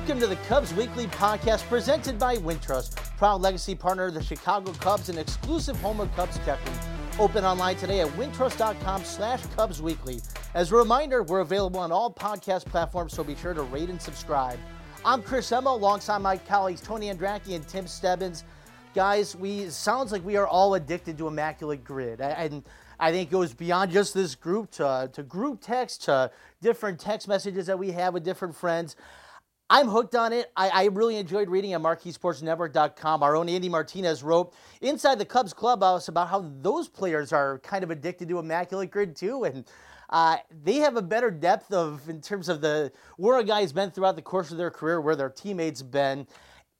Welcome 0.00 0.20
to 0.20 0.26
the 0.28 0.36
Cubs 0.48 0.72
Weekly 0.72 1.08
podcast 1.08 1.68
presented 1.68 2.18
by 2.18 2.36
Wintrust, 2.36 2.96
proud 3.18 3.42
legacy 3.42 3.74
partner 3.74 4.06
of 4.06 4.14
the 4.14 4.22
Chicago 4.22 4.72
Cubs 4.72 5.10
and 5.10 5.18
exclusive 5.18 5.78
home 5.82 6.00
of 6.00 6.10
Cubs 6.16 6.40
checking. 6.42 6.72
Open 7.18 7.44
online 7.44 7.76
today 7.76 8.00
at 8.00 8.08
wintrust.com 8.12 9.04
slash 9.04 9.44
Cubs 9.54 9.82
Weekly. 9.82 10.20
As 10.54 10.72
a 10.72 10.76
reminder, 10.76 11.22
we're 11.22 11.40
available 11.40 11.80
on 11.80 11.92
all 11.92 12.10
podcast 12.10 12.64
platforms, 12.64 13.12
so 13.12 13.22
be 13.22 13.36
sure 13.36 13.52
to 13.52 13.60
rate 13.60 13.90
and 13.90 14.00
subscribe. 14.00 14.58
I'm 15.04 15.22
Chris 15.22 15.52
Emma 15.52 15.68
alongside 15.68 16.22
my 16.22 16.38
colleagues 16.38 16.80
Tony 16.80 17.12
Andracki 17.12 17.54
and 17.54 17.68
Tim 17.68 17.86
Stebbins. 17.86 18.44
Guys, 18.94 19.36
we 19.36 19.68
sounds 19.68 20.12
like 20.12 20.24
we 20.24 20.38
are 20.38 20.46
all 20.46 20.76
addicted 20.76 21.18
to 21.18 21.28
Immaculate 21.28 21.84
Grid. 21.84 22.22
And 22.22 22.64
I 22.98 23.12
think 23.12 23.28
it 23.28 23.30
goes 23.30 23.52
beyond 23.52 23.92
just 23.92 24.14
this 24.14 24.34
group 24.34 24.70
to, 24.72 25.10
to 25.12 25.22
group 25.22 25.60
text, 25.60 26.04
to 26.04 26.30
different 26.62 26.98
text 26.98 27.28
messages 27.28 27.66
that 27.66 27.78
we 27.78 27.90
have 27.90 28.14
with 28.14 28.24
different 28.24 28.56
friends. 28.56 28.96
I'm 29.72 29.86
hooked 29.86 30.16
on 30.16 30.32
it. 30.32 30.50
I, 30.56 30.68
I, 30.68 30.84
really 30.86 31.16
enjoyed 31.16 31.48
reading 31.48 31.74
at 31.74 31.80
MarqueeSportsNetwork.com. 31.80 33.22
Our 33.22 33.36
own 33.36 33.48
Andy 33.48 33.68
Martinez 33.68 34.24
wrote 34.24 34.52
inside 34.80 35.20
the 35.20 35.24
Cubs 35.24 35.52
clubhouse 35.52 36.08
about 36.08 36.28
how 36.28 36.50
those 36.60 36.88
players 36.88 37.32
are 37.32 37.60
kind 37.60 37.84
of 37.84 37.90
addicted 37.92 38.28
to 38.30 38.40
Immaculate 38.40 38.90
Grid 38.90 39.14
too, 39.14 39.44
and 39.44 39.64
uh, 40.10 40.38
they 40.64 40.78
have 40.78 40.96
a 40.96 41.02
better 41.02 41.30
depth 41.30 41.72
of 41.72 42.08
in 42.08 42.20
terms 42.20 42.48
of 42.48 42.60
the 42.60 42.90
where 43.16 43.38
a 43.38 43.44
guy's 43.44 43.72
been 43.72 43.92
throughout 43.92 44.16
the 44.16 44.22
course 44.22 44.50
of 44.50 44.58
their 44.58 44.72
career, 44.72 45.00
where 45.00 45.14
their 45.14 45.30
teammates 45.30 45.82
been. 45.82 46.26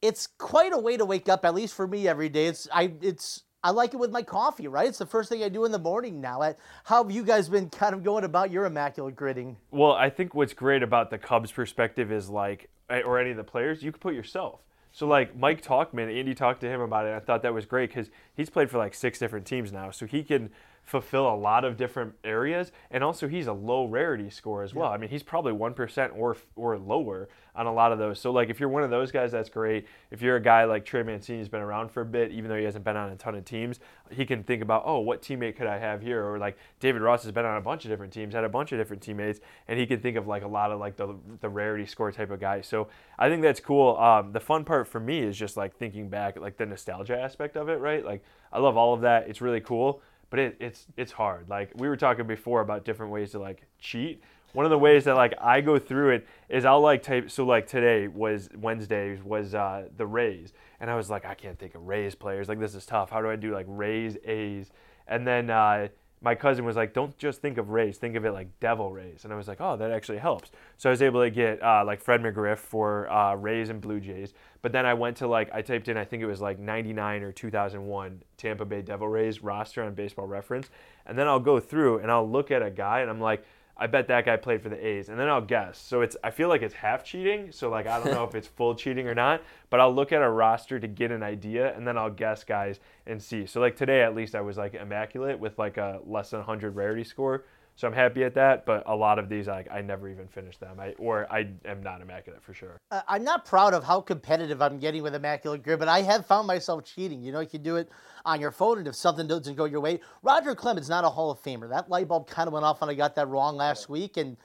It's 0.02 0.26
quite 0.26 0.72
a 0.72 0.78
way 0.78 0.96
to 0.96 1.04
wake 1.04 1.28
up, 1.28 1.44
at 1.44 1.54
least 1.54 1.74
for 1.74 1.86
me, 1.86 2.08
every 2.08 2.28
day. 2.28 2.46
It's 2.46 2.66
I 2.72 2.92
it's 3.00 3.44
I 3.62 3.70
like 3.70 3.92
it 3.92 3.98
with 3.98 4.10
my 4.10 4.22
coffee, 4.22 4.68
right? 4.68 4.88
It's 4.88 4.98
the 4.98 5.06
first 5.06 5.28
thing 5.28 5.44
I 5.44 5.48
do 5.48 5.64
in 5.64 5.70
the 5.70 5.78
morning 5.78 6.20
now. 6.20 6.40
How 6.84 7.02
have 7.02 7.12
you 7.12 7.22
guys 7.22 7.48
been 7.48 7.68
kind 7.68 7.94
of 7.94 8.02
going 8.02 8.24
about 8.24 8.50
your 8.50 8.64
immaculate 8.64 9.14
gridding? 9.14 9.56
Well, 9.70 9.92
I 9.92 10.08
think 10.08 10.34
what's 10.34 10.54
great 10.54 10.82
about 10.82 11.10
the 11.10 11.18
Cubs' 11.18 11.52
perspective 11.52 12.10
is 12.10 12.30
like, 12.30 12.70
or 12.90 13.18
any 13.18 13.30
of 13.30 13.36
the 13.36 13.44
players, 13.44 13.82
you 13.82 13.92
could 13.92 14.00
put 14.00 14.14
yourself. 14.14 14.60
So 14.92 15.06
like 15.06 15.36
Mike 15.36 15.62
Tauchman, 15.62 16.14
Andy 16.14 16.34
talked 16.34 16.60
to 16.62 16.68
him 16.68 16.80
about 16.80 17.06
it. 17.06 17.14
I 17.14 17.20
thought 17.20 17.42
that 17.42 17.54
was 17.54 17.64
great 17.64 17.90
because 17.90 18.10
he's 18.34 18.50
played 18.50 18.70
for 18.70 18.78
like 18.78 18.94
six 18.94 19.18
different 19.18 19.46
teams 19.46 19.72
now, 19.72 19.90
so 19.90 20.06
he 20.06 20.22
can 20.22 20.50
fulfill 20.90 21.32
a 21.32 21.36
lot 21.36 21.64
of 21.64 21.76
different 21.76 22.12
areas, 22.24 22.72
and 22.90 23.04
also 23.04 23.28
he's 23.28 23.46
a 23.46 23.52
low 23.52 23.84
rarity 23.84 24.28
score 24.28 24.64
as 24.64 24.74
well. 24.74 24.88
Yeah. 24.88 24.94
I 24.94 24.98
mean, 24.98 25.08
he's 25.08 25.22
probably 25.22 25.52
one 25.52 25.72
percent 25.72 26.12
or 26.16 26.36
or 26.56 26.76
lower 26.76 27.28
on 27.54 27.66
a 27.66 27.72
lot 27.72 27.92
of 27.92 27.98
those. 27.98 28.18
So 28.18 28.32
like, 28.32 28.50
if 28.50 28.58
you're 28.58 28.68
one 28.68 28.82
of 28.82 28.90
those 28.90 29.12
guys, 29.12 29.30
that's 29.30 29.48
great. 29.48 29.86
If 30.10 30.20
you're 30.20 30.34
a 30.34 30.42
guy 30.42 30.64
like 30.64 30.84
Trey 30.84 31.04
Mancini's 31.04 31.48
been 31.48 31.60
around 31.60 31.92
for 31.92 32.00
a 32.00 32.04
bit, 32.04 32.32
even 32.32 32.50
though 32.50 32.56
he 32.56 32.64
hasn't 32.64 32.84
been 32.84 32.96
on 32.96 33.10
a 33.10 33.16
ton 33.16 33.36
of 33.36 33.44
teams, 33.44 33.78
he 34.10 34.26
can 34.26 34.42
think 34.42 34.62
about, 34.62 34.82
oh, 34.84 34.98
what 34.98 35.22
teammate 35.22 35.56
could 35.56 35.68
I 35.68 35.78
have 35.78 36.02
here? 36.02 36.24
Or 36.24 36.38
like 36.38 36.58
David 36.80 37.02
Ross 37.02 37.22
has 37.22 37.30
been 37.30 37.44
on 37.44 37.56
a 37.56 37.60
bunch 37.60 37.84
of 37.84 37.90
different 37.90 38.12
teams, 38.12 38.34
had 38.34 38.42
a 38.42 38.48
bunch 38.48 38.72
of 38.72 38.78
different 38.78 39.00
teammates, 39.00 39.38
and 39.68 39.78
he 39.78 39.86
can 39.86 40.00
think 40.00 40.16
of 40.16 40.26
like 40.26 40.42
a 40.42 40.48
lot 40.48 40.72
of 40.72 40.80
like 40.80 40.96
the 40.96 41.14
the 41.40 41.48
rarity 41.48 41.86
score 41.86 42.10
type 42.10 42.32
of 42.32 42.40
guy. 42.40 42.62
So 42.62 42.88
I 43.16 43.28
think 43.28 43.42
that's 43.42 43.60
cool. 43.60 43.96
Um, 43.96 44.32
the 44.32 44.40
fun 44.40 44.64
part 44.64 44.88
for 44.88 44.98
me 44.98 45.20
is 45.20 45.38
just 45.38 45.56
like 45.56 45.76
thinking 45.76 46.08
back, 46.08 46.36
like 46.40 46.56
the 46.56 46.66
nostalgia 46.66 47.16
aspect 47.16 47.56
of 47.56 47.68
it, 47.68 47.78
right? 47.78 48.04
Like 48.04 48.24
I 48.52 48.58
love 48.58 48.76
all 48.76 48.92
of 48.92 49.02
that. 49.02 49.28
It's 49.28 49.40
really 49.40 49.60
cool 49.60 50.02
but 50.30 50.38
it, 50.38 50.56
it's 50.60 50.86
it's 50.96 51.12
hard. 51.12 51.48
Like 51.48 51.72
we 51.76 51.88
were 51.88 51.96
talking 51.96 52.26
before 52.26 52.60
about 52.60 52.84
different 52.84 53.12
ways 53.12 53.32
to 53.32 53.38
like 53.38 53.66
cheat. 53.78 54.22
One 54.52 54.64
of 54.64 54.70
the 54.70 54.78
ways 54.78 55.04
that 55.04 55.14
like 55.14 55.34
I 55.40 55.60
go 55.60 55.78
through 55.78 56.10
it 56.10 56.26
is 56.48 56.64
I'll 56.64 56.80
like 56.80 57.02
type. 57.02 57.30
So 57.30 57.44
like 57.44 57.66
today 57.66 58.08
was 58.08 58.48
Wednesday 58.56 59.20
was 59.24 59.54
uh, 59.54 59.88
the 59.96 60.06
Rays, 60.06 60.52
and 60.80 60.90
I 60.90 60.96
was 60.96 61.10
like 61.10 61.24
I 61.24 61.34
can't 61.34 61.58
think 61.58 61.74
of 61.74 61.82
Rays 61.82 62.14
players. 62.14 62.48
Like 62.48 62.60
this 62.60 62.74
is 62.74 62.86
tough. 62.86 63.10
How 63.10 63.20
do 63.20 63.28
I 63.28 63.36
do 63.36 63.52
like 63.52 63.66
Rays 63.68 64.16
A's? 64.24 64.70
And 65.06 65.26
then 65.26 65.50
uh, 65.50 65.88
my 66.22 66.34
cousin 66.34 66.66
was 66.66 66.76
like, 66.76 66.92
don't 66.92 67.16
just 67.16 67.40
think 67.40 67.56
of 67.56 67.70
Rays, 67.70 67.96
think 67.96 68.14
of 68.14 68.26
it 68.26 68.32
like 68.32 68.48
Devil 68.60 68.92
Rays. 68.92 69.24
And 69.24 69.32
I 69.32 69.36
was 69.36 69.48
like, 69.48 69.60
oh, 69.60 69.76
that 69.76 69.90
actually 69.90 70.18
helps. 70.18 70.50
So 70.76 70.90
I 70.90 70.92
was 70.92 71.00
able 71.00 71.22
to 71.22 71.30
get 71.30 71.62
uh, 71.62 71.82
like 71.86 72.00
Fred 72.00 72.20
McGriff 72.20 72.58
for 72.58 73.10
uh, 73.10 73.34
Rays 73.36 73.70
and 73.70 73.80
Blue 73.80 74.00
Jays. 74.00 74.34
But 74.60 74.72
then 74.72 74.84
I 74.84 74.92
went 74.92 75.16
to 75.18 75.26
like, 75.26 75.50
I 75.54 75.62
typed 75.62 75.88
in, 75.88 75.96
I 75.96 76.04
think 76.04 76.22
it 76.22 76.26
was 76.26 76.42
like 76.42 76.58
99 76.58 77.22
or 77.22 77.32
2001 77.32 78.22
Tampa 78.36 78.66
Bay 78.66 78.82
Devil 78.82 79.08
Rays 79.08 79.42
roster 79.42 79.82
on 79.82 79.94
baseball 79.94 80.26
reference. 80.26 80.68
And 81.06 81.16
then 81.18 81.26
I'll 81.26 81.40
go 81.40 81.58
through 81.58 82.00
and 82.00 82.10
I'll 82.10 82.28
look 82.28 82.50
at 82.50 82.62
a 82.62 82.70
guy 82.70 83.00
and 83.00 83.08
I'm 83.08 83.20
like, 83.20 83.42
I 83.80 83.86
bet 83.86 84.08
that 84.08 84.26
guy 84.26 84.36
played 84.36 84.62
for 84.62 84.68
the 84.68 84.86
A's, 84.86 85.08
and 85.08 85.18
then 85.18 85.28
I'll 85.28 85.40
guess. 85.40 85.78
So 85.78 86.02
it's 86.02 86.14
I 86.22 86.30
feel 86.30 86.50
like 86.50 86.60
it's 86.60 86.74
half 86.74 87.02
cheating. 87.02 87.50
So 87.50 87.70
like 87.70 87.86
I 87.86 87.98
don't 87.98 88.12
know 88.12 88.24
if 88.24 88.34
it's 88.34 88.46
full 88.56 88.74
cheating 88.74 89.08
or 89.08 89.14
not, 89.14 89.42
but 89.70 89.80
I'll 89.80 89.94
look 89.94 90.12
at 90.12 90.20
a 90.20 90.28
roster 90.28 90.78
to 90.78 90.86
get 90.86 91.10
an 91.10 91.22
idea, 91.22 91.74
and 91.74 91.86
then 91.86 91.96
I'll 91.96 92.10
guess 92.10 92.44
guys 92.44 92.78
and 93.06 93.22
see. 93.22 93.46
So 93.46 93.58
like 93.58 93.76
today 93.76 94.02
at 94.02 94.14
least 94.14 94.34
I 94.34 94.42
was 94.42 94.58
like 94.58 94.74
immaculate 94.74 95.40
with 95.40 95.58
like 95.58 95.78
a 95.78 96.00
less 96.04 96.30
than 96.30 96.40
100 96.40 96.76
rarity 96.76 97.04
score. 97.04 97.44
So 97.80 97.88
I'm 97.88 97.94
happy 97.94 98.24
at 98.24 98.34
that, 98.34 98.66
but 98.66 98.82
a 98.84 98.94
lot 98.94 99.18
of 99.18 99.30
these 99.30 99.48
I, 99.48 99.64
I 99.72 99.80
never 99.80 100.06
even 100.10 100.28
finish 100.28 100.58
them, 100.58 100.78
I, 100.78 100.90
or 100.98 101.26
I 101.32 101.48
am 101.64 101.82
not 101.82 102.02
immaculate 102.02 102.42
for 102.42 102.52
sure. 102.52 102.78
Uh, 102.90 103.00
I'm 103.08 103.24
not 103.24 103.46
proud 103.46 103.72
of 103.72 103.82
how 103.82 104.02
competitive 104.02 104.60
I'm 104.60 104.78
getting 104.78 105.02
with 105.02 105.14
immaculate 105.14 105.62
grid, 105.62 105.78
but 105.78 105.88
I 105.88 106.02
have 106.02 106.26
found 106.26 106.46
myself 106.46 106.84
cheating. 106.84 107.22
You 107.22 107.32
know, 107.32 107.40
you 107.40 107.46
can 107.46 107.62
do 107.62 107.76
it 107.76 107.88
on 108.26 108.38
your 108.38 108.50
phone, 108.50 108.76
and 108.76 108.86
if 108.86 108.96
something 108.96 109.26
doesn't 109.26 109.54
go 109.54 109.64
your 109.64 109.80
way, 109.80 110.00
Roger 110.22 110.54
Clemens 110.54 110.90
not 110.90 111.06
a 111.06 111.08
Hall 111.08 111.30
of 111.30 111.42
Famer. 111.42 111.70
That 111.70 111.88
light 111.88 112.06
bulb 112.06 112.28
kind 112.28 112.48
of 112.48 112.52
went 112.52 112.66
off 112.66 112.82
when 112.82 112.90
I 112.90 112.94
got 112.94 113.14
that 113.14 113.28
wrong 113.28 113.56
last 113.56 113.88
week, 113.88 114.18
and 114.18 114.36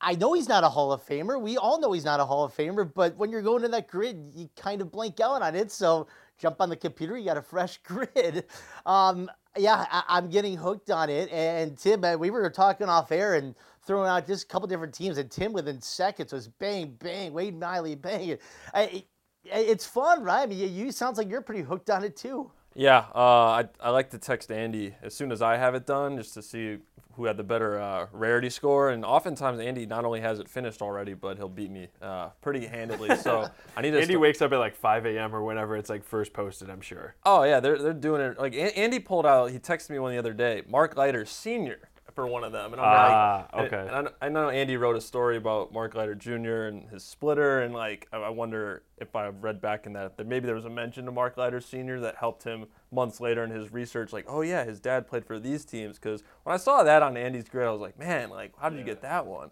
I 0.00 0.14
know 0.14 0.32
he's 0.32 0.48
not 0.48 0.64
a 0.64 0.68
Hall 0.70 0.90
of 0.90 1.04
Famer. 1.04 1.38
We 1.38 1.58
all 1.58 1.78
know 1.78 1.92
he's 1.92 2.06
not 2.06 2.18
a 2.18 2.24
Hall 2.24 2.44
of 2.44 2.56
Famer, 2.56 2.90
but 2.94 3.14
when 3.18 3.30
you're 3.30 3.42
going 3.42 3.60
to 3.60 3.68
that 3.68 3.88
grid, 3.88 4.32
you 4.34 4.48
kind 4.56 4.80
of 4.80 4.90
blank 4.90 5.20
out 5.20 5.42
on 5.42 5.54
it. 5.54 5.70
So 5.70 6.06
jump 6.38 6.62
on 6.62 6.70
the 6.70 6.76
computer, 6.76 7.18
you 7.18 7.26
got 7.26 7.36
a 7.36 7.42
fresh 7.42 7.76
grid. 7.82 8.46
Um, 8.86 9.30
yeah, 9.56 9.86
I, 9.90 10.18
am 10.18 10.28
getting 10.28 10.56
hooked 10.56 10.90
on 10.90 11.10
it. 11.10 11.30
And 11.30 11.76
Tim, 11.78 12.02
we 12.18 12.30
were 12.30 12.48
talking 12.50 12.88
off 12.88 13.12
air 13.12 13.34
and 13.34 13.54
throwing 13.86 14.08
out 14.08 14.26
just 14.26 14.44
a 14.44 14.46
couple 14.46 14.66
different 14.68 14.94
teams, 14.94 15.18
and 15.18 15.30
Tim 15.30 15.52
within 15.52 15.80
seconds 15.80 16.32
was 16.32 16.48
bang, 16.48 16.96
bang, 16.98 17.32
Wade 17.32 17.58
Miley, 17.58 17.94
bang. 17.94 18.38
I, 18.72 19.04
it's 19.44 19.86
fun, 19.86 20.22
right? 20.22 20.42
I 20.42 20.46
mean, 20.46 20.74
you 20.74 20.90
sounds 20.90 21.18
like 21.18 21.28
you're 21.28 21.42
pretty 21.42 21.62
hooked 21.62 21.90
on 21.90 22.02
it 22.04 22.16
too. 22.16 22.50
Yeah, 22.74 23.06
uh, 23.14 23.18
I, 23.18 23.64
I 23.80 23.90
like 23.90 24.10
to 24.10 24.18
text 24.18 24.50
Andy 24.50 24.94
as 25.02 25.14
soon 25.14 25.30
as 25.30 25.40
I 25.42 25.56
have 25.56 25.74
it 25.74 25.86
done 25.86 26.16
just 26.16 26.34
to 26.34 26.42
see 26.42 26.78
who 27.16 27.26
had 27.26 27.36
the 27.36 27.44
better 27.44 27.80
uh, 27.80 28.06
rarity 28.12 28.50
score. 28.50 28.90
And 28.90 29.04
oftentimes 29.04 29.60
Andy 29.60 29.86
not 29.86 30.04
only 30.04 30.20
has 30.20 30.40
it 30.40 30.48
finished 30.48 30.82
already, 30.82 31.14
but 31.14 31.36
he'll 31.36 31.48
beat 31.48 31.70
me 31.70 31.88
uh, 32.02 32.30
pretty 32.40 32.66
handily. 32.66 33.14
So 33.16 33.48
I 33.76 33.82
need 33.82 33.92
to. 33.92 33.96
Andy 34.00 34.14
st- 34.14 34.20
wakes 34.20 34.42
up 34.42 34.52
at 34.52 34.58
like 34.58 34.74
5 34.74 35.06
a.m. 35.06 35.34
or 35.34 35.42
whenever 35.44 35.76
it's 35.76 35.88
like 35.88 36.04
first 36.04 36.32
posted. 36.32 36.70
I'm 36.70 36.80
sure. 36.80 37.14
Oh 37.24 37.44
yeah, 37.44 37.60
they're 37.60 37.78
they're 37.78 37.92
doing 37.92 38.20
it. 38.20 38.38
Like 38.38 38.54
Andy 38.54 38.98
pulled 38.98 39.26
out. 39.26 39.50
He 39.50 39.58
texted 39.58 39.90
me 39.90 39.98
one 40.00 40.12
the 40.12 40.18
other 40.18 40.32
day. 40.32 40.62
Mark 40.68 40.96
Leiter 40.96 41.24
Senior 41.24 41.88
for 42.14 42.26
one 42.26 42.44
of 42.44 42.52
them. 42.52 42.72
And 42.72 42.80
I'm 42.80 42.86
ah, 42.88 43.46
like, 43.52 43.72
okay. 43.72 43.80
And, 43.80 43.90
and 43.90 44.08
I, 44.20 44.26
I, 44.26 44.28
know 44.28 44.48
Andy 44.48 44.76
wrote 44.76 44.96
a 44.96 45.00
story 45.00 45.36
about 45.36 45.72
Mark 45.72 45.94
Leiter 45.94 46.14
Jr. 46.14 46.66
and 46.66 46.88
his 46.88 47.02
splitter, 47.02 47.62
and 47.62 47.74
like 47.74 48.08
I 48.12 48.28
wonder 48.28 48.82
if 48.98 49.14
I 49.16 49.28
read 49.28 49.60
back 49.60 49.86
in 49.86 49.92
that 49.94 50.16
that 50.16 50.26
maybe 50.26 50.46
there 50.46 50.54
was 50.54 50.64
a 50.64 50.70
mention 50.70 51.06
to 51.06 51.12
Mark 51.12 51.36
Leiter 51.36 51.60
Sr. 51.60 52.00
that 52.00 52.16
helped 52.16 52.44
him 52.44 52.66
months 52.92 53.20
later 53.20 53.44
in 53.44 53.50
his 53.50 53.72
research. 53.72 54.12
Like, 54.12 54.26
oh 54.28 54.42
yeah, 54.42 54.64
his 54.64 54.80
dad 54.80 55.06
played 55.06 55.24
for 55.24 55.38
these 55.38 55.64
teams. 55.64 55.98
Because 55.98 56.22
when 56.44 56.54
I 56.54 56.58
saw 56.58 56.82
that 56.84 57.02
on 57.02 57.16
Andy's 57.16 57.48
grid, 57.48 57.66
I 57.66 57.70
was 57.70 57.80
like, 57.80 57.98
man, 57.98 58.30
like 58.30 58.52
how 58.58 58.68
did 58.68 58.76
yeah. 58.76 58.80
you 58.80 58.86
get 58.86 59.02
that 59.02 59.26
one? 59.26 59.50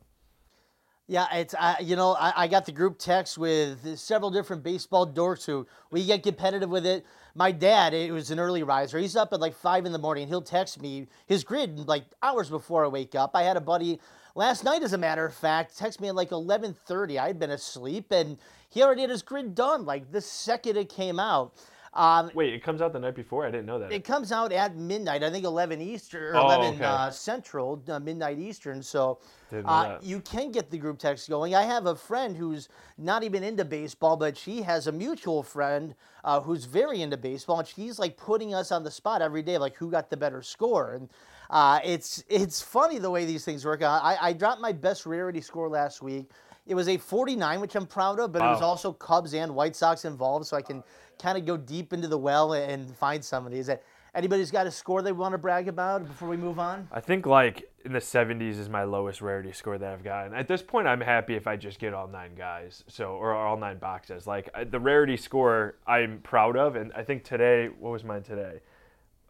Yeah, 1.09 1.27
it's 1.33 1.55
uh, 1.59 1.75
you 1.81 1.97
know 1.97 2.13
I, 2.13 2.45
I 2.45 2.49
got 2.49 2.65
the 2.65 2.73
group 2.73 2.99
text 2.99 3.37
with 3.37 3.99
several 3.99 4.31
different 4.31 4.63
baseball 4.63 5.07
dorks 5.07 5.45
who 5.45 5.67
we 5.91 6.07
get 6.07 6.23
competitive 6.23 6.71
with 6.71 6.87
it. 6.87 7.05
My 7.35 7.51
dad, 7.51 7.95
it 7.95 8.13
was 8.13 8.31
an 8.31 8.39
early 8.39 8.63
riser. 8.63 8.99
He's 8.99 9.17
up 9.17 9.33
at 9.33 9.41
like 9.41 9.55
five 9.55 9.87
in 9.87 9.93
the 9.93 9.99
morning. 9.99 10.29
He'll 10.29 10.43
text 10.43 10.81
me 10.81 11.07
his 11.27 11.45
grid 11.45 11.89
like 11.89 12.05
hours 12.23 12.51
before 12.51 12.85
I 12.85 12.89
wake 12.89 13.15
up. 13.15 13.31
I 13.35 13.43
had 13.43 13.57
a 13.57 13.61
buddy 13.61 14.01
last 14.35 14.65
night, 14.65 14.83
as 14.83 14.93
a 14.93 14.99
matter 14.99 15.25
of 15.25 15.35
fact, 15.35 15.79
text 15.79 16.01
me 16.01 16.09
at 16.09 16.15
like 16.15 16.31
11:30. 16.31 17.19
I'd 17.19 17.39
been 17.39 17.51
asleep 17.51 18.13
and 18.13 18.37
he 18.69 18.83
already 18.83 19.01
had 19.03 19.11
his 19.11 19.23
grid 19.23 19.55
done 19.55 19.87
like 19.87 20.13
the 20.13 20.21
second 20.21 20.77
it 20.77 20.91
came 20.91 21.19
out. 21.19 21.55
Um, 21.95 22.31
Wait, 22.35 22.55
it 22.55 22.63
comes 22.63 22.81
out 22.81 22.95
the 22.95 22.99
night 22.99 23.15
before? 23.15 23.47
I 23.47 23.51
didn't 23.51 23.67
know 23.67 23.79
that. 23.79 23.93
It 23.93 24.03
comes 24.03 24.33
out 24.33 24.51
at 24.51 24.77
midnight. 24.77 25.23
I 25.23 25.31
think 25.31 25.45
11 25.45 25.83
Eastern, 25.83 26.35
oh, 26.35 26.47
11 26.47 26.75
okay. 26.77 26.85
uh, 26.85 27.11
Central, 27.11 27.83
uh, 27.89 27.99
midnight 28.01 28.39
Eastern. 28.39 28.83
So 28.83 29.19
uh, 29.65 29.99
you 30.01 30.21
can 30.21 30.51
get 30.51 30.71
the 30.71 30.79
group 30.79 30.99
text 30.99 31.29
going. 31.29 31.55
I 31.55 31.65
have 31.65 31.85
a 31.85 31.95
friend 31.95 32.35
who's 32.35 32.71
not 32.97 33.25
even 33.25 33.45
into 33.45 33.67
baseball, 33.67 34.17
but 34.17 34.39
she 34.39 34.63
has 34.63 34.87
a 34.87 34.93
mutual 34.93 35.43
friend 35.43 35.95
uh, 36.25 36.41
who's 36.41 36.65
very 36.65 37.03
into 37.03 37.19
baseball, 37.19 37.59
and 37.59 37.69
she's 37.69 37.99
like 37.99 38.17
putting 38.17 38.55
us 38.55 38.73
on 38.73 38.85
the 38.85 38.91
spot 38.91 39.21
every 39.21 39.43
day, 39.43 39.59
like 39.59 39.77
who 39.77 39.91
got 39.91 40.09
the 40.09 40.17
better 40.17 40.41
score. 40.41 40.95
And 40.95 41.11
uh, 41.51 41.81
it's 41.85 42.25
it's 42.29 42.63
funny 42.63 42.99
the 42.99 43.11
way 43.11 43.27
these 43.27 43.45
things 43.45 43.67
work. 43.67 43.83
I, 43.83 44.17
I 44.19 44.33
dropped 44.33 44.63
my 44.63 44.73
best 44.73 45.05
rarity 45.05 45.43
score 45.43 45.69
last 45.69 46.01
week. 46.01 46.31
It 46.65 46.77
was 46.77 46.89
a 46.89 46.97
49, 46.97 47.61
which 47.61 47.75
I'm 47.75 47.87
proud 47.87 48.21
of, 48.21 48.33
but 48.33 48.41
wow. 48.41 48.51
it 48.51 48.53
was 48.53 48.63
also 48.63 48.93
Cubs 48.93 49.35
and 49.35 49.53
White 49.55 49.75
Sox 49.75 50.05
involved, 50.05 50.47
so 50.47 50.57
I 50.57 50.63
can 50.63 50.85
kind 51.23 51.39
of 51.39 51.47
go 51.47 51.57
deep 51.57 51.93
into 51.93 52.09
the 52.09 52.19
well 52.19 52.53
and 52.53 52.95
find 52.97 53.25
some 53.25 53.47
of 53.47 53.53
these. 53.53 53.71
Anybody's 54.15 54.51
got 54.51 54.67
a 54.67 54.71
score 54.71 55.01
they 55.01 55.13
want 55.13 55.33
to 55.33 55.39
brag 55.39 55.69
about 55.69 56.07
before 56.07 56.29
we 56.29 56.37
move 56.37 56.59
on? 56.59 56.87
I 56.93 57.01
think 57.01 57.25
like 57.25 57.71
in 57.85 57.93
the 57.95 57.99
70s 57.99 58.59
is 58.59 58.69
my 58.69 58.83
lowest 58.85 59.23
rarity 59.23 59.53
score 59.53 59.79
that 59.79 59.91
I've 59.93 60.05
gotten. 60.05 60.35
At 60.35 60.49
this 60.49 60.61
point, 60.61 60.87
I'm 60.87 61.01
happy 61.01 61.35
if 61.35 61.47
I 61.47 61.57
just 61.57 61.79
get 61.79 61.95
all 61.95 62.09
nine 62.09 62.35
guys, 62.35 62.85
so 62.89 63.13
or 63.13 63.33
all 63.33 63.57
nine 63.57 63.79
boxes. 63.79 64.27
Like 64.27 64.51
the 64.71 64.79
rarity 64.81 65.17
score, 65.17 65.77
I'm 65.87 66.19
proud 66.23 66.59
of, 66.59 66.77
and 66.77 66.93
I 66.95 67.05
think 67.05 67.25
today, 67.25 67.69
what 67.69 67.91
was 67.91 68.05
mine 68.05 68.23
today? 68.23 68.61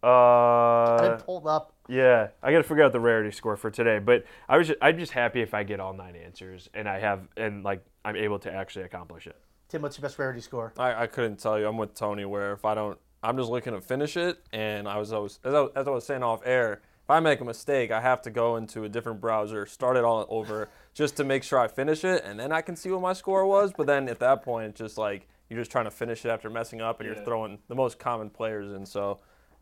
I 0.02 0.08
Uh, 0.08 1.00
didn't 1.00 1.24
pulled 1.24 1.46
up. 1.46 1.74
yeah, 1.88 2.28
I 2.42 2.50
got 2.50 2.58
to 2.58 2.64
figure 2.64 2.82
out 2.82 2.90
the 2.90 2.98
rarity 2.98 3.30
score 3.30 3.56
for 3.56 3.70
today. 3.70 4.00
But 4.00 4.24
I 4.48 4.58
was, 4.58 4.66
just, 4.66 4.78
I'm 4.82 4.98
just 4.98 5.12
happy 5.12 5.42
if 5.42 5.54
I 5.54 5.62
get 5.62 5.78
all 5.78 5.92
nine 5.92 6.16
answers 6.16 6.68
and 6.74 6.88
I 6.88 6.98
have, 6.98 7.28
and 7.36 7.62
like 7.62 7.84
I'm 8.04 8.16
able 8.16 8.40
to 8.40 8.52
actually 8.52 8.84
accomplish 8.84 9.28
it. 9.28 9.36
Tim, 9.72 9.80
what's 9.80 9.96
your 9.96 10.02
best 10.02 10.18
rarity 10.18 10.42
score? 10.42 10.74
I, 10.76 11.04
I 11.04 11.06
couldn't 11.06 11.38
tell 11.38 11.58
you. 11.58 11.66
I'm 11.66 11.78
with 11.78 11.94
Tony. 11.94 12.26
Where 12.26 12.52
if 12.52 12.66
I 12.66 12.74
don't, 12.74 12.98
I'm 13.22 13.38
just 13.38 13.48
looking 13.48 13.72
to 13.72 13.80
finish 13.80 14.18
it. 14.18 14.44
And 14.52 14.86
I 14.86 14.98
was 14.98 15.14
always, 15.14 15.38
as 15.44 15.54
I, 15.54 15.66
as 15.74 15.88
I 15.88 15.90
was 15.90 16.04
saying 16.04 16.22
off 16.22 16.42
air, 16.44 16.82
if 17.02 17.08
I 17.08 17.20
make 17.20 17.40
a 17.40 17.44
mistake, 17.46 17.90
I 17.90 18.02
have 18.02 18.20
to 18.22 18.30
go 18.30 18.56
into 18.56 18.84
a 18.84 18.88
different 18.90 19.22
browser, 19.22 19.64
start 19.64 19.96
it 19.96 20.04
all 20.04 20.26
over, 20.28 20.68
just 20.92 21.16
to 21.16 21.24
make 21.24 21.42
sure 21.42 21.58
I 21.58 21.68
finish 21.68 22.04
it, 22.04 22.22
and 22.22 22.38
then 22.38 22.52
I 22.52 22.60
can 22.60 22.76
see 22.76 22.90
what 22.90 23.00
my 23.00 23.14
score 23.14 23.46
was. 23.46 23.72
But 23.74 23.86
then 23.86 24.10
at 24.10 24.18
that 24.18 24.42
point, 24.42 24.66
it's 24.66 24.78
just 24.78 24.98
like 24.98 25.26
you're 25.48 25.58
just 25.58 25.70
trying 25.70 25.86
to 25.86 25.90
finish 25.90 26.26
it 26.26 26.28
after 26.28 26.50
messing 26.50 26.82
up, 26.82 27.00
and 27.00 27.06
you're 27.06 27.24
throwing 27.24 27.58
the 27.68 27.74
most 27.74 27.98
common 27.98 28.28
players 28.28 28.72
in. 28.72 28.84
So 28.84 29.20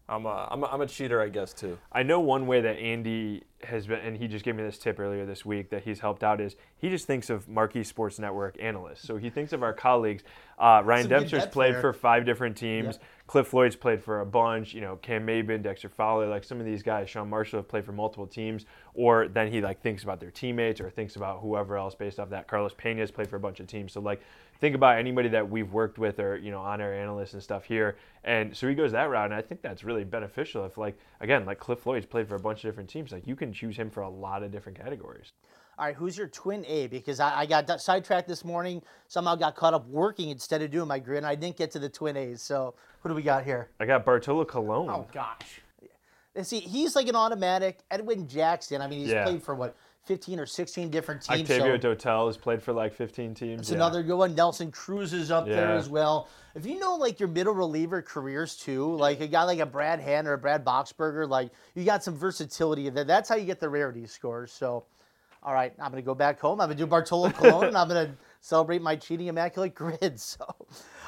I'm 0.09 0.27
a, 0.27 0.49
I'm 0.51 0.65
a, 0.65 0.67
I'm 0.67 0.81
a 0.81 0.89
cheater, 0.89 1.23
I 1.23 1.29
guess, 1.29 1.53
too. 1.53 1.79
I 1.93 2.03
know 2.03 2.19
one 2.19 2.49
way 2.49 2.61
that 2.63 2.79
Andy 2.79 3.45
has 3.65 3.87
been, 3.87 4.01
and 4.01 4.17
he 4.17 4.27
just 4.29 4.45
gave 4.45 4.55
me 4.55 4.63
this 4.63 4.79
tip 4.79 4.99
earlier 4.99 5.27
this 5.27 5.45
week 5.45 5.71
that 5.71 5.83
he's 5.83 6.01
helped 6.01 6.23
out 6.25 6.41
is 6.41 6.57
he 6.79 6.89
just 6.89 7.07
thinks 7.07 7.31
of 7.31 7.49
Marquee 7.49 7.85
Sports 7.85 8.19
Network 8.19 8.57
analysts. 8.61 9.07
So 9.07 9.17
he 9.17 9.31
thinks 9.31 9.53
of 9.53 9.63
our 9.63 9.73
colleagues. 9.73 10.23
Uh, 10.59 10.83
Ryan 10.85 11.09
Dempster's 11.09 11.47
played 11.47 11.75
there. 11.75 11.81
for 11.81 11.93
five 11.93 12.25
different 12.25 12.57
teams. 12.57 12.99
Cliff 13.31 13.47
Floyd's 13.47 13.77
played 13.77 14.03
for 14.03 14.23
a 14.23 14.27
bunch. 14.27 14.75
You 14.75 14.81
know, 14.81 14.97
Cam 14.97 15.25
Maybin, 15.25 15.63
Dexter 15.63 15.89
Fowler, 15.89 16.27
like 16.27 16.43
some 16.43 16.59
of 16.59 16.67
these 16.67 16.83
guys. 16.83 17.09
Sean 17.09 17.31
Marshall 17.31 17.61
have 17.61 17.69
played 17.69 17.85
for 17.85 17.93
multiple 17.93 18.27
teams. 18.27 18.67
Or 18.93 19.29
then 19.29 19.53
he 19.53 19.61
like 19.61 19.81
thinks 19.81 20.03
about 20.03 20.19
their 20.19 20.33
teammates 20.33 20.81
or 20.81 20.91
thinks 20.91 21.15
about 21.15 21.39
whoever 21.41 21.77
else 21.77 21.95
based 21.95 22.19
off 22.19 22.31
that. 22.31 22.49
Carlos 22.49 22.75
Pena's 22.75 23.13
played 23.13 23.31
for 23.31 23.37
a 23.37 23.41
bunch 23.41 23.61
of 23.61 23.69
teams. 23.69 23.93
So 23.93 24.01
like 24.01 24.21
think 24.59 24.75
about 24.75 24.99
anybody 24.99 25.29
that 25.29 25.49
we've 25.49 25.73
worked 25.73 25.97
with 25.97 26.19
or 26.19 26.39
you 26.39 26.51
know 26.51 26.59
on 26.59 26.81
our 26.81 26.93
analysts 26.93 27.35
and 27.35 27.41
stuff 27.41 27.63
here. 27.63 27.97
And 28.25 28.57
so 28.57 28.67
he 28.67 28.75
goes 28.75 28.91
that 28.91 29.09
route, 29.09 29.27
and 29.27 29.35
I 29.35 29.43
think 29.43 29.63
that's 29.63 29.85
really 29.85 30.03
beneficial. 30.03 30.65
If 30.65 30.77
like 30.77 30.99
again, 31.21 31.47
like 31.47 31.61
Cliff 31.61 31.79
Floyd's 31.79 32.07
played 32.07 32.27
for 32.27 32.35
a 32.35 32.41
bunch 32.41 32.65
of 32.65 32.69
different 32.69 32.91
teams, 32.91 33.13
like 33.13 33.29
you 33.29 33.37
can 33.37 33.53
choose 33.53 33.77
him 33.77 33.91
for 33.91 34.01
a 34.01 34.11
lot 34.11 34.43
of 34.43 34.51
different 34.51 34.77
categories. 34.77 35.31
All 35.81 35.87
right, 35.87 35.97
who's 35.97 36.19
your 36.19 36.27
twin 36.27 36.63
A? 36.67 36.89
Because 36.89 37.21
I, 37.21 37.41
I 37.41 37.47
got 37.47 37.81
sidetracked 37.81 38.29
this 38.29 38.45
morning. 38.45 38.83
Somehow 39.09 39.35
got 39.35 39.57
caught 39.57 39.73
up 39.73 39.89
working 39.89 40.29
instead 40.29 40.61
of 40.61 40.71
doing 40.71 40.87
my 40.87 40.99
grid. 40.99 41.17
and 41.19 41.27
I 41.27 41.35
didn't 41.35 41.57
get 41.57 41.71
to 41.71 41.79
the 41.79 41.89
twin 41.89 42.19
A's. 42.19 42.43
So 42.43 42.75
who 43.01 43.09
do 43.09 43.15
we 43.15 43.23
got 43.23 43.45
here? 43.45 43.71
I 43.81 43.87
got 43.87 44.05
Bartolo 44.05 44.45
Colon. 44.45 44.91
Oh 44.91 45.07
gosh. 45.11 45.63
And 46.35 46.47
see, 46.47 46.61
he's 46.61 46.95
like 46.95 47.09
an 47.09 47.17
automatic. 47.17 47.79
Edwin 47.91 48.29
Jackson. 48.29 48.83
I 48.83 48.89
mean, 48.89 49.01
he's 49.01 49.09
Yeah. 49.09 49.25
played 49.25 49.43
for 49.43 49.55
what, 49.55 49.75
15 50.05 50.39
or 50.39 50.45
16 50.45 50.91
different 50.91 51.23
teams. 51.23 51.51
Octavio 51.51 51.81
so 51.81 51.95
Dotel 51.95 52.27
has 52.27 52.37
played 52.37 52.63
for 52.63 52.75
like 52.75 52.93
15 52.93 53.35
teams. 53.35 53.61
it's 53.61 53.71
yeah. 53.71 53.77
another 53.77 54.03
good 54.03 54.17
one. 54.17 54.35
Nelson 54.35 54.71
Cruz 54.71 55.15
is 55.15 55.31
up 55.31 55.47
there 55.47 55.71
as 55.71 55.89
well. 55.89 56.29
If 56.55 56.67
you 56.67 56.79
know 56.79 56.97
like 56.97 57.19
your 57.21 57.29
middle 57.31 57.55
reliever 57.55 58.03
careers 58.03 58.55
too, 58.55 58.97
like 58.97 59.21
a 59.21 59.27
guy 59.27 59.45
like 59.45 59.61
a 59.61 59.67
Brad 59.67 59.99
Hand 59.99 60.29
or 60.29 60.35
a 60.35 60.39
Brad 60.39 60.63
Boxberger, 60.63 61.27
like 61.27 61.51
you 61.75 61.85
got 61.85 62.05
some 62.05 62.17
versatility. 62.17 62.91
That's 62.91 63.31
how 63.31 63.37
you 63.37 63.47
get 63.47 63.61
the 63.61 63.69
rarity 63.71 64.05
scores. 64.05 64.53
So, 64.53 64.85
all 65.43 65.55
right, 65.55 65.73
I'm 65.79 65.91
gonna 65.91 66.03
go 66.03 66.15
back 66.15 66.39
home. 66.39 66.61
I'm 66.61 66.69
gonna 66.69 66.79
do 66.79 66.87
Bartolo 66.87 67.31
Colon, 67.31 67.69
and 67.69 67.77
I'm 67.77 67.89
gonna 67.89 68.15
celebrate 68.41 68.83
my 68.83 68.97
cheating 68.97 69.29
immaculate 69.29 69.75
grid. 69.75 70.01
So, 70.21 70.47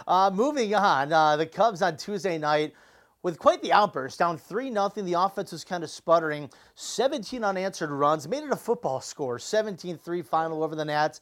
uh, 0.06 0.30
moving 0.32 0.74
on, 0.74 1.12
uh, 1.12 1.36
the 1.36 1.46
Cubs 1.46 1.82
on 1.82 1.96
Tuesday 1.96 2.38
night 2.38 2.74
with 3.22 3.38
quite 3.38 3.62
the 3.62 3.72
outburst, 3.72 4.18
down 4.18 4.36
3 4.36 4.70
nothing. 4.70 5.04
The 5.04 5.14
offense 5.14 5.52
was 5.52 5.64
kind 5.64 5.84
of 5.84 5.90
sputtering. 5.90 6.50
17 6.74 7.44
unanswered 7.44 7.90
runs, 7.90 8.26
made 8.26 8.42
it 8.42 8.50
a 8.50 8.56
football 8.56 9.00
score. 9.00 9.38
17 9.38 9.98
3 9.98 10.22
final 10.22 10.62
over 10.62 10.74
the 10.74 10.84
Nats. 10.84 11.20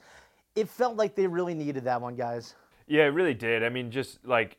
It 0.55 0.69
felt 0.69 0.97
like 0.97 1.15
they 1.15 1.27
really 1.27 1.55
needed 1.55 1.85
that 1.85 2.01
one, 2.01 2.17
guys. 2.17 2.55
Yeah, 2.87 3.05
it 3.05 3.15
really 3.15 3.35
did. 3.35 3.63
I 3.63 3.69
mean, 3.69 3.91
just 3.91 4.25
like, 4.25 4.57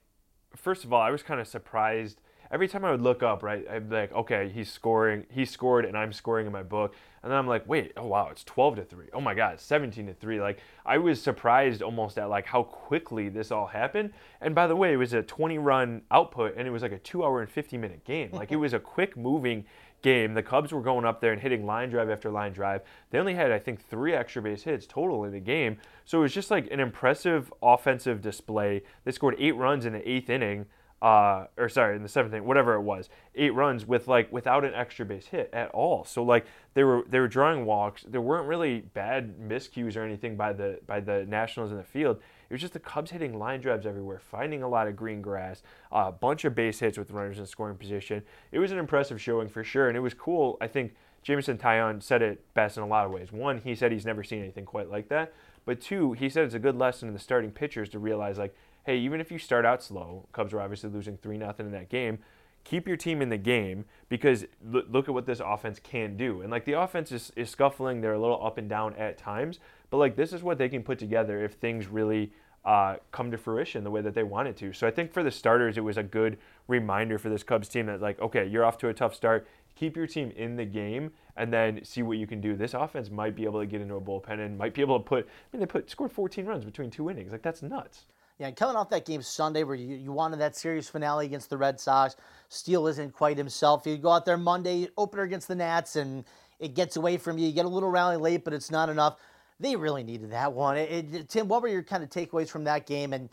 first 0.55 0.83
of 0.83 0.93
all, 0.93 1.01
I 1.01 1.09
was 1.09 1.23
kind 1.23 1.39
of 1.39 1.47
surprised. 1.47 2.21
Every 2.51 2.67
time 2.67 2.83
I 2.83 2.91
would 2.91 3.01
look 3.01 3.23
up, 3.23 3.43
right, 3.43 3.65
I'd 3.69 3.89
be 3.89 3.95
like, 3.95 4.11
okay, 4.11 4.49
he's 4.53 4.69
scoring, 4.69 5.25
he 5.29 5.45
scored, 5.45 5.85
and 5.85 5.97
I'm 5.97 6.11
scoring 6.11 6.45
in 6.45 6.51
my 6.51 6.63
book. 6.63 6.93
And 7.23 7.31
then 7.31 7.37
I'm 7.37 7.47
like, 7.47 7.67
wait, 7.67 7.93
oh 7.95 8.07
wow, 8.07 8.27
it's 8.29 8.43
12 8.43 8.75
to 8.77 8.83
three. 8.83 9.07
Oh 9.13 9.21
my 9.21 9.33
God, 9.33 9.59
17 9.59 10.07
to 10.07 10.13
three. 10.13 10.41
Like, 10.41 10.59
I 10.85 10.97
was 10.97 11.21
surprised 11.21 11.81
almost 11.81 12.17
at 12.17 12.29
like 12.29 12.45
how 12.45 12.63
quickly 12.63 13.29
this 13.29 13.51
all 13.51 13.67
happened. 13.67 14.11
And 14.41 14.53
by 14.53 14.67
the 14.67 14.75
way, 14.75 14.91
it 14.91 14.97
was 14.97 15.13
a 15.13 15.21
20 15.21 15.59
run 15.59 16.01
output, 16.11 16.55
and 16.57 16.67
it 16.67 16.71
was 16.71 16.81
like 16.81 16.91
a 16.91 16.99
two 16.99 17.23
hour 17.23 17.41
and 17.41 17.49
50 17.49 17.77
minute 17.77 18.03
game. 18.03 18.31
Like, 18.33 18.51
it 18.51 18.57
was 18.57 18.73
a 18.73 18.79
quick 18.95 19.15
moving 19.15 19.65
game. 20.01 20.33
The 20.33 20.43
Cubs 20.43 20.71
were 20.71 20.81
going 20.81 21.05
up 21.05 21.21
there 21.21 21.31
and 21.31 21.41
hitting 21.41 21.65
line 21.65 21.89
drive 21.89 22.09
after 22.09 22.29
line 22.29 22.53
drive. 22.53 22.81
They 23.11 23.19
only 23.19 23.35
had, 23.35 23.51
I 23.51 23.59
think, 23.59 23.87
three 23.87 24.13
extra 24.13 24.41
base 24.41 24.63
hits 24.63 24.85
total 24.85 25.23
in 25.23 25.31
the 25.31 25.39
game. 25.39 25.77
So 26.05 26.19
it 26.19 26.21
was 26.23 26.33
just 26.33 26.51
like 26.51 26.69
an 26.71 26.79
impressive 26.79 27.53
offensive 27.61 28.21
display. 28.21 28.83
They 29.03 29.11
scored 29.11 29.35
eight 29.37 29.55
runs 29.55 29.85
in 29.85 29.93
the 29.93 30.09
eighth 30.09 30.29
inning. 30.29 30.65
Uh, 31.01 31.47
or 31.57 31.67
sorry, 31.67 31.95
in 31.95 32.03
the 32.03 32.09
seventh 32.09 32.31
inning, 32.31 32.47
whatever 32.47 32.75
it 32.75 32.81
was, 32.81 33.09
eight 33.33 33.55
runs 33.55 33.87
with 33.87 34.07
like 34.07 34.31
without 34.31 34.63
an 34.63 34.73
extra 34.75 35.03
base 35.03 35.25
hit 35.25 35.49
at 35.51 35.69
all. 35.71 36.05
So 36.05 36.21
like 36.21 36.45
they 36.75 36.83
were 36.83 37.03
they 37.09 37.19
were 37.19 37.27
drawing 37.27 37.65
walks. 37.65 38.05
There 38.07 38.21
weren't 38.21 38.47
really 38.47 38.81
bad 38.81 39.39
miscues 39.39 39.97
or 39.97 40.03
anything 40.03 40.35
by 40.37 40.53
the 40.53 40.79
by 40.85 40.99
the 40.99 41.25
Nationals 41.25 41.71
in 41.71 41.77
the 41.77 41.83
field. 41.83 42.17
It 42.49 42.53
was 42.53 42.61
just 42.61 42.73
the 42.73 42.79
Cubs 42.79 43.09
hitting 43.09 43.39
line 43.39 43.61
drives 43.61 43.87
everywhere, 43.87 44.19
finding 44.19 44.61
a 44.61 44.67
lot 44.67 44.87
of 44.87 44.95
green 44.95 45.21
grass, 45.23 45.63
a 45.91 46.11
bunch 46.11 46.45
of 46.45 46.53
base 46.53 46.79
hits 46.79 46.99
with 46.99 47.09
runners 47.09 47.39
in 47.39 47.47
scoring 47.47 47.77
position. 47.77 48.21
It 48.51 48.59
was 48.59 48.71
an 48.71 48.77
impressive 48.77 49.19
showing 49.19 49.49
for 49.49 49.63
sure, 49.63 49.87
and 49.87 49.97
it 49.97 50.01
was 50.01 50.13
cool. 50.13 50.57
I 50.61 50.67
think 50.67 50.93
Jameson 51.23 51.57
Taillon 51.57 52.03
said 52.03 52.21
it 52.21 52.53
best 52.53 52.77
in 52.77 52.83
a 52.83 52.87
lot 52.87 53.05
of 53.05 53.11
ways. 53.11 53.31
One, 53.31 53.59
he 53.59 53.73
said 53.73 53.91
he's 53.91 54.05
never 54.05 54.23
seen 54.23 54.39
anything 54.39 54.65
quite 54.65 54.89
like 54.89 55.07
that. 55.09 55.33
But 55.65 55.79
two, 55.79 56.13
he 56.13 56.29
said 56.29 56.45
it's 56.45 56.55
a 56.55 56.59
good 56.59 56.77
lesson 56.77 57.07
in 57.07 57.13
the 57.13 57.19
starting 57.19 57.51
pitchers 57.51 57.89
to 57.89 57.99
realize 57.99 58.37
like, 58.37 58.55
hey, 58.83 58.97
even 58.97 59.21
if 59.21 59.31
you 59.31 59.37
start 59.37 59.65
out 59.65 59.83
slow, 59.83 60.27
Cubs 60.31 60.53
were 60.53 60.61
obviously 60.61 60.89
losing 60.89 61.17
three 61.17 61.37
nothing 61.37 61.65
in 61.65 61.71
that 61.73 61.89
game. 61.89 62.19
Keep 62.63 62.87
your 62.87 62.97
team 62.97 63.21
in 63.21 63.29
the 63.29 63.37
game 63.37 63.85
because 64.09 64.45
l- 64.73 64.83
look 64.89 65.07
at 65.07 65.13
what 65.13 65.25
this 65.25 65.41
offense 65.43 65.79
can 65.81 66.15
do. 66.15 66.41
And 66.41 66.51
like 66.51 66.65
the 66.65 66.73
offense 66.73 67.11
is, 67.11 67.31
is 67.35 67.49
scuffling, 67.49 68.01
they're 68.01 68.13
a 68.13 68.19
little 68.19 68.43
up 68.45 68.57
and 68.57 68.69
down 68.69 68.95
at 68.95 69.17
times, 69.17 69.59
but 69.89 69.97
like 69.97 70.15
this 70.15 70.31
is 70.31 70.43
what 70.43 70.57
they 70.57 70.69
can 70.69 70.83
put 70.83 70.99
together 70.99 71.43
if 71.43 71.53
things 71.53 71.87
really 71.87 72.31
uh, 72.63 72.97
come 73.11 73.31
to 73.31 73.37
fruition 73.37 73.83
the 73.83 73.89
way 73.89 74.01
that 74.01 74.13
they 74.13 74.23
want 74.23 74.47
it 74.47 74.55
to. 74.57 74.73
So 74.73 74.85
I 74.85 74.91
think 74.91 75.11
for 75.11 75.23
the 75.23 75.31
starters, 75.31 75.77
it 75.77 75.83
was 75.83 75.97
a 75.97 76.03
good 76.03 76.37
reminder 76.67 77.17
for 77.17 77.29
this 77.29 77.43
Cubs 77.43 77.67
team 77.67 77.87
that 77.87 78.01
like, 78.01 78.19
okay, 78.21 78.45
you're 78.45 78.65
off 78.65 78.77
to 78.79 78.89
a 78.89 78.93
tough 78.93 79.15
start. 79.15 79.47
Keep 79.75 79.97
your 79.97 80.05
team 80.05 80.31
in 80.35 80.55
the 80.55 80.65
game 80.65 81.11
and 81.35 81.51
then 81.51 81.83
see 81.83 82.03
what 82.03 82.17
you 82.17 82.27
can 82.27 82.41
do. 82.41 82.55
This 82.55 82.73
offense 82.73 83.09
might 83.09 83.35
be 83.35 83.45
able 83.45 83.59
to 83.59 83.65
get 83.65 83.81
into 83.81 83.95
a 83.95 84.01
bullpen 84.01 84.39
and 84.39 84.57
might 84.57 84.73
be 84.73 84.81
able 84.81 84.99
to 84.99 85.03
put. 85.03 85.25
I 85.25 85.57
mean, 85.57 85.61
they 85.61 85.65
put 85.65 85.89
scored 85.89 86.11
14 86.11 86.45
runs 86.45 86.63
between 86.63 86.91
two 86.91 87.09
innings. 87.09 87.31
Like 87.31 87.41
that's 87.41 87.63
nuts. 87.63 88.05
Yeah, 88.41 88.49
coming 88.49 88.75
off 88.75 88.89
that 88.89 89.05
game 89.05 89.21
Sunday 89.21 89.63
where 89.63 89.75
you, 89.75 89.95
you 89.95 90.11
wanted 90.11 90.37
that 90.39 90.55
series 90.55 90.89
finale 90.89 91.27
against 91.27 91.51
the 91.51 91.57
Red 91.59 91.79
Sox, 91.79 92.15
Steele 92.49 92.87
isn't 92.87 93.13
quite 93.13 93.37
himself. 93.37 93.85
You 93.85 93.95
go 93.99 94.09
out 94.09 94.25
there 94.25 94.35
Monday, 94.35 94.89
opener 94.97 95.21
against 95.21 95.47
the 95.47 95.53
Nats, 95.53 95.95
and 95.95 96.25
it 96.59 96.73
gets 96.73 96.95
away 96.95 97.17
from 97.17 97.37
you. 97.37 97.45
You 97.45 97.51
get 97.53 97.65
a 97.65 97.69
little 97.69 97.91
rally 97.91 98.17
late, 98.17 98.43
but 98.43 98.51
it's 98.51 98.71
not 98.71 98.89
enough. 98.89 99.19
They 99.59 99.75
really 99.75 100.01
needed 100.01 100.31
that 100.31 100.53
one. 100.53 100.75
It, 100.75 101.13
it- 101.13 101.29
Tim, 101.29 101.47
what 101.49 101.61
were 101.61 101.67
your 101.67 101.83
kind 101.83 102.01
of 102.03 102.09
takeaways 102.09 102.49
from 102.49 102.63
that 102.63 102.87
game? 102.87 103.13
And 103.13 103.29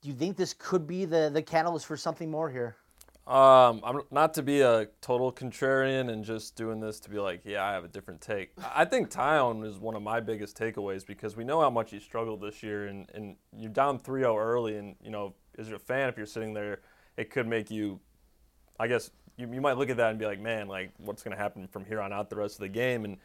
do 0.00 0.08
you 0.08 0.14
think 0.14 0.36
this 0.36 0.54
could 0.56 0.86
be 0.86 1.06
the, 1.06 1.28
the 1.34 1.42
catalyst 1.42 1.86
for 1.86 1.96
something 1.96 2.30
more 2.30 2.48
here? 2.48 2.76
Um, 3.26 3.80
I'm 3.82 4.02
not 4.12 4.34
to 4.34 4.42
be 4.42 4.60
a 4.60 4.86
total 5.00 5.32
contrarian 5.32 6.10
and 6.12 6.24
just 6.24 6.54
doing 6.54 6.78
this 6.78 7.00
to 7.00 7.10
be 7.10 7.18
like, 7.18 7.40
yeah, 7.44 7.64
I 7.64 7.72
have 7.72 7.82
a 7.82 7.88
different 7.88 8.20
take. 8.20 8.52
I 8.72 8.84
think 8.84 9.10
Taillon 9.10 9.68
is 9.68 9.78
one 9.78 9.96
of 9.96 10.02
my 10.02 10.20
biggest 10.20 10.56
takeaways 10.56 11.04
because 11.04 11.36
we 11.36 11.42
know 11.42 11.60
how 11.60 11.68
much 11.68 11.90
he 11.90 11.98
struggled 11.98 12.40
this 12.40 12.62
year, 12.62 12.86
and, 12.86 13.10
and 13.14 13.34
you're 13.52 13.72
down 13.72 13.98
3-0 13.98 14.38
early, 14.38 14.76
and 14.76 14.94
you 15.02 15.10
know, 15.10 15.34
as 15.58 15.72
a 15.72 15.78
fan, 15.78 16.08
if 16.08 16.16
you're 16.16 16.24
sitting 16.24 16.54
there, 16.54 16.82
it 17.16 17.30
could 17.30 17.48
make 17.48 17.68
you, 17.68 17.98
I 18.78 18.86
guess, 18.86 19.10
you, 19.36 19.52
you 19.52 19.60
might 19.60 19.76
look 19.76 19.90
at 19.90 19.96
that 19.96 20.10
and 20.10 20.20
be 20.20 20.26
like, 20.26 20.40
man, 20.40 20.68
like 20.68 20.92
what's 20.98 21.24
going 21.24 21.36
to 21.36 21.42
happen 21.42 21.66
from 21.66 21.84
here 21.84 22.00
on 22.00 22.12
out 22.12 22.30
the 22.30 22.36
rest 22.36 22.54
of 22.54 22.60
the 22.60 22.68
game, 22.68 23.04
and 23.04 23.16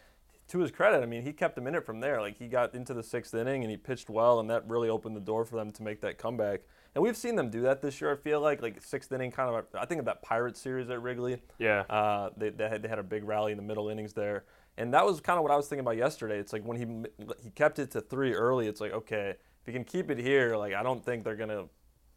to 0.47 0.59
his 0.59 0.71
credit, 0.71 1.03
I 1.03 1.05
mean, 1.05 1.21
he 1.21 1.31
kept 1.31 1.53
them 1.53 1.67
in 1.67 1.75
it 1.75 1.85
from 1.85 1.99
there. 1.99 2.19
Like 2.19 2.37
he 2.37 2.47
got 2.47 2.73
into 2.73 2.93
the 2.93 3.03
sixth 3.03 3.33
inning 3.33 3.63
and 3.63 3.69
he 3.69 3.77
pitched 3.77 4.09
well, 4.09 4.39
and 4.39 4.49
that 4.49 4.67
really 4.67 4.89
opened 4.89 5.15
the 5.15 5.21
door 5.21 5.45
for 5.45 5.55
them 5.55 5.71
to 5.71 5.83
make 5.83 6.01
that 6.01 6.17
comeback. 6.17 6.61
And 6.93 7.01
we've 7.01 7.15
seen 7.15 7.35
them 7.35 7.49
do 7.49 7.61
that 7.61 7.81
this 7.81 8.01
year. 8.01 8.11
I 8.11 8.15
feel 8.15 8.41
like 8.41 8.61
like 8.61 8.81
sixth 8.81 9.11
inning 9.11 9.31
kind 9.31 9.49
of. 9.49 9.65
I 9.73 9.85
think 9.85 9.99
of 9.99 10.05
that 10.05 10.21
Pirates 10.21 10.59
series 10.59 10.89
at 10.89 11.01
Wrigley. 11.01 11.41
Yeah. 11.57 11.81
Uh, 11.89 12.31
they 12.35 12.49
they 12.49 12.67
had, 12.67 12.83
they 12.83 12.89
had 12.89 12.99
a 12.99 13.03
big 13.03 13.23
rally 13.23 13.51
in 13.51 13.57
the 13.57 13.63
middle 13.63 13.89
innings 13.89 14.13
there, 14.13 14.43
and 14.77 14.93
that 14.93 15.05
was 15.05 15.21
kind 15.21 15.37
of 15.37 15.43
what 15.43 15.51
I 15.51 15.55
was 15.55 15.67
thinking 15.67 15.85
about 15.85 15.97
yesterday. 15.97 16.37
It's 16.37 16.51
like 16.51 16.63
when 16.63 16.77
he 16.77 17.25
he 17.41 17.49
kept 17.51 17.79
it 17.79 17.91
to 17.91 18.01
three 18.01 18.33
early. 18.33 18.67
It's 18.67 18.81
like 18.81 18.91
okay, 18.91 19.35
if 19.61 19.65
he 19.65 19.71
can 19.71 19.85
keep 19.85 20.11
it 20.11 20.17
here, 20.17 20.57
like 20.57 20.73
I 20.73 20.83
don't 20.83 21.03
think 21.03 21.23
they're 21.23 21.35
gonna 21.35 21.65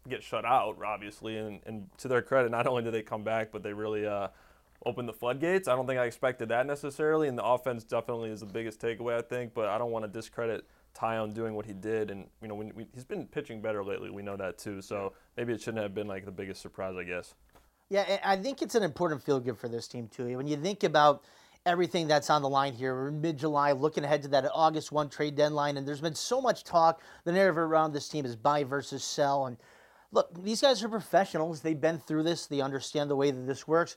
get 0.08 0.22
shut 0.22 0.44
out, 0.44 0.76
obviously. 0.84 1.38
And, 1.38 1.60
and 1.66 1.88
to 1.98 2.08
their 2.08 2.22
credit, 2.22 2.50
not 2.50 2.66
only 2.66 2.82
did 2.82 2.94
they 2.94 3.02
come 3.02 3.22
back, 3.22 3.52
but 3.52 3.62
they 3.62 3.72
really 3.72 4.06
uh, 4.06 4.28
opened 4.84 5.08
the 5.08 5.12
floodgates. 5.12 5.68
I 5.68 5.76
don't 5.76 5.86
think 5.86 6.00
I 6.00 6.04
expected 6.04 6.48
that 6.48 6.66
necessarily, 6.66 7.28
and 7.28 7.38
the 7.38 7.44
offense 7.44 7.84
definitely 7.84 8.30
is 8.30 8.40
the 8.40 8.46
biggest 8.46 8.80
takeaway, 8.80 9.18
I 9.18 9.22
think. 9.22 9.54
But 9.54 9.66
I 9.66 9.78
don't 9.78 9.90
want 9.90 10.04
to 10.04 10.10
discredit 10.10 10.66
Taillon 10.94 11.34
doing 11.34 11.54
what 11.54 11.66
he 11.66 11.72
did, 11.72 12.10
and 12.10 12.26
you 12.40 12.48
know 12.48 12.54
when 12.54 12.72
we, 12.74 12.86
he's 12.94 13.04
been 13.04 13.26
pitching 13.26 13.60
better 13.60 13.84
lately. 13.84 14.10
We 14.10 14.22
know 14.22 14.36
that 14.36 14.58
too. 14.58 14.80
So 14.80 15.12
maybe 15.36 15.52
it 15.52 15.60
shouldn't 15.60 15.82
have 15.82 15.94
been 15.94 16.06
like 16.06 16.24
the 16.24 16.32
biggest 16.32 16.62
surprise, 16.62 16.94
I 16.96 17.04
guess. 17.04 17.34
Yeah, 17.90 18.18
I 18.24 18.36
think 18.36 18.62
it's 18.62 18.74
an 18.74 18.82
important 18.82 19.22
feel 19.22 19.40
good 19.40 19.58
for 19.58 19.68
this 19.68 19.86
team 19.88 20.08
too. 20.08 20.36
When 20.36 20.46
you 20.46 20.56
think 20.56 20.84
about 20.84 21.24
everything 21.66 22.06
that's 22.06 22.30
on 22.30 22.42
the 22.42 22.48
line 22.48 22.74
here, 22.74 22.94
we're 22.94 23.10
mid-July, 23.10 23.72
looking 23.72 24.04
ahead 24.04 24.22
to 24.22 24.28
that 24.28 24.46
August 24.52 24.92
one 24.92 25.08
trade 25.08 25.34
deadline, 25.34 25.76
and 25.76 25.86
there's 25.86 26.00
been 26.00 26.14
so 26.14 26.40
much 26.40 26.64
talk. 26.64 27.02
The 27.24 27.32
narrative 27.32 27.58
around 27.58 27.92
this 27.92 28.08
team 28.08 28.24
is 28.24 28.36
buy 28.36 28.64
versus 28.64 29.04
sell, 29.04 29.46
and 29.46 29.56
look, 30.12 30.30
these 30.42 30.60
guys 30.60 30.82
are 30.82 30.88
professionals. 30.88 31.60
They've 31.60 31.80
been 31.80 31.98
through 31.98 32.22
this. 32.22 32.46
They 32.46 32.60
understand 32.60 33.10
the 33.10 33.16
way 33.16 33.30
that 33.30 33.46
this 33.46 33.66
works. 33.66 33.96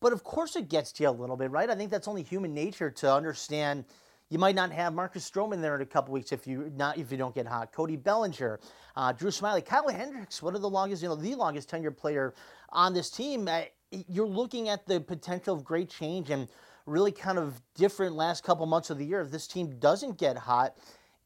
But 0.00 0.12
of 0.12 0.22
course, 0.24 0.56
it 0.56 0.68
gets 0.68 0.92
to 0.92 1.02
you 1.02 1.08
a 1.08 1.10
little 1.10 1.36
bit, 1.36 1.50
right? 1.50 1.70
I 1.70 1.74
think 1.74 1.90
that's 1.90 2.08
only 2.08 2.22
human 2.22 2.54
nature 2.54 2.90
to 2.90 3.12
understand. 3.12 3.84
You 4.28 4.38
might 4.38 4.56
not 4.56 4.72
have 4.72 4.92
Marcus 4.92 5.28
Stroman 5.28 5.60
there 5.60 5.76
in 5.76 5.82
a 5.82 5.86
couple 5.86 6.12
weeks 6.12 6.32
if 6.32 6.48
you 6.48 6.72
not 6.74 6.98
if 6.98 7.12
you 7.12 7.16
don't 7.16 7.34
get 7.34 7.46
hot. 7.46 7.70
Cody 7.72 7.96
Bellinger, 7.96 8.58
uh, 8.96 9.12
Drew 9.12 9.30
Smyly, 9.30 9.64
Kyle 9.64 9.88
Hendricks, 9.88 10.42
one 10.42 10.56
of 10.56 10.62
the 10.62 10.68
longest, 10.68 11.02
you 11.02 11.08
know, 11.08 11.14
the 11.14 11.36
longest 11.36 11.70
tenured 11.70 11.96
player 11.96 12.34
on 12.70 12.92
this 12.92 13.08
team. 13.08 13.46
Uh, 13.46 13.62
you're 14.08 14.26
looking 14.26 14.68
at 14.68 14.84
the 14.86 15.00
potential 15.00 15.54
of 15.54 15.62
great 15.62 15.88
change 15.88 16.30
and 16.30 16.48
really 16.86 17.12
kind 17.12 17.38
of 17.38 17.62
different 17.76 18.16
last 18.16 18.42
couple 18.42 18.66
months 18.66 18.90
of 18.90 18.98
the 18.98 19.04
year. 19.04 19.20
If 19.20 19.30
this 19.30 19.46
team 19.46 19.78
doesn't 19.78 20.18
get 20.18 20.36
hot, 20.36 20.76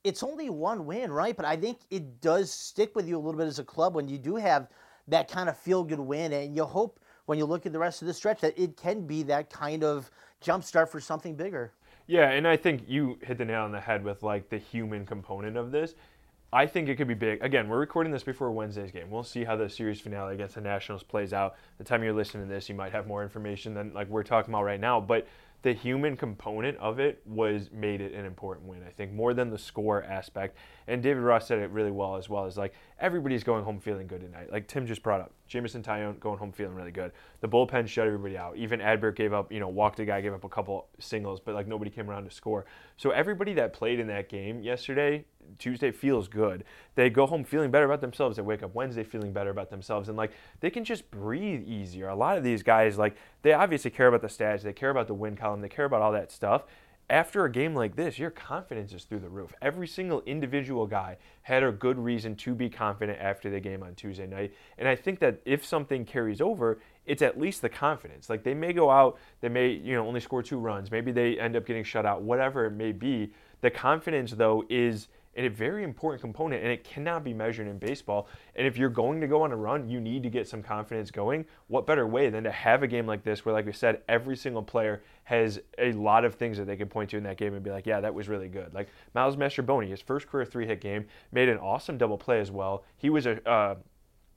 it's 0.05 0.23
only 0.23 0.51
one 0.51 0.85
win, 0.85 1.11
right? 1.11 1.35
But 1.35 1.47
I 1.47 1.57
think 1.57 1.79
it 1.91 2.21
does 2.21 2.53
stick 2.53 2.95
with 2.95 3.09
you 3.09 3.17
a 3.17 3.21
little 3.21 3.39
bit 3.39 3.47
as 3.47 3.59
a 3.59 3.65
club 3.65 3.95
when 3.95 4.09
you 4.09 4.19
do 4.19 4.37
have 4.37 4.69
that 5.09 5.31
kind 5.31 5.49
of 5.49 5.57
feel 5.57 5.85
good 5.85 5.99
win, 5.99 6.35
and 6.35 6.55
you 6.55 6.65
hope 6.65 7.01
when 7.25 7.39
you 7.39 7.47
look 7.47 7.65
at 7.65 7.73
the 7.73 7.79
rest 7.79 8.03
of 8.03 8.09
the 8.09 8.15
stretch 8.15 8.41
that 8.41 8.59
it 8.59 8.77
can 8.77 9.07
be 9.07 9.23
that 9.23 9.49
kind 9.49 9.85
of 9.85 10.11
jump 10.41 10.65
start 10.65 10.91
for 10.91 11.01
something 11.01 11.35
bigger. 11.35 11.73
Yeah, 12.11 12.31
and 12.31 12.49
I 12.49 12.57
think 12.57 12.89
you 12.89 13.21
hit 13.23 13.39
the 13.39 13.45
nail 13.45 13.63
on 13.63 13.71
the 13.71 13.79
head 13.79 14.03
with 14.03 14.25
like 14.25 14.49
the 14.49 14.59
human 14.59 15.07
component 15.07 15.57
of 15.57 15.71
this. 15.71 15.95
I 16.53 16.67
think 16.67 16.89
it 16.89 16.97
could 16.97 17.07
be 17.07 17.15
big. 17.15 17.41
Again, 17.41 17.69
we're 17.69 17.79
recording 17.79 18.11
this 18.11 18.25
before 18.25 18.51
Wednesday's 18.51 18.91
game. 18.91 19.13
We'll 19.13 19.23
see 19.23 19.45
how 19.45 19.55
the 19.55 19.71
series 19.71 20.01
finale 20.01 20.35
against 20.35 20.57
the 20.57 20.61
Nationals 20.61 21.05
plays 21.05 21.33
out. 21.33 21.55
The 21.79 21.85
time 21.85 22.03
you're 22.03 22.13
listening 22.13 22.49
to 22.49 22.53
this, 22.53 22.69
you 22.69 22.75
might 22.75 22.91
have 22.91 23.07
more 23.07 23.23
information 23.23 23.75
than 23.75 23.95
like 23.95 24.09
we're 24.09 24.25
talking 24.25 24.53
about 24.53 24.65
right 24.65 24.81
now. 24.81 25.01
But 25.01 25.29
the 25.63 25.73
human 25.73 26.17
component 26.17 26.77
of 26.79 26.99
it 26.99 27.23
was 27.27 27.71
made 27.71 28.01
it 28.01 28.13
an 28.13 28.25
important 28.25 28.67
win. 28.67 28.83
I 28.85 28.91
think 28.91 29.13
more 29.13 29.33
than 29.33 29.49
the 29.49 29.59
score 29.59 30.03
aspect. 30.03 30.57
And 30.87 31.03
David 31.03 31.23
Ross 31.23 31.47
said 31.47 31.59
it 31.59 31.71
really 31.71 31.91
well 31.91 32.17
as 32.17 32.29
well. 32.29 32.47
Is 32.47 32.57
like 32.57 32.75
everybody's 32.99 33.45
going 33.45 33.65
home 33.65 33.81
feeling 33.81 34.07
good 34.07 34.21
tonight. 34.21 34.53
Like 34.53 34.67
Tim 34.67 34.87
just 34.87 35.03
brought 35.03 35.21
up, 35.21 35.33
Jameson 35.47 35.83
Taillon 35.83 36.19
going 36.21 36.39
home 36.39 36.53
feeling 36.53 36.75
really 36.75 36.91
good. 36.91 37.13
The 37.41 37.49
bullpen 37.49 37.87
shut 37.89 38.07
everybody 38.07 38.37
out. 38.37 38.57
Even 38.57 38.81
Adbert 38.81 39.17
gave 39.17 39.33
up, 39.33 39.53
you 39.53 39.61
know, 39.61 39.69
walked 39.69 40.01
a 40.01 40.05
guy, 40.05 40.21
gave 40.21 40.33
up 40.33 40.45
a 40.45 40.49
couple 40.49 40.89
singles, 40.99 41.41
but 41.41 41.55
like 41.55 41.67
nobody 41.67 41.91
came 41.91 42.11
around 42.11 42.25
to 42.25 42.31
score. 42.31 42.67
So 42.97 43.11
everybody 43.11 43.55
that 43.55 43.73
played 43.73 44.01
in 44.01 44.07
that 44.09 44.29
game 44.29 44.63
yesterday 44.63 45.25
Tuesday 45.59 45.91
feels 45.91 46.29
good. 46.29 46.65
They 46.95 47.11
go 47.11 47.27
home 47.27 47.45
feeling 47.45 47.71
better 47.71 47.85
about 47.85 48.01
themselves. 48.01 48.37
They 48.37 48.43
wake 48.43 48.63
up 48.63 48.75
Wednesday 48.75 49.05
feeling 49.05 49.33
better 49.33 49.51
about 49.51 49.71
themselves. 49.71 50.09
And 50.09 50.17
like 50.17 50.33
they 50.61 50.71
can 50.71 50.85
just 50.85 51.11
breathe 51.11 51.63
easier. 51.67 52.09
A 52.09 52.15
lot 52.15 52.39
of 52.39 52.45
these 52.45 52.63
guys, 52.63 52.99
like, 52.99 53.17
they 53.43 53.53
obviously 53.53 53.91
care 53.91 54.07
about 54.07 54.21
the 54.21 54.29
stats, 54.29 54.63
they 54.63 54.73
care 54.73 54.91
about 54.91 55.07
the 55.07 55.15
win 55.15 55.37
column, 55.37 55.61
they 55.61 55.69
care 55.69 55.85
about 55.85 56.03
all 56.03 56.13
that 56.13 56.31
stuff. 56.31 56.65
After 57.11 57.45
a 57.45 57.51
game 57.51 57.75
like 57.75 57.97
this, 57.97 58.21
your 58.21 58.31
confidence 58.31 58.93
is 58.93 59.03
through 59.03 59.19
the 59.19 59.29
roof. 59.29 59.53
Every 59.61 59.89
single 59.89 60.23
individual 60.27 60.87
guy 60.87 61.17
had 61.43 61.65
a 61.65 61.73
good 61.73 61.99
reason 61.99 62.37
to 62.37 62.55
be 62.55 62.71
confident 62.71 63.19
after 63.21 63.51
the 63.51 63.59
game 63.59 63.83
on 63.83 63.97
Tuesday 63.97 64.29
night. 64.29 64.55
And 64.79 64.87
I 64.87 64.95
think 64.95 65.19
that 65.19 65.41
if 65.45 65.67
something 65.67 66.05
carries 66.05 66.41
over, 66.41 66.79
it's 67.07 67.21
at 67.21 67.37
least 67.37 67.63
the 67.63 67.69
confidence. 67.69 68.31
Like 68.31 68.45
they 68.45 68.55
may 68.55 68.73
go 68.73 68.91
out, 68.91 69.19
they 69.41 69.49
may, 69.49 69.71
you 69.71 69.97
know, 69.97 70.07
only 70.07 70.21
score 70.21 70.41
two 70.41 70.59
runs. 70.59 70.93
Maybe 70.93 71.11
they 71.11 71.37
end 71.37 71.57
up 71.57 71.67
getting 71.67 71.83
shut 71.83 72.07
out, 72.07 72.23
whatever 72.23 72.67
it 72.67 72.71
may 72.71 72.93
be. 72.93 73.33
The 73.61 73.73
confidence 73.73 74.31
though 74.31 74.65
is 74.71 75.09
and 75.35 75.47
a 75.47 75.51
very 75.51 75.85
important 75.85 76.21
component, 76.21 76.63
and 76.63 76.73
it 76.73 76.83
cannot 76.83 77.23
be 77.23 77.33
measured 77.33 77.69
in 77.69 77.79
baseball. 77.79 78.29
And 78.57 78.67
if 78.67 78.77
you're 78.77 78.89
going 78.89 79.21
to 79.21 79.29
go 79.29 79.43
on 79.43 79.53
a 79.53 79.57
run, 79.57 79.89
you 79.89 80.01
need 80.01 80.23
to 80.25 80.31
get 80.31 80.49
some 80.49 80.63
confidence 80.63 81.11
going. 81.11 81.45
What 81.69 81.87
better 81.87 82.07
way 82.07 82.31
than 82.31 82.45
to 82.45 82.51
have 82.51 82.83
a 82.83 82.89
game 82.89 83.07
like 83.07 83.23
this 83.23 83.45
where, 83.45 83.53
like 83.53 83.67
we 83.67 83.73
said, 83.73 84.03
every 84.09 84.37
single 84.37 84.63
player 84.63 85.03
has 85.25 85.61
a 85.79 85.93
lot 85.93 86.25
of 86.25 86.35
things 86.35 86.59
that 86.59 86.67
they 86.67 86.77
can 86.77 86.89
point 86.89 87.11
to 87.11 87.17
in 87.17 87.23
that 87.23 87.37
game 87.37 87.55
and 87.55 87.63
be 87.63 87.71
like, 87.71 87.87
yeah, 87.87 88.01
that 88.01 88.13
was 88.13 88.29
really 88.29 88.49
good. 88.49 88.75
Like 88.75 88.89
Miles 89.15 89.37
Mastrobuoni, 89.37 89.89
his 89.89 90.01
first 90.01 90.27
career 90.27 90.45
three 90.45 90.67
hit 90.67 90.81
game, 90.81 91.07
made 91.31 91.49
an 91.49 91.59
awesome 91.59 91.97
double 91.97 92.19
play 92.19 92.41
as 92.41 92.51
well. 92.51 92.85
He 92.97 93.09
was 93.09 93.27
a, 93.27 93.49
uh, 93.49 93.77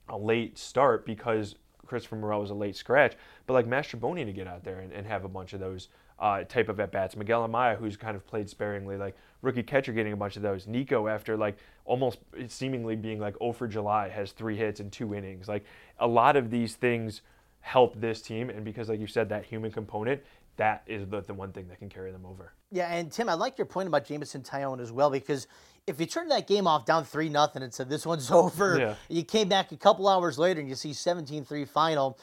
a 0.08 0.18
late 0.18 0.58
start 0.58 1.04
because 1.04 1.56
Christopher 1.86 2.16
Morel 2.16 2.40
was 2.40 2.50
a 2.50 2.54
late 2.54 2.76
scratch, 2.76 3.14
but 3.46 3.54
like 3.54 3.66
Mastrobuoni 3.66 4.24
to 4.24 4.32
get 4.32 4.46
out 4.46 4.64
there 4.64 4.80
and, 4.80 4.92
and 4.92 5.06
have 5.06 5.24
a 5.24 5.28
bunch 5.28 5.52
of 5.52 5.60
those 5.60 5.88
uh, 6.18 6.44
type 6.44 6.68
of 6.68 6.78
at 6.80 6.92
bats. 6.92 7.16
Miguel 7.16 7.46
Amaya, 7.46 7.76
who's 7.76 7.96
kind 7.96 8.16
of 8.16 8.26
played 8.26 8.48
sparingly, 8.48 8.96
like 8.96 9.16
rookie 9.44 9.62
catcher 9.62 9.92
getting 9.92 10.12
a 10.12 10.16
bunch 10.16 10.36
of 10.36 10.42
those. 10.42 10.66
Nico, 10.66 11.06
after 11.06 11.36
like 11.36 11.56
almost 11.84 12.18
seemingly 12.48 12.96
being 12.96 13.20
like 13.20 13.36
0 13.38 13.52
for 13.52 13.68
July, 13.68 14.08
has 14.08 14.32
three 14.32 14.56
hits 14.56 14.80
in 14.80 14.90
two 14.90 15.14
innings. 15.14 15.48
Like 15.48 15.64
a 15.98 16.06
lot 16.06 16.36
of 16.36 16.50
these 16.50 16.74
things 16.74 17.22
help 17.60 17.98
this 18.00 18.20
team, 18.20 18.50
and 18.50 18.64
because 18.64 18.88
like 18.88 19.00
you 19.00 19.06
said, 19.06 19.28
that 19.28 19.44
human 19.44 19.70
component, 19.70 20.22
that 20.56 20.82
is 20.86 21.06
the, 21.08 21.20
the 21.22 21.34
one 21.34 21.52
thing 21.52 21.68
that 21.68 21.78
can 21.78 21.88
carry 21.88 22.12
them 22.12 22.26
over. 22.26 22.52
Yeah, 22.70 22.92
and 22.92 23.10
Tim, 23.10 23.28
I 23.28 23.34
like 23.34 23.58
your 23.58 23.66
point 23.66 23.88
about 23.88 24.04
Jameson 24.04 24.42
Taillon 24.42 24.80
as 24.80 24.92
well 24.92 25.10
because 25.10 25.46
if 25.86 26.00
you 26.00 26.06
turn 26.06 26.28
that 26.28 26.46
game 26.46 26.66
off 26.66 26.84
down 26.84 27.04
three 27.04 27.28
nothing 27.28 27.62
and 27.62 27.72
said 27.72 27.88
this 27.88 28.06
one's 28.06 28.30
over, 28.32 28.78
yeah. 28.78 28.94
you 29.08 29.24
came 29.24 29.48
back 29.48 29.72
a 29.72 29.76
couple 29.76 30.08
hours 30.08 30.38
later 30.38 30.60
and 30.60 30.68
you 30.68 30.74
see 30.74 30.90
17-3 30.90 31.68
final. 31.68 32.18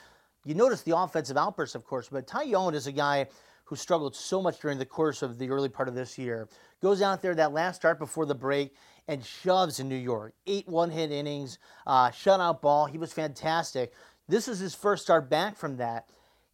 You 0.46 0.56
notice 0.56 0.82
the 0.82 0.98
offensive 0.98 1.38
outbursts, 1.38 1.75
of 1.75 1.86
course, 1.86 2.10
but 2.12 2.28
Taillon 2.28 2.74
is 2.74 2.88
a 2.88 2.92
guy 2.92 3.28
who 3.72 3.78
struggled 3.78 4.13
so 4.13 4.42
much 4.42 4.60
during 4.60 4.78
the 4.78 4.86
course 4.86 5.22
of 5.22 5.40
the 5.40 5.50
early 5.50 5.70
part 5.70 5.88
of 5.88 5.96
this 5.96 6.18
year, 6.18 6.50
goes 6.82 7.01
out 7.01 7.22
there 7.22 7.34
that 7.34 7.54
last 7.54 7.78
start 7.78 7.98
before 7.98 8.25
the 8.25 8.36
break 8.36 8.75
and 9.08 9.24
shoves 9.24 9.80
in 9.80 9.88
New 9.88 9.96
York. 9.96 10.34
Eight 10.46 10.68
one 10.68 10.90
hit 10.90 11.10
innings, 11.10 11.58
uh, 11.88 12.10
shutout 12.10 12.60
ball. 12.60 12.88
He 12.88 12.98
was 12.98 13.13
fantastic. 13.13 13.94
This 14.28 14.50
is 14.50 14.60
his 14.60 14.75
first 14.75 15.04
start 15.04 15.30
back 15.30 15.56
from 15.56 15.78
that. 15.78 16.10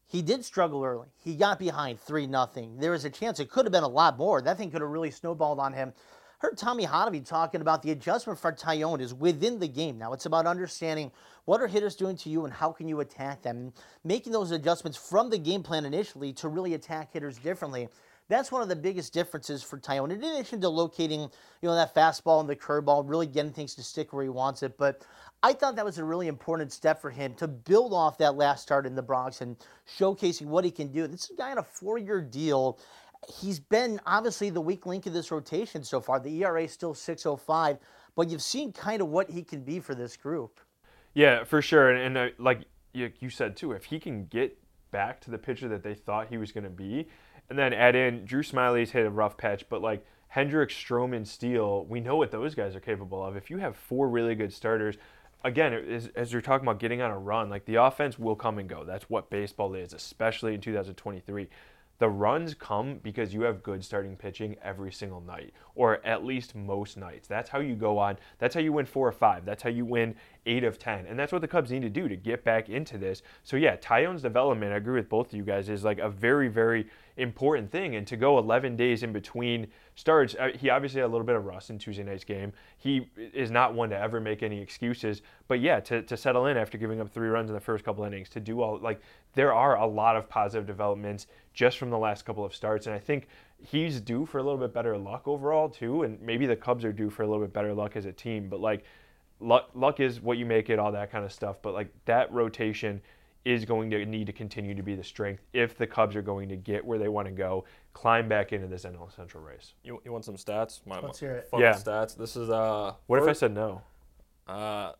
He 0.05 0.21
did 0.21 0.45
struggle 0.45 0.85
early. 0.85 1.07
He 1.17 1.35
got 1.35 1.57
behind 1.57 1.99
3 1.99 2.27
nothing. 2.27 2.77
There 2.77 2.91
was 2.91 3.03
a 3.03 3.09
chance 3.09 3.39
it 3.39 3.49
could 3.49 3.65
have 3.65 3.73
been 3.73 3.81
a 3.81 3.87
lot 3.87 4.15
more. 4.19 4.39
That 4.39 4.59
thing 4.59 4.69
could 4.69 4.81
have 4.81 4.89
really 4.91 5.09
snowballed 5.09 5.57
on 5.57 5.73
him. 5.73 5.93
Heard 6.39 6.55
Tommy 6.55 6.85
Hotovy 6.85 7.25
talking 7.25 7.61
about 7.61 7.81
the 7.81 7.89
adjustment 7.89 8.37
for 8.37 8.51
Taillon 8.51 9.01
is 9.01 9.11
within 9.11 9.57
the 9.57 9.67
game. 9.67 9.97
Now 9.97 10.13
it's 10.13 10.27
about 10.27 10.45
understanding 10.45 11.11
what 11.45 11.61
are 11.61 11.67
hitters 11.67 11.95
doing 11.95 12.15
to 12.17 12.29
you 12.29 12.45
and 12.45 12.53
how 12.53 12.71
can 12.71 12.87
you 12.87 12.99
attack 12.99 13.41
them, 13.41 13.73
making 14.03 14.33
those 14.33 14.51
adjustments 14.51 14.99
from 14.99 15.31
the 15.31 15.39
game 15.39 15.63
plan 15.63 15.83
initially 15.83 16.31
to 16.33 16.47
really 16.47 16.75
attack 16.75 17.11
hitters 17.11 17.39
differently. 17.39 17.89
That's 18.29 18.51
one 18.51 18.61
of 18.61 18.69
the 18.69 18.75
biggest 18.75 19.13
differences 19.13 19.63
for 19.63 19.79
Taillon. 19.79 20.11
In 20.11 20.23
addition 20.23 20.61
to 20.61 20.69
locating, 20.69 21.21
you 21.21 21.29
know, 21.63 21.73
that 21.73 21.95
fastball 21.95 22.39
and 22.39 22.47
the 22.47 22.55
curveball, 22.55 23.09
really 23.09 23.25
getting 23.25 23.53
things 23.53 23.73
to 23.73 23.81
stick 23.81 24.13
where 24.13 24.21
he 24.21 24.29
wants 24.29 24.61
it. 24.61 24.77
But 24.77 25.05
I 25.41 25.53
thought 25.53 25.75
that 25.77 25.85
was 25.85 25.97
a 25.97 26.03
really 26.03 26.27
important 26.27 26.71
step 26.71 27.01
for 27.01 27.09
him 27.09 27.33
to 27.35 27.47
build 27.47 27.93
off 27.93 28.19
that 28.19 28.35
last 28.35 28.61
start 28.61 28.85
in 28.85 28.93
the 28.93 29.01
Bronx 29.01 29.41
and 29.41 29.55
showcasing 29.87 30.47
what 30.47 30.65
he 30.65 30.71
can 30.71 30.91
do. 30.91 31.07
This 31.07 31.23
is 31.23 31.31
a 31.31 31.35
guy 31.35 31.49
on 31.49 31.57
a 31.57 31.63
four-year 31.63 32.21
deal 32.21 32.77
he's 33.39 33.59
been 33.59 33.99
obviously 34.05 34.49
the 34.49 34.61
weak 34.61 34.85
link 34.85 35.05
of 35.05 35.13
this 35.13 35.31
rotation 35.31 35.83
so 35.83 35.99
far. 35.99 36.19
The 36.19 36.43
ERA 36.43 36.63
is 36.63 36.71
still 36.71 36.93
605, 36.93 37.77
but 38.15 38.29
you've 38.29 38.41
seen 38.41 38.71
kind 38.71 39.01
of 39.01 39.09
what 39.09 39.29
he 39.29 39.43
can 39.43 39.61
be 39.61 39.79
for 39.79 39.95
this 39.95 40.17
group. 40.17 40.59
Yeah, 41.13 41.43
for 41.43 41.61
sure. 41.61 41.91
And, 41.91 42.17
and 42.17 42.31
uh, 42.31 42.33
like 42.37 42.61
you, 42.93 43.29
said 43.29 43.55
too, 43.57 43.71
if 43.71 43.85
he 43.85 43.99
can 43.99 44.25
get 44.25 44.57
back 44.91 45.19
to 45.21 45.31
the 45.31 45.37
pitcher 45.37 45.67
that 45.69 45.83
they 45.83 45.93
thought 45.93 46.27
he 46.29 46.37
was 46.37 46.51
going 46.51 46.63
to 46.63 46.69
be, 46.69 47.07
and 47.49 47.57
then 47.57 47.73
add 47.73 47.95
in 47.95 48.25
Drew 48.25 48.43
Smyly's 48.43 48.91
hit 48.91 49.05
a 49.05 49.09
rough 49.09 49.37
patch, 49.37 49.67
but 49.69 49.81
like 49.81 50.05
Hendricks, 50.27 50.73
Stroman, 50.73 51.25
Steele, 51.25 51.85
we 51.85 51.99
know 51.99 52.17
what 52.17 52.31
those 52.31 52.55
guys 52.55 52.75
are 52.75 52.79
capable 52.79 53.23
of. 53.23 53.35
If 53.35 53.49
you 53.49 53.57
have 53.57 53.75
four 53.77 54.09
really 54.09 54.35
good 54.35 54.51
starters, 54.51 54.97
again, 55.43 55.73
as, 56.15 56.33
you're 56.33 56.41
talking 56.41 56.67
about 56.67 56.79
getting 56.79 57.01
on 57.01 57.11
a 57.11 57.17
run, 57.17 57.49
like 57.49 57.65
the 57.65 57.75
offense 57.75 58.19
will 58.19 58.35
come 58.35 58.59
and 58.59 58.67
go. 58.67 58.83
That's 58.83 59.09
what 59.09 59.29
baseball 59.29 59.73
is, 59.75 59.93
especially 59.93 60.53
in 60.53 60.61
2023 60.61 61.47
the 61.99 62.09
runs 62.09 62.53
come 62.53 62.99
because 63.01 63.33
you 63.33 63.41
have 63.41 63.63
good 63.63 63.83
starting 63.83 64.15
pitching 64.15 64.55
every 64.61 64.91
single 64.91 65.21
night, 65.21 65.53
or 65.75 66.05
at 66.05 66.23
least 66.23 66.55
most 66.55 66.97
nights. 66.97 67.27
That's 67.27 67.49
how 67.49 67.59
you 67.59 67.75
go 67.75 67.97
on. 67.97 68.17
That's 68.37 68.53
how 68.53 68.61
you 68.61 68.71
win 68.71 68.85
four 68.85 69.07
or 69.07 69.11
five. 69.11 69.45
That's 69.45 69.63
how 69.63 69.69
you 69.69 69.85
win 69.85 70.15
eight 70.45 70.63
of 70.63 70.79
10. 70.79 71.05
And 71.07 71.19
that's 71.19 71.31
what 71.31 71.41
the 71.41 71.47
Cubs 71.47 71.71
need 71.71 71.81
to 71.81 71.89
do 71.89 72.07
to 72.07 72.15
get 72.15 72.43
back 72.43 72.69
into 72.69 72.97
this. 72.97 73.21
So, 73.43 73.57
yeah, 73.57 73.75
Taillon's 73.77 74.21
development, 74.21 74.73
I 74.73 74.77
agree 74.77 74.95
with 74.95 75.09
both 75.09 75.27
of 75.27 75.33
you 75.33 75.43
guys, 75.43 75.69
is 75.69 75.83
like 75.83 75.99
a 75.99 76.09
very, 76.09 76.47
very 76.47 76.87
important 77.17 77.71
thing. 77.71 77.95
And 77.95 78.07
to 78.07 78.15
go 78.15 78.37
11 78.37 78.75
days 78.75 79.03
in 79.03 79.11
between 79.11 79.67
starts, 79.95 80.35
uh, 80.39 80.49
he 80.55 80.69
obviously 80.69 81.01
had 81.01 81.07
a 81.07 81.11
little 81.11 81.25
bit 81.25 81.35
of 81.35 81.45
rust 81.45 81.69
in 81.69 81.77
Tuesday 81.77 82.03
night's 82.03 82.23
game. 82.23 82.53
He 82.77 83.09
is 83.17 83.51
not 83.51 83.73
one 83.73 83.89
to 83.89 83.97
ever 83.97 84.19
make 84.19 84.43
any 84.43 84.61
excuses. 84.61 85.21
But 85.47 85.59
yeah, 85.59 85.79
to, 85.81 86.01
to 86.03 86.15
settle 86.15 86.45
in 86.45 86.57
after 86.57 86.77
giving 86.77 87.01
up 87.01 87.09
three 87.09 87.27
runs 87.27 87.49
in 87.49 87.53
the 87.53 87.59
first 87.59 87.83
couple 87.83 88.03
innings, 88.05 88.29
to 88.29 88.39
do 88.39 88.61
all, 88.61 88.79
like, 88.79 89.01
there 89.33 89.53
are 89.53 89.77
a 89.77 89.85
lot 89.85 90.15
of 90.15 90.29
positive 90.29 90.65
developments 90.65 91.27
just 91.57 91.79
from 91.79 91.89
the 91.89 91.97
last 91.97 92.23
couple 92.23 92.45
of 92.45 92.53
starts. 92.53 92.85
And 92.85 92.95
I 92.95 92.99
think 92.99 93.27
he's 93.57 93.99
due 93.99 94.27
for 94.27 94.37
a 94.37 94.43
little 94.43 94.59
bit 94.59 94.75
better 94.75 94.95
luck 94.95 95.27
overall, 95.27 95.67
too. 95.67 96.03
And 96.03 96.21
maybe 96.21 96.45
the 96.45 96.55
Cubs 96.55 96.85
are 96.85 96.93
due 96.93 97.09
for 97.09 97.23
a 97.23 97.27
little 97.27 97.41
bit 97.41 97.51
better 97.51 97.73
luck 97.73 97.95
as 97.95 98.05
a 98.05 98.13
team. 98.13 98.47
But, 98.47 98.59
like, 98.59 98.85
luck, 99.39 99.71
luck 99.73 99.99
is 99.99 100.21
what 100.21 100.37
you 100.37 100.45
make 100.45 100.69
it, 100.69 100.77
all 100.77 100.91
that 100.91 101.11
kind 101.11 101.25
of 101.25 101.33
stuff. 101.33 101.57
But, 101.63 101.73
like, 101.73 101.91
that 102.05 102.31
rotation 102.31 103.01
is 103.43 103.65
going 103.65 103.89
to 103.89 104.05
need 104.05 104.27
to 104.27 104.33
continue 104.33 104.75
to 104.75 104.83
be 104.83 104.93
the 104.93 105.03
strength 105.03 105.41
if 105.51 105.75
the 105.75 105.87
Cubs 105.87 106.15
are 106.15 106.21
going 106.21 106.47
to 106.49 106.55
get 106.55 106.85
where 106.85 106.99
they 106.99 107.07
want 107.07 107.27
to 107.27 107.33
go, 107.33 107.65
climb 107.93 108.29
back 108.29 108.53
into 108.53 108.67
this 108.67 108.83
NL 108.83 109.13
Central 109.15 109.43
race. 109.43 109.73
You, 109.83 109.99
you 110.05 110.11
want 110.11 110.25
some 110.25 110.35
stats? 110.35 110.81
My, 110.85 110.99
Let's 110.99 111.19
hear 111.19 111.31
it. 111.31 111.49
Yeah. 111.57 111.73
Stats. 111.73 112.15
This 112.15 112.35
is 112.35 112.51
uh. 112.51 112.93
What 113.07 113.17
first, 113.17 113.29
if 113.29 113.29
I 113.29 113.39
said 113.39 113.55
no? 113.55 113.81
Uh, 114.47 114.91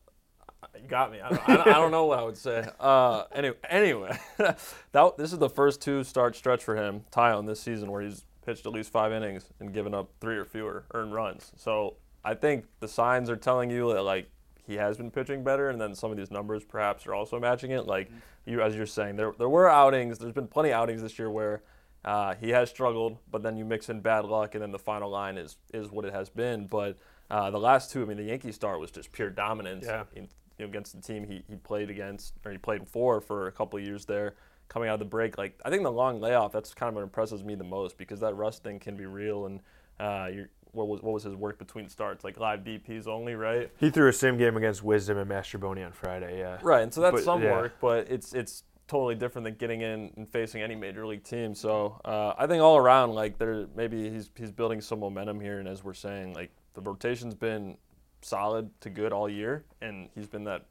you 0.82 0.88
got 0.88 1.12
me. 1.12 1.20
I 1.22 1.30
don't, 1.30 1.50
I 1.50 1.74
don't, 1.74 1.92
know 1.92 2.06
what 2.06 2.20
I 2.20 2.24
would 2.24 2.38
say. 2.38 2.68
Uh, 2.80 3.24
anyway, 3.32 3.56
anyway, 3.70 4.18
that 4.38 5.18
this 5.18 5.34
is 5.34 5.40
the 5.40 5.50
first 5.50 5.82
two 5.82 6.04
start 6.04 6.36
stretch 6.36 6.64
for 6.64 6.76
him, 6.76 7.06
Taillon 7.12 7.46
this 7.46 7.60
season, 7.60 7.92
where 7.92 8.02
he's 8.02 8.26
pitched 8.46 8.66
at 8.66 8.72
least 8.72 8.92
five 8.92 9.12
innings 9.12 9.46
and 9.60 9.74
given 9.74 9.94
up 9.94 10.10
three 10.22 10.38
or 10.38 10.46
fewer 10.46 10.86
earned 10.94 11.14
runs. 11.14 11.52
So 11.58 11.98
I 12.24 12.34
think 12.34 12.66
the 12.80 12.88
signs 12.88 13.30
are 13.30 13.36
telling 13.36 13.70
you 13.70 13.94
that 13.94 14.02
like 14.04 14.30
he 14.66 14.76
has 14.76 14.98
been 14.98 15.12
pitching 15.12 15.44
better, 15.44 15.70
and 15.70 15.80
then 15.80 15.96
some 15.96 16.12
of 16.12 16.18
these 16.18 16.32
numbers 16.32 16.64
perhaps 16.64 17.06
are 17.08 17.14
also 17.14 17.40
matching 17.40 17.72
it. 17.72 17.86
Like 17.86 18.10
you, 18.46 18.62
as 18.62 18.76
you're 18.76 18.86
saying, 18.86 19.16
there 19.16 19.34
there 19.38 19.50
were 19.50 19.70
outings. 19.70 20.20
There's 20.20 20.34
been 20.34 20.48
plenty 20.48 20.70
of 20.70 20.76
outings 20.76 21.02
this 21.02 21.18
year 21.18 21.30
where 21.30 21.62
uh, 22.04 22.36
he 22.36 22.50
has 22.50 22.70
struggled, 22.70 23.18
but 23.32 23.44
then 23.44 23.58
you 23.58 23.66
mix 23.66 23.90
in 23.90 24.02
bad 24.02 24.26
luck, 24.26 24.56
and 24.56 24.62
then 24.62 24.72
the 24.72 24.80
final 24.80 25.10
line 25.10 25.38
is 25.38 25.58
is 25.74 25.90
what 25.92 26.06
it 26.06 26.14
has 26.14 26.30
been. 26.30 26.68
But 26.68 26.98
uh, 27.30 27.50
the 27.52 27.60
last 27.60 27.92
two, 27.92 28.02
I 28.02 28.06
mean, 28.06 28.18
the 28.18 28.24
Yankee 28.24 28.52
start 28.52 28.80
was 28.80 28.92
just 28.92 29.12
pure 29.12 29.30
dominance 29.30 29.86
Yeah. 29.86 30.04
in, 30.16 30.30
you 30.58 30.66
know, 30.66 30.70
against 30.70 30.96
the 30.96 31.02
team 31.02 31.26
he, 31.28 31.44
he 31.50 31.56
played 31.56 31.90
against, 31.90 32.34
or 32.46 32.52
he 32.52 32.58
played 32.58 32.88
for 32.88 33.22
for 33.22 33.48
a 33.48 33.52
couple 33.52 33.80
of 33.80 33.86
years 33.86 34.06
there. 34.06 34.36
Coming 34.70 34.90
out 34.90 34.96
of 34.96 35.00
the 35.00 35.06
break, 35.06 35.38
like 35.38 35.58
I 35.64 35.70
think 35.70 35.84
the 35.84 35.92
long 35.92 36.20
layoff, 36.20 36.52
that's 36.52 36.74
kind 36.74 36.90
of 36.90 36.96
what 36.96 37.04
impresses 37.04 37.42
me 37.42 37.56
the 37.56 37.64
most 37.64 37.98
because 37.98 38.20
that 38.20 38.36
rust 38.36 38.64
thing 38.64 38.80
can 38.80 38.98
be 38.98 39.06
real. 39.06 39.46
And 39.46 39.62
uh, 39.98 40.30
you're, 40.34 40.50
what 40.74 40.90
was 40.90 41.02
what 41.02 41.14
was 41.14 41.24
his 41.24 41.36
work 41.36 41.58
between 41.58 41.88
starts? 41.88 42.26
Like 42.26 42.38
live 42.38 42.62
BPs 42.62 43.08
only, 43.08 43.36
right? 43.36 43.72
He 43.78 43.90
threw 43.90 44.10
a 44.10 44.14
sim 44.14 44.38
game 44.38 44.58
against 44.58 44.84
Wisdom 44.84 45.18
and 45.18 45.30
Mastrobuoni 45.30 45.86
on 45.86 45.94
Friday. 45.94 46.40
Yeah. 46.40 46.58
Right, 46.62 46.84
and 46.84 46.94
so 46.94 47.00
that's 47.00 47.16
But, 47.16 47.24
some 47.24 47.42
yeah. 47.42 47.54
work, 47.54 47.76
but 47.80 48.12
it's 48.12 48.34
it's 48.34 48.64
totally 48.88 49.16
different 49.16 49.44
than 49.46 49.56
getting 49.56 49.82
in 49.82 50.12
and 50.16 50.28
facing 50.30 50.62
any 50.62 50.76
major 50.76 51.06
league 51.06 51.24
team. 51.24 51.54
So 51.56 52.00
uh, 52.06 52.34
I 52.38 52.48
think 52.48 52.62
all 52.62 52.78
around, 52.78 53.12
like 53.14 53.38
there 53.38 53.68
maybe 53.76 54.10
he's 54.10 54.30
he's 54.36 54.52
building 54.52 54.82
some 54.82 55.00
momentum 55.00 55.40
here, 55.40 55.60
and 55.60 55.68
as 55.68 55.84
we're 55.84 55.94
saying, 55.94 56.34
like 56.34 56.52
the 56.74 56.82
rotation's 56.82 57.36
been 57.36 57.78
solid 58.22 58.70
to 58.82 58.90
good 58.90 59.14
all 59.14 59.30
year, 59.30 59.64
and 59.82 60.10
he's 60.16 60.28
been 60.28 60.44
that 60.46 60.64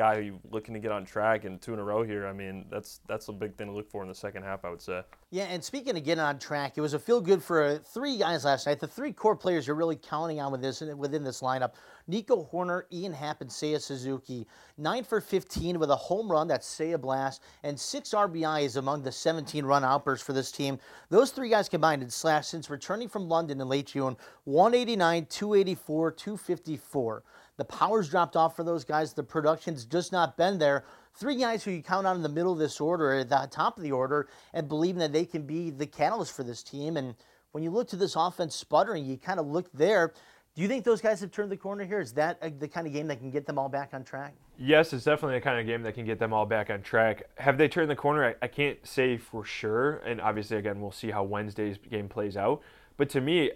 guy 0.00 0.30
looking 0.50 0.72
to 0.72 0.80
get 0.80 0.92
on 0.92 1.04
track 1.04 1.44
and 1.44 1.60
two 1.60 1.74
in 1.74 1.78
a 1.78 1.84
row 1.84 2.02
here. 2.02 2.26
I 2.26 2.32
mean, 2.32 2.64
that's 2.70 3.00
that's 3.06 3.28
a 3.28 3.32
big 3.32 3.54
thing 3.56 3.66
to 3.66 3.72
look 3.74 3.90
for 3.90 4.00
in 4.00 4.08
the 4.08 4.14
second 4.14 4.44
half, 4.44 4.64
I 4.64 4.70
would 4.70 4.80
say. 4.80 5.02
Yeah, 5.30 5.44
and 5.44 5.62
speaking 5.62 5.94
of 5.94 6.02
getting 6.02 6.24
on 6.24 6.38
track, 6.38 6.78
it 6.78 6.80
was 6.80 6.94
a 6.94 6.98
feel 6.98 7.20
good 7.20 7.42
for 7.42 7.62
uh, 7.62 7.78
three 7.84 8.16
guys 8.16 8.46
last 8.46 8.66
night. 8.66 8.80
The 8.80 8.86
three 8.86 9.12
core 9.12 9.36
players 9.36 9.66
you're 9.66 9.76
really 9.76 9.96
counting 9.96 10.40
on 10.40 10.52
with 10.52 10.62
this 10.62 10.80
within 10.80 11.22
this 11.22 11.42
lineup: 11.42 11.74
Nico 12.08 12.48
Hoerner, 12.50 12.84
Ian 12.90 13.12
Happ, 13.12 13.42
and 13.42 13.50
Seiya 13.50 13.78
Suzuki. 13.78 14.46
Nine 14.78 15.04
for 15.04 15.20
15 15.20 15.78
with 15.78 15.90
a 15.90 15.96
home 15.96 16.32
run. 16.32 16.48
That's 16.48 16.66
Seiya 16.66 16.98
Blast, 16.98 17.42
and 17.62 17.78
six 17.78 18.10
RBIs 18.10 18.78
among 18.78 19.02
the 19.02 19.12
17 19.12 19.66
run 19.66 19.84
outbursts 19.84 20.24
for 20.24 20.32
this 20.32 20.50
team. 20.50 20.78
Those 21.10 21.30
three 21.30 21.50
guys 21.50 21.68
combined 21.68 22.02
in 22.02 22.08
slash 22.08 22.46
since 22.46 22.70
returning 22.70 23.10
from 23.10 23.28
London 23.28 23.60
in 23.60 23.68
late 23.68 23.88
June: 23.88 24.16
189, 24.44 25.26
284, 25.26 26.10
254. 26.12 27.22
The 27.60 27.66
power's 27.66 28.08
dropped 28.08 28.36
off 28.36 28.56
for 28.56 28.64
those 28.64 28.84
guys. 28.84 29.12
The 29.12 29.22
production's 29.22 29.84
just 29.84 30.12
not 30.12 30.38
been 30.38 30.58
there. 30.58 30.86
Three 31.12 31.36
guys 31.36 31.62
who 31.62 31.72
you 31.72 31.82
count 31.82 32.06
on 32.06 32.16
in 32.16 32.22
the 32.22 32.30
middle 32.30 32.54
of 32.54 32.58
this 32.58 32.80
order, 32.80 33.12
at 33.12 33.28
the 33.28 33.48
top 33.50 33.76
of 33.76 33.82
the 33.82 33.92
order, 33.92 34.28
and 34.54 34.66
believing 34.66 35.00
that 35.00 35.12
they 35.12 35.26
can 35.26 35.42
be 35.42 35.68
the 35.68 35.86
catalyst 35.86 36.34
for 36.34 36.42
this 36.42 36.62
team. 36.62 36.96
And 36.96 37.14
when 37.52 37.62
you 37.62 37.68
look 37.68 37.86
to 37.88 37.96
this 37.96 38.16
offense 38.16 38.54
sputtering, 38.54 39.04
you 39.04 39.18
kind 39.18 39.38
of 39.38 39.46
look 39.46 39.70
there. 39.74 40.14
Do 40.54 40.62
you 40.62 40.68
think 40.68 40.86
those 40.86 41.02
guys 41.02 41.20
have 41.20 41.32
turned 41.32 41.52
the 41.52 41.56
corner 41.58 41.84
here? 41.84 42.00
Is 42.00 42.12
that 42.14 42.38
uh, 42.40 42.48
the 42.58 42.66
kind 42.66 42.86
of 42.86 42.94
game 42.94 43.08
that 43.08 43.18
can 43.18 43.30
get 43.30 43.44
them 43.44 43.58
all 43.58 43.68
back 43.68 43.90
on 43.92 44.04
track? 44.04 44.32
Yes, 44.56 44.94
it's 44.94 45.04
definitely 45.04 45.36
the 45.36 45.44
kind 45.44 45.60
of 45.60 45.66
game 45.66 45.82
that 45.82 45.92
can 45.92 46.06
get 46.06 46.18
them 46.18 46.32
all 46.32 46.46
back 46.46 46.70
on 46.70 46.80
track. 46.80 47.24
Have 47.36 47.58
they 47.58 47.68
turned 47.68 47.90
the 47.90 47.96
corner? 47.96 48.24
I, 48.24 48.34
I 48.40 48.48
can't 48.48 48.78
say 48.86 49.18
for 49.18 49.44
sure. 49.44 49.96
And 50.06 50.18
obviously, 50.18 50.56
again, 50.56 50.80
we'll 50.80 50.92
see 50.92 51.10
how 51.10 51.24
Wednesday's 51.24 51.76
game 51.76 52.08
plays 52.08 52.38
out. 52.38 52.62
But 52.96 53.10
to 53.10 53.20
me, 53.20 53.50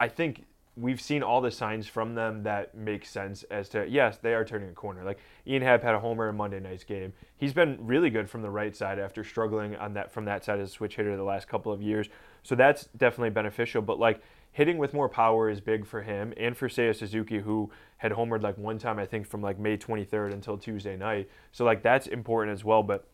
I 0.00 0.08
think 0.08 0.44
we've 0.76 1.00
seen 1.00 1.22
all 1.22 1.40
the 1.40 1.50
signs 1.50 1.86
from 1.86 2.14
them 2.14 2.42
that 2.42 2.74
make 2.74 3.06
sense 3.06 3.44
as 3.44 3.68
to, 3.68 3.86
yes, 3.88 4.18
they 4.18 4.34
are 4.34 4.44
turning 4.44 4.68
a 4.70 4.72
corner. 4.72 5.04
Like 5.04 5.18
Ian 5.46 5.62
Happ 5.62 5.82
had 5.82 5.94
a 5.94 6.00
homer 6.00 6.28
in 6.28 6.36
Monday 6.36 6.58
night's 6.58 6.82
game. 6.82 7.12
He's 7.36 7.52
been 7.52 7.78
really 7.80 8.10
good 8.10 8.28
from 8.28 8.42
the 8.42 8.50
right 8.50 8.74
side 8.74 8.98
after 8.98 9.22
struggling 9.22 9.76
on 9.76 9.94
that 9.94 10.12
from 10.12 10.24
that 10.24 10.44
side 10.44 10.58
as 10.58 10.70
a 10.70 10.72
switch 10.72 10.96
hitter 10.96 11.16
the 11.16 11.22
last 11.22 11.46
couple 11.46 11.72
of 11.72 11.80
years. 11.80 12.08
So 12.42 12.54
that's 12.54 12.86
definitely 12.96 13.30
beneficial. 13.30 13.82
But 13.82 14.00
like 14.00 14.20
hitting 14.50 14.78
with 14.78 14.92
more 14.92 15.08
power 15.08 15.48
is 15.48 15.60
big 15.60 15.86
for 15.86 16.02
him 16.02 16.34
and 16.36 16.56
for 16.56 16.68
Seiya 16.68 16.94
Suzuki, 16.94 17.38
who 17.38 17.70
had 17.98 18.10
homered 18.12 18.42
like 18.42 18.58
one 18.58 18.78
time, 18.78 18.98
I 18.98 19.06
think, 19.06 19.26
from 19.26 19.42
like 19.42 19.58
May 19.58 19.76
23rd 19.76 20.32
until 20.32 20.58
Tuesday 20.58 20.96
night. 20.96 21.30
So 21.52 21.64
like 21.64 21.82
that's 21.82 22.08
important 22.08 22.52
as 22.52 22.64
well. 22.64 22.82
But 22.82 23.06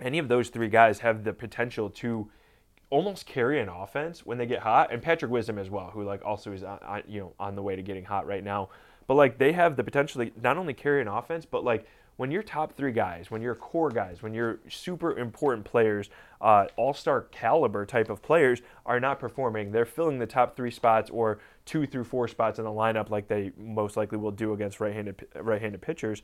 any 0.00 0.18
of 0.18 0.28
those 0.28 0.50
three 0.50 0.68
guys 0.68 0.98
have 1.00 1.24
the 1.24 1.32
potential 1.32 1.88
to 1.90 2.30
almost 2.90 3.26
carry 3.26 3.60
an 3.60 3.68
offense 3.68 4.24
when 4.24 4.38
they 4.38 4.46
get 4.46 4.60
hot, 4.60 4.92
and 4.92 5.02
Patrick 5.02 5.30
Wisdom 5.30 5.58
as 5.58 5.70
well, 5.70 5.90
who 5.90 6.04
like 6.04 6.24
also 6.24 6.52
is 6.52 6.62
on, 6.62 6.78
on 6.78 7.02
you 7.06 7.20
know 7.20 7.32
on 7.38 7.54
the 7.54 7.62
way 7.62 7.76
to 7.76 7.82
getting 7.82 8.04
hot 8.04 8.26
right 8.26 8.42
now. 8.44 8.70
But 9.06 9.14
like 9.14 9.38
they 9.38 9.52
have 9.52 9.76
the 9.76 9.84
potential 9.84 10.24
to 10.24 10.30
not 10.42 10.56
only 10.56 10.74
carry 10.74 11.00
an 11.00 11.08
offense, 11.08 11.46
but 11.46 11.64
like 11.64 11.86
when 12.16 12.30
your 12.32 12.42
top 12.42 12.76
three 12.76 12.90
guys, 12.90 13.30
when 13.30 13.40
your 13.40 13.54
core 13.54 13.90
guys, 13.90 14.22
when 14.22 14.34
your 14.34 14.58
super 14.68 15.16
important 15.16 15.64
players, 15.64 16.10
uh, 16.40 16.66
all 16.76 16.92
star 16.92 17.22
caliber 17.30 17.86
type 17.86 18.10
of 18.10 18.22
players 18.22 18.60
are 18.84 18.98
not 18.98 19.20
performing, 19.20 19.70
they're 19.70 19.86
filling 19.86 20.18
the 20.18 20.26
top 20.26 20.56
three 20.56 20.70
spots 20.70 21.10
or 21.10 21.38
two 21.64 21.86
through 21.86 22.04
four 22.04 22.26
spots 22.26 22.58
in 22.58 22.64
the 22.64 22.70
lineup 22.70 23.10
like 23.10 23.28
they 23.28 23.52
most 23.56 23.96
likely 23.96 24.18
will 24.18 24.30
do 24.30 24.52
against 24.52 24.80
right-handed 24.80 25.26
right-handed 25.36 25.80
pitchers 25.80 26.22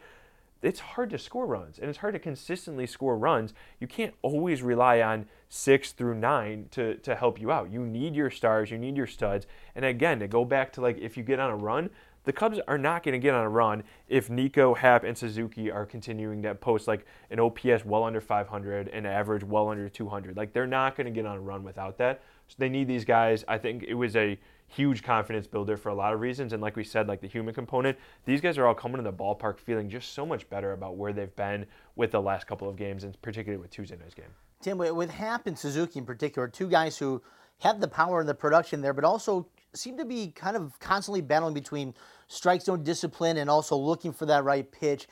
it's 0.64 0.81
hard 0.81 1.11
to 1.11 1.18
score 1.18 1.46
runs 1.46 1.79
and 1.79 1.88
it's 1.88 1.98
hard 1.98 2.14
to 2.14 2.18
consistently 2.18 2.87
score 2.87 3.16
runs. 3.16 3.53
You 3.81 3.87
can't 3.87 4.14
always 4.22 4.62
rely 4.62 5.00
on 5.03 5.27
six 5.54 5.92
through 5.92 6.16
nine 6.16 6.66
to, 6.72 6.96
to 6.96 7.14
help 7.14 7.40
you 7.40 7.52
out. 7.52 7.70
You 7.70 7.86
need 7.86 8.16
your 8.16 8.28
stars, 8.28 8.72
you 8.72 8.78
need 8.78 8.96
your 8.96 9.06
studs. 9.06 9.46
And 9.76 9.84
again, 9.84 10.18
to 10.18 10.26
go 10.26 10.44
back 10.44 10.72
to 10.72 10.80
like 10.80 10.98
if 10.98 11.16
you 11.16 11.22
get 11.22 11.38
on 11.38 11.50
a 11.50 11.56
run, 11.56 11.90
the 12.24 12.32
Cubs 12.32 12.58
are 12.66 12.78
not 12.78 13.04
going 13.04 13.12
to 13.12 13.20
get 13.20 13.34
on 13.34 13.44
a 13.44 13.48
run 13.48 13.84
if 14.08 14.28
Nico, 14.28 14.74
Happ, 14.74 15.04
and 15.04 15.16
Suzuki 15.16 15.70
are 15.70 15.86
continuing 15.86 16.42
to 16.42 16.56
post 16.56 16.88
like 16.88 17.06
an 17.30 17.38
OPS 17.38 17.84
well 17.84 18.02
under 18.02 18.20
500 18.20 18.88
and 18.88 19.06
average 19.06 19.44
well 19.44 19.68
under 19.68 19.88
200. 19.88 20.36
Like 20.36 20.52
they're 20.52 20.66
not 20.66 20.96
going 20.96 21.04
to 21.04 21.12
get 21.12 21.24
on 21.24 21.36
a 21.36 21.40
run 21.40 21.62
without 21.62 21.98
that. 21.98 22.22
So 22.48 22.56
they 22.58 22.68
need 22.68 22.88
these 22.88 23.04
guys. 23.04 23.44
I 23.46 23.58
think 23.58 23.84
it 23.84 23.94
was 23.94 24.16
a 24.16 24.36
huge 24.66 25.04
confidence 25.04 25.46
builder 25.46 25.76
for 25.76 25.90
a 25.90 25.94
lot 25.94 26.14
of 26.14 26.20
reasons. 26.20 26.52
And 26.52 26.60
like 26.60 26.74
we 26.74 26.82
said, 26.82 27.06
like 27.06 27.20
the 27.20 27.28
human 27.28 27.54
component, 27.54 27.96
these 28.24 28.40
guys 28.40 28.58
are 28.58 28.66
all 28.66 28.74
coming 28.74 28.96
to 28.96 29.04
the 29.04 29.12
ballpark 29.12 29.60
feeling 29.60 29.88
just 29.88 30.14
so 30.14 30.26
much 30.26 30.50
better 30.50 30.72
about 30.72 30.96
where 30.96 31.12
they've 31.12 31.36
been 31.36 31.66
with 31.94 32.10
the 32.10 32.20
last 32.20 32.48
couple 32.48 32.68
of 32.68 32.74
games, 32.74 33.04
and 33.04 33.20
particularly 33.22 33.60
with 33.60 33.70
Tuesday 33.70 33.96
night's 33.96 34.14
game. 34.14 34.34
Tim, 34.64 34.79
with 34.79 35.11
Happ 35.11 35.46
and 35.46 35.59
Suzuki 35.59 35.98
in 35.98 36.07
particular, 36.07 36.48
two 36.48 36.68
guys 36.68 36.96
who 36.96 37.22
have 37.61 37.81
the 37.81 37.88
power 37.88 38.20
and 38.20 38.29
the 38.29 38.35
production 38.35 38.81
there, 38.81 38.94
but 38.94 39.05
also 39.05 39.46
seem 39.74 39.98
to 39.98 40.05
be 40.05 40.31
kind 40.31 40.57
of 40.57 40.79
constantly 40.81 41.20
battling 41.20 41.53
between 41.53 41.94
strike 42.29 42.62
zone 42.62 42.83
discipline 42.83 43.37
and 43.37 43.50
also 43.50 43.77
looking 43.77 44.12
for 44.12 44.27
that 44.27 44.42
right 44.42 44.72
pitch. 44.72 45.07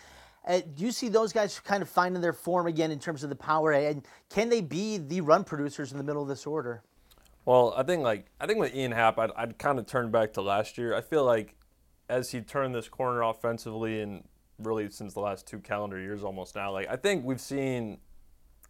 Uh, 0.47 0.61
do 0.75 0.85
you 0.85 0.91
see 0.91 1.09
those 1.09 1.33
guys 1.33 1.61
kind 1.61 1.83
of 1.83 1.88
finding 1.88 2.23
their 2.23 2.33
form 2.33 2.67
again 2.67 2.91
in 2.91 2.99
terms 2.99 3.23
of 3.23 3.29
the 3.29 3.37
power? 3.37 3.73
And 3.73 4.03
can 4.31 4.49
they 4.49 4.62
be 4.62 4.97
the 4.99 5.21
run 5.21 5.45
producers 5.45 5.93
in 5.93 5.99
the 5.99 6.05
middle 6.05 6.23
of 6.23 6.29
this 6.29 6.47
order? 6.47 6.83
Well, 7.45 7.75
I 7.77 7.83
think 7.83 8.03
like 8.03 8.27
I 8.41 8.47
think 8.47 8.59
with 8.59 8.75
Ian 8.75 8.93
Happ, 8.93 9.19
I'd, 9.19 9.31
I'd 9.37 9.59
kind 9.59 9.79
of 9.79 9.87
turn 9.87 10.11
back 10.11 10.33
to 10.35 10.43
last 10.43 10.79
year. 10.79 10.95
I 10.95 11.01
feel 11.01 11.25
like 11.25 11.57
as 12.09 12.31
he 12.31 12.41
turned 12.41 12.75
this 12.75 12.88
corner 12.88 13.23
offensively, 13.23 14.01
and 14.01 14.25
really 14.59 14.88
since 14.91 15.12
the 15.12 15.21
last 15.21 15.47
two 15.47 15.59
calendar 15.59 15.99
years 15.99 16.25
almost 16.25 16.55
now, 16.55 16.73
like 16.73 16.88
I 16.88 16.97
think 16.97 17.25
we've 17.25 17.41
seen, 17.41 17.99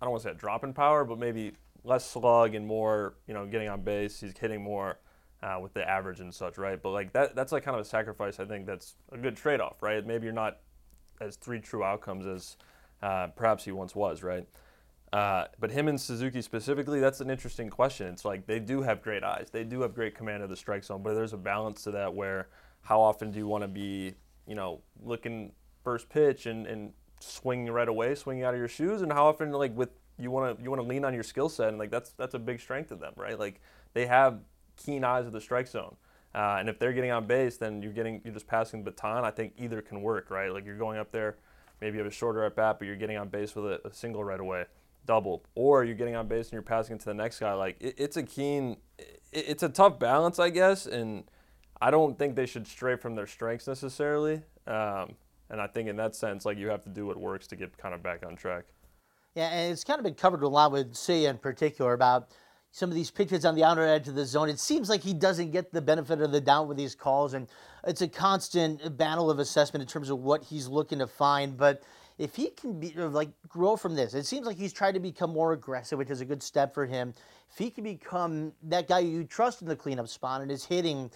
I 0.02 0.04
don't 0.04 0.10
want 0.10 0.24
to 0.24 0.28
say 0.30 0.32
a 0.32 0.34
drop 0.34 0.64
in 0.64 0.72
power, 0.72 1.04
but 1.04 1.20
maybe 1.20 1.52
less 1.84 2.04
slug 2.04 2.56
and 2.56 2.66
more, 2.66 3.14
you 3.28 3.34
know, 3.34 3.46
getting 3.46 3.68
on 3.68 3.82
base. 3.82 4.18
He's 4.18 4.36
hitting 4.36 4.60
more 4.60 4.98
uh, 5.44 5.60
with 5.62 5.74
the 5.74 5.88
average 5.88 6.18
and 6.18 6.34
such, 6.34 6.58
right? 6.58 6.82
But 6.82 6.90
like 6.90 7.12
that, 7.12 7.36
that's 7.36 7.52
like 7.52 7.62
kind 7.62 7.76
of 7.76 7.86
a 7.86 7.88
sacrifice. 7.88 8.40
I 8.40 8.44
think 8.44 8.66
that's 8.66 8.96
a 9.12 9.16
good 9.16 9.36
trade 9.36 9.60
off, 9.60 9.80
right? 9.80 10.04
Maybe 10.04 10.24
you're 10.24 10.32
not 10.32 10.58
as 11.20 11.36
three 11.36 11.60
true 11.60 11.84
outcomes 11.84 12.26
as 12.26 12.56
uh, 13.00 13.28
perhaps 13.28 13.64
he 13.64 13.70
once 13.70 13.94
was, 13.94 14.24
right? 14.24 14.44
Uh, 15.12 15.44
but 15.60 15.70
him 15.70 15.86
and 15.86 16.00
Suzuki 16.00 16.42
specifically, 16.42 16.98
that's 16.98 17.20
an 17.20 17.30
interesting 17.30 17.70
question. 17.70 18.08
It's 18.08 18.24
like 18.24 18.44
they 18.44 18.58
do 18.58 18.82
have 18.82 19.02
great 19.02 19.22
eyes, 19.22 19.50
they 19.52 19.62
do 19.62 19.82
have 19.82 19.94
great 19.94 20.16
command 20.16 20.42
of 20.42 20.50
the 20.50 20.56
strike 20.56 20.82
zone, 20.82 21.04
but 21.04 21.14
there's 21.14 21.32
a 21.32 21.38
balance 21.38 21.84
to 21.84 21.92
that 21.92 22.12
where 22.12 22.48
how 22.80 23.00
often 23.00 23.30
do 23.30 23.38
you 23.38 23.46
want 23.46 23.62
to 23.62 23.68
be, 23.68 24.14
you 24.48 24.56
know, 24.56 24.80
looking 25.00 25.52
first 25.84 26.08
pitch 26.08 26.46
and, 26.46 26.66
and 26.66 26.92
swinging 27.22 27.70
right 27.70 27.88
away, 27.88 28.14
swinging 28.14 28.44
out 28.44 28.54
of 28.54 28.58
your 28.58 28.68
shoes, 28.68 29.02
and 29.02 29.12
how 29.12 29.26
often 29.26 29.52
like 29.52 29.76
with 29.76 29.90
you 30.18 30.30
want 30.30 30.56
to 30.56 30.62
you 30.62 30.70
want 30.70 30.80
to 30.80 30.86
lean 30.86 31.04
on 31.04 31.14
your 31.14 31.22
skill 31.22 31.48
set, 31.48 31.68
and 31.68 31.78
like 31.78 31.90
that's 31.90 32.10
that's 32.12 32.34
a 32.34 32.38
big 32.38 32.60
strength 32.60 32.90
of 32.90 33.00
them, 33.00 33.12
right? 33.16 33.38
Like 33.38 33.60
they 33.94 34.06
have 34.06 34.40
keen 34.76 35.04
eyes 35.04 35.26
of 35.26 35.32
the 35.32 35.40
strike 35.40 35.68
zone. 35.68 35.96
Uh, 36.34 36.56
and 36.58 36.68
if 36.68 36.78
they're 36.78 36.94
getting 36.94 37.10
on 37.10 37.26
base, 37.26 37.58
then 37.58 37.82
you're 37.82 37.92
getting 37.92 38.20
you're 38.24 38.34
just 38.34 38.46
passing 38.46 38.84
the 38.84 38.90
baton. 38.90 39.24
I 39.24 39.30
think 39.30 39.54
either 39.58 39.82
can 39.82 40.02
work, 40.02 40.30
right? 40.30 40.52
Like 40.52 40.64
you're 40.64 40.78
going 40.78 40.98
up 40.98 41.12
there, 41.12 41.36
maybe 41.80 41.98
you 41.98 42.04
have 42.04 42.12
a 42.12 42.14
shorter 42.14 42.44
at 42.44 42.56
bat, 42.56 42.78
but 42.78 42.86
you're 42.86 42.96
getting 42.96 43.18
on 43.18 43.28
base 43.28 43.54
with 43.54 43.66
a, 43.66 43.86
a 43.86 43.92
single 43.92 44.24
right 44.24 44.40
away 44.40 44.64
double, 45.06 45.42
or 45.54 45.84
you're 45.84 45.96
getting 45.96 46.14
on 46.14 46.28
base 46.28 46.46
and 46.46 46.52
you're 46.52 46.62
passing 46.62 46.96
it 46.96 47.00
to 47.00 47.06
the 47.06 47.14
next 47.14 47.38
guy. 47.40 47.52
Like 47.52 47.76
it, 47.80 47.94
it's 47.98 48.16
a 48.16 48.22
keen, 48.22 48.76
it, 48.98 49.20
it's 49.32 49.62
a 49.62 49.68
tough 49.68 49.98
balance, 49.98 50.38
I 50.38 50.50
guess, 50.50 50.86
and 50.86 51.24
I 51.80 51.90
don't 51.90 52.18
think 52.18 52.36
they 52.36 52.46
should 52.46 52.66
stray 52.66 52.96
from 52.96 53.14
their 53.14 53.26
strengths 53.26 53.66
necessarily. 53.66 54.42
Um, 54.66 55.16
and 55.52 55.60
I 55.60 55.66
think 55.66 55.88
in 55.88 55.96
that 55.96 56.16
sense, 56.16 56.44
like 56.44 56.58
you 56.58 56.68
have 56.68 56.82
to 56.82 56.88
do 56.88 57.06
what 57.06 57.18
works 57.18 57.46
to 57.48 57.56
get 57.56 57.76
kind 57.76 57.94
of 57.94 58.02
back 58.02 58.24
on 58.26 58.34
track. 58.34 58.64
Yeah, 59.34 59.50
and 59.50 59.72
it's 59.72 59.84
kind 59.84 59.98
of 59.98 60.04
been 60.04 60.14
covered 60.14 60.42
a 60.42 60.48
lot 60.48 60.72
with 60.72 60.94
Seiya 60.94 61.28
in 61.28 61.38
particular 61.38 61.92
about 61.92 62.30
some 62.70 62.88
of 62.88 62.94
these 62.96 63.10
pitches 63.10 63.44
on 63.44 63.54
the 63.54 63.62
outer 63.62 63.86
edge 63.86 64.08
of 64.08 64.14
the 64.14 64.24
zone. 64.24 64.48
It 64.48 64.58
seems 64.58 64.88
like 64.88 65.02
he 65.02 65.12
doesn't 65.12 65.50
get 65.50 65.70
the 65.70 65.82
benefit 65.82 66.22
of 66.22 66.32
the 66.32 66.40
doubt 66.40 66.68
with 66.68 66.78
these 66.78 66.94
calls, 66.94 67.34
and 67.34 67.46
it's 67.86 68.00
a 68.00 68.08
constant 68.08 68.96
battle 68.96 69.30
of 69.30 69.38
assessment 69.38 69.82
in 69.82 69.88
terms 69.88 70.08
of 70.08 70.20
what 70.20 70.42
he's 70.42 70.68
looking 70.68 70.98
to 71.00 71.06
find. 71.06 71.56
But 71.56 71.82
if 72.16 72.34
he 72.34 72.48
can 72.48 72.80
be 72.80 72.94
like 72.94 73.28
grow 73.46 73.76
from 73.76 73.94
this, 73.94 74.14
it 74.14 74.24
seems 74.24 74.46
like 74.46 74.56
he's 74.56 74.72
tried 74.72 74.92
to 74.94 75.00
become 75.00 75.30
more 75.30 75.52
aggressive, 75.52 75.98
which 75.98 76.10
is 76.10 76.22
a 76.22 76.26
good 76.26 76.42
step 76.42 76.72
for 76.72 76.86
him. 76.86 77.12
If 77.50 77.58
he 77.58 77.70
can 77.70 77.84
become 77.84 78.52
that 78.64 78.88
guy 78.88 79.00
you 79.00 79.24
trust 79.24 79.60
in 79.60 79.68
the 79.68 79.76
cleanup 79.76 80.08
spot 80.08 80.40
and 80.40 80.50
is 80.50 80.64
hitting 80.64 81.10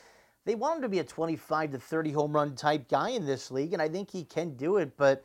they 0.46 0.54
want 0.54 0.76
him 0.76 0.82
to 0.82 0.88
be 0.88 1.00
a 1.00 1.04
25 1.04 1.72
to 1.72 1.78
30 1.78 2.12
home 2.12 2.32
run 2.32 2.54
type 2.54 2.88
guy 2.88 3.10
in 3.10 3.26
this 3.26 3.50
league, 3.50 3.72
and 3.72 3.82
I 3.82 3.88
think 3.88 4.10
he 4.10 4.24
can 4.24 4.56
do 4.56 4.78
it. 4.78 4.96
But 4.96 5.24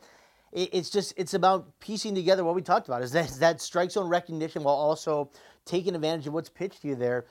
it's 0.52 0.90
just 0.90 1.14
it's 1.16 1.32
about 1.32 1.80
piecing 1.80 2.14
together 2.14 2.44
what 2.44 2.54
we 2.54 2.60
talked 2.60 2.86
about 2.86 3.02
is 3.02 3.12
that 3.12 3.30
that 3.38 3.62
strike 3.62 3.90
zone 3.90 4.08
recognition 4.08 4.62
while 4.62 4.74
also 4.74 5.30
taking 5.64 5.94
advantage 5.94 6.26
of 6.26 6.34
what's 6.34 6.50
pitched 6.50 6.82
to 6.82 6.88
you 6.88 6.94
there. 6.94 7.24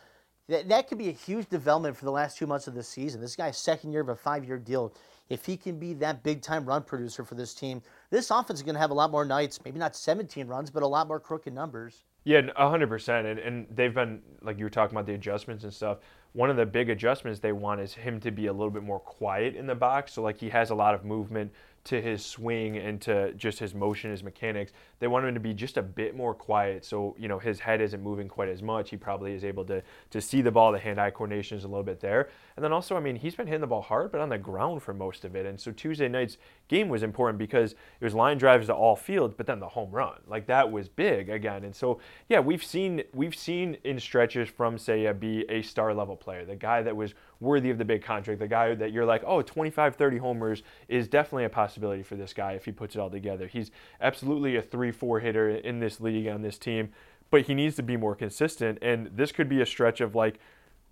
That, 0.47 0.67
that 0.69 0.87
could 0.87 0.97
be 0.97 1.09
a 1.09 1.13
huge 1.13 1.47
development 1.49 1.95
for 1.95 2.05
the 2.05 2.11
last 2.11 2.37
two 2.37 2.47
months 2.47 2.67
of 2.67 2.73
the 2.73 2.81
season. 2.81 3.21
This 3.21 3.35
guy's 3.35 3.57
second 3.57 3.91
year 3.91 4.01
of 4.01 4.09
a 4.09 4.15
five 4.15 4.43
year 4.43 4.57
deal. 4.57 4.93
If 5.29 5.45
he 5.45 5.55
can 5.55 5.77
be 5.77 5.93
that 5.95 6.23
big 6.23 6.41
time 6.41 6.65
run 6.65 6.83
producer 6.83 7.23
for 7.23 7.35
this 7.35 7.53
team, 7.53 7.81
this 8.09 8.31
offense 8.31 8.59
is 8.59 8.63
going 8.63 8.75
to 8.75 8.81
have 8.81 8.91
a 8.91 8.95
lot 8.95 9.11
more 9.11 9.23
nights, 9.23 9.59
maybe 9.63 9.79
not 9.79 9.95
17 9.95 10.47
runs, 10.47 10.69
but 10.69 10.83
a 10.83 10.87
lot 10.87 11.07
more 11.07 11.19
crooked 11.19 11.53
numbers. 11.53 12.03
Yeah, 12.23 12.41
100%. 12.41 13.31
And, 13.31 13.39
and 13.39 13.67
they've 13.71 13.93
been, 13.93 14.21
like 14.41 14.57
you 14.57 14.65
were 14.65 14.69
talking 14.69 14.95
about 14.95 15.05
the 15.05 15.13
adjustments 15.13 15.63
and 15.63 15.73
stuff. 15.73 15.99
One 16.33 16.49
of 16.49 16.55
the 16.55 16.65
big 16.65 16.89
adjustments 16.89 17.39
they 17.39 17.51
want 17.51 17.81
is 17.81 17.93
him 17.93 18.19
to 18.21 18.31
be 18.31 18.47
a 18.47 18.53
little 18.53 18.69
bit 18.69 18.83
more 18.83 18.99
quiet 18.99 19.55
in 19.55 19.67
the 19.67 19.75
box. 19.75 20.13
So, 20.13 20.21
like, 20.21 20.39
he 20.39 20.49
has 20.49 20.69
a 20.69 20.75
lot 20.75 20.95
of 20.95 21.03
movement 21.03 21.51
to 21.85 22.01
his 22.01 22.25
swing 22.25 22.77
and 22.77 23.01
to 23.01 23.33
just 23.33 23.59
his 23.59 23.73
motion, 23.73 24.11
his 24.11 24.23
mechanics. 24.23 24.71
They 25.01 25.07
want 25.07 25.25
him 25.25 25.33
to 25.33 25.39
be 25.39 25.55
just 25.55 25.77
a 25.77 25.81
bit 25.81 26.15
more 26.15 26.35
quiet, 26.35 26.85
so 26.85 27.15
you 27.17 27.27
know 27.27 27.39
his 27.39 27.59
head 27.59 27.81
isn't 27.81 28.03
moving 28.03 28.27
quite 28.27 28.49
as 28.49 28.61
much. 28.61 28.91
He 28.91 28.97
probably 28.97 29.33
is 29.33 29.43
able 29.43 29.65
to 29.65 29.81
to 30.11 30.21
see 30.21 30.41
the 30.41 30.51
ball. 30.51 30.71
The 30.71 30.77
hand-eye 30.79 31.09
coordination 31.09 31.57
is 31.57 31.63
a 31.63 31.67
little 31.67 31.83
bit 31.83 31.99
there, 31.99 32.29
and 32.55 32.63
then 32.63 32.71
also, 32.71 32.95
I 32.95 32.99
mean, 32.99 33.15
he's 33.15 33.33
been 33.35 33.47
hitting 33.47 33.61
the 33.61 33.67
ball 33.67 33.81
hard, 33.81 34.11
but 34.11 34.21
on 34.21 34.29
the 34.29 34.37
ground 34.37 34.83
for 34.83 34.93
most 34.93 35.25
of 35.25 35.35
it. 35.35 35.47
And 35.47 35.59
so 35.59 35.71
Tuesday 35.71 36.07
night's 36.07 36.37
game 36.67 36.87
was 36.87 37.01
important 37.01 37.39
because 37.39 37.71
it 37.71 38.03
was 38.03 38.13
line 38.13 38.37
drives 38.37 38.67
to 38.67 38.75
all 38.75 38.95
fields, 38.95 39.33
but 39.35 39.47
then 39.47 39.59
the 39.59 39.67
home 39.67 39.89
run, 39.89 40.19
like 40.27 40.45
that 40.45 40.71
was 40.71 40.87
big 40.87 41.29
again. 41.29 41.63
And 41.63 41.75
so 41.75 41.99
yeah, 42.29 42.39
we've 42.39 42.63
seen 42.63 43.01
we've 43.13 43.35
seen 43.35 43.77
in 43.83 43.99
stretches 43.99 44.49
from 44.49 44.77
Seiya 44.77 45.19
be 45.19 45.45
a 45.49 45.63
star 45.63 45.95
level 45.95 46.15
player, 46.15 46.45
the 46.45 46.55
guy 46.55 46.83
that 46.83 46.95
was 46.95 47.15
worthy 47.41 47.71
of 47.71 47.79
the 47.79 47.85
big 47.85 48.03
contract, 48.03 48.39
the 48.39 48.47
guy 48.47 48.75
that 48.75 48.91
you're 48.91 49.05
like, 49.05 49.23
oh, 49.25 49.41
25, 49.41 49.95
30 49.95 50.17
homers 50.19 50.61
is 50.87 51.07
definitely 51.07 51.45
a 51.45 51.49
possibility 51.49 52.03
for 52.03 52.15
this 52.15 52.33
guy 52.33 52.53
if 52.53 52.63
he 52.65 52.71
puts 52.71 52.95
it 52.95 52.99
all 52.99 53.09
together. 53.09 53.47
He's 53.47 53.71
absolutely 53.99 54.55
a 54.57 54.61
3 54.61 54.90
4 54.91 55.19
hitter 55.19 55.49
in 55.49 55.79
this 55.79 55.99
league 55.99 56.27
on 56.27 56.41
this 56.41 56.57
team, 56.57 56.89
but 57.29 57.43
he 57.43 57.53
needs 57.53 57.75
to 57.77 57.83
be 57.83 57.97
more 57.97 58.15
consistent. 58.15 58.79
And 58.81 59.11
this 59.15 59.31
could 59.31 59.49
be 59.49 59.61
a 59.61 59.65
stretch 59.65 60.01
of 60.01 60.15
like, 60.15 60.39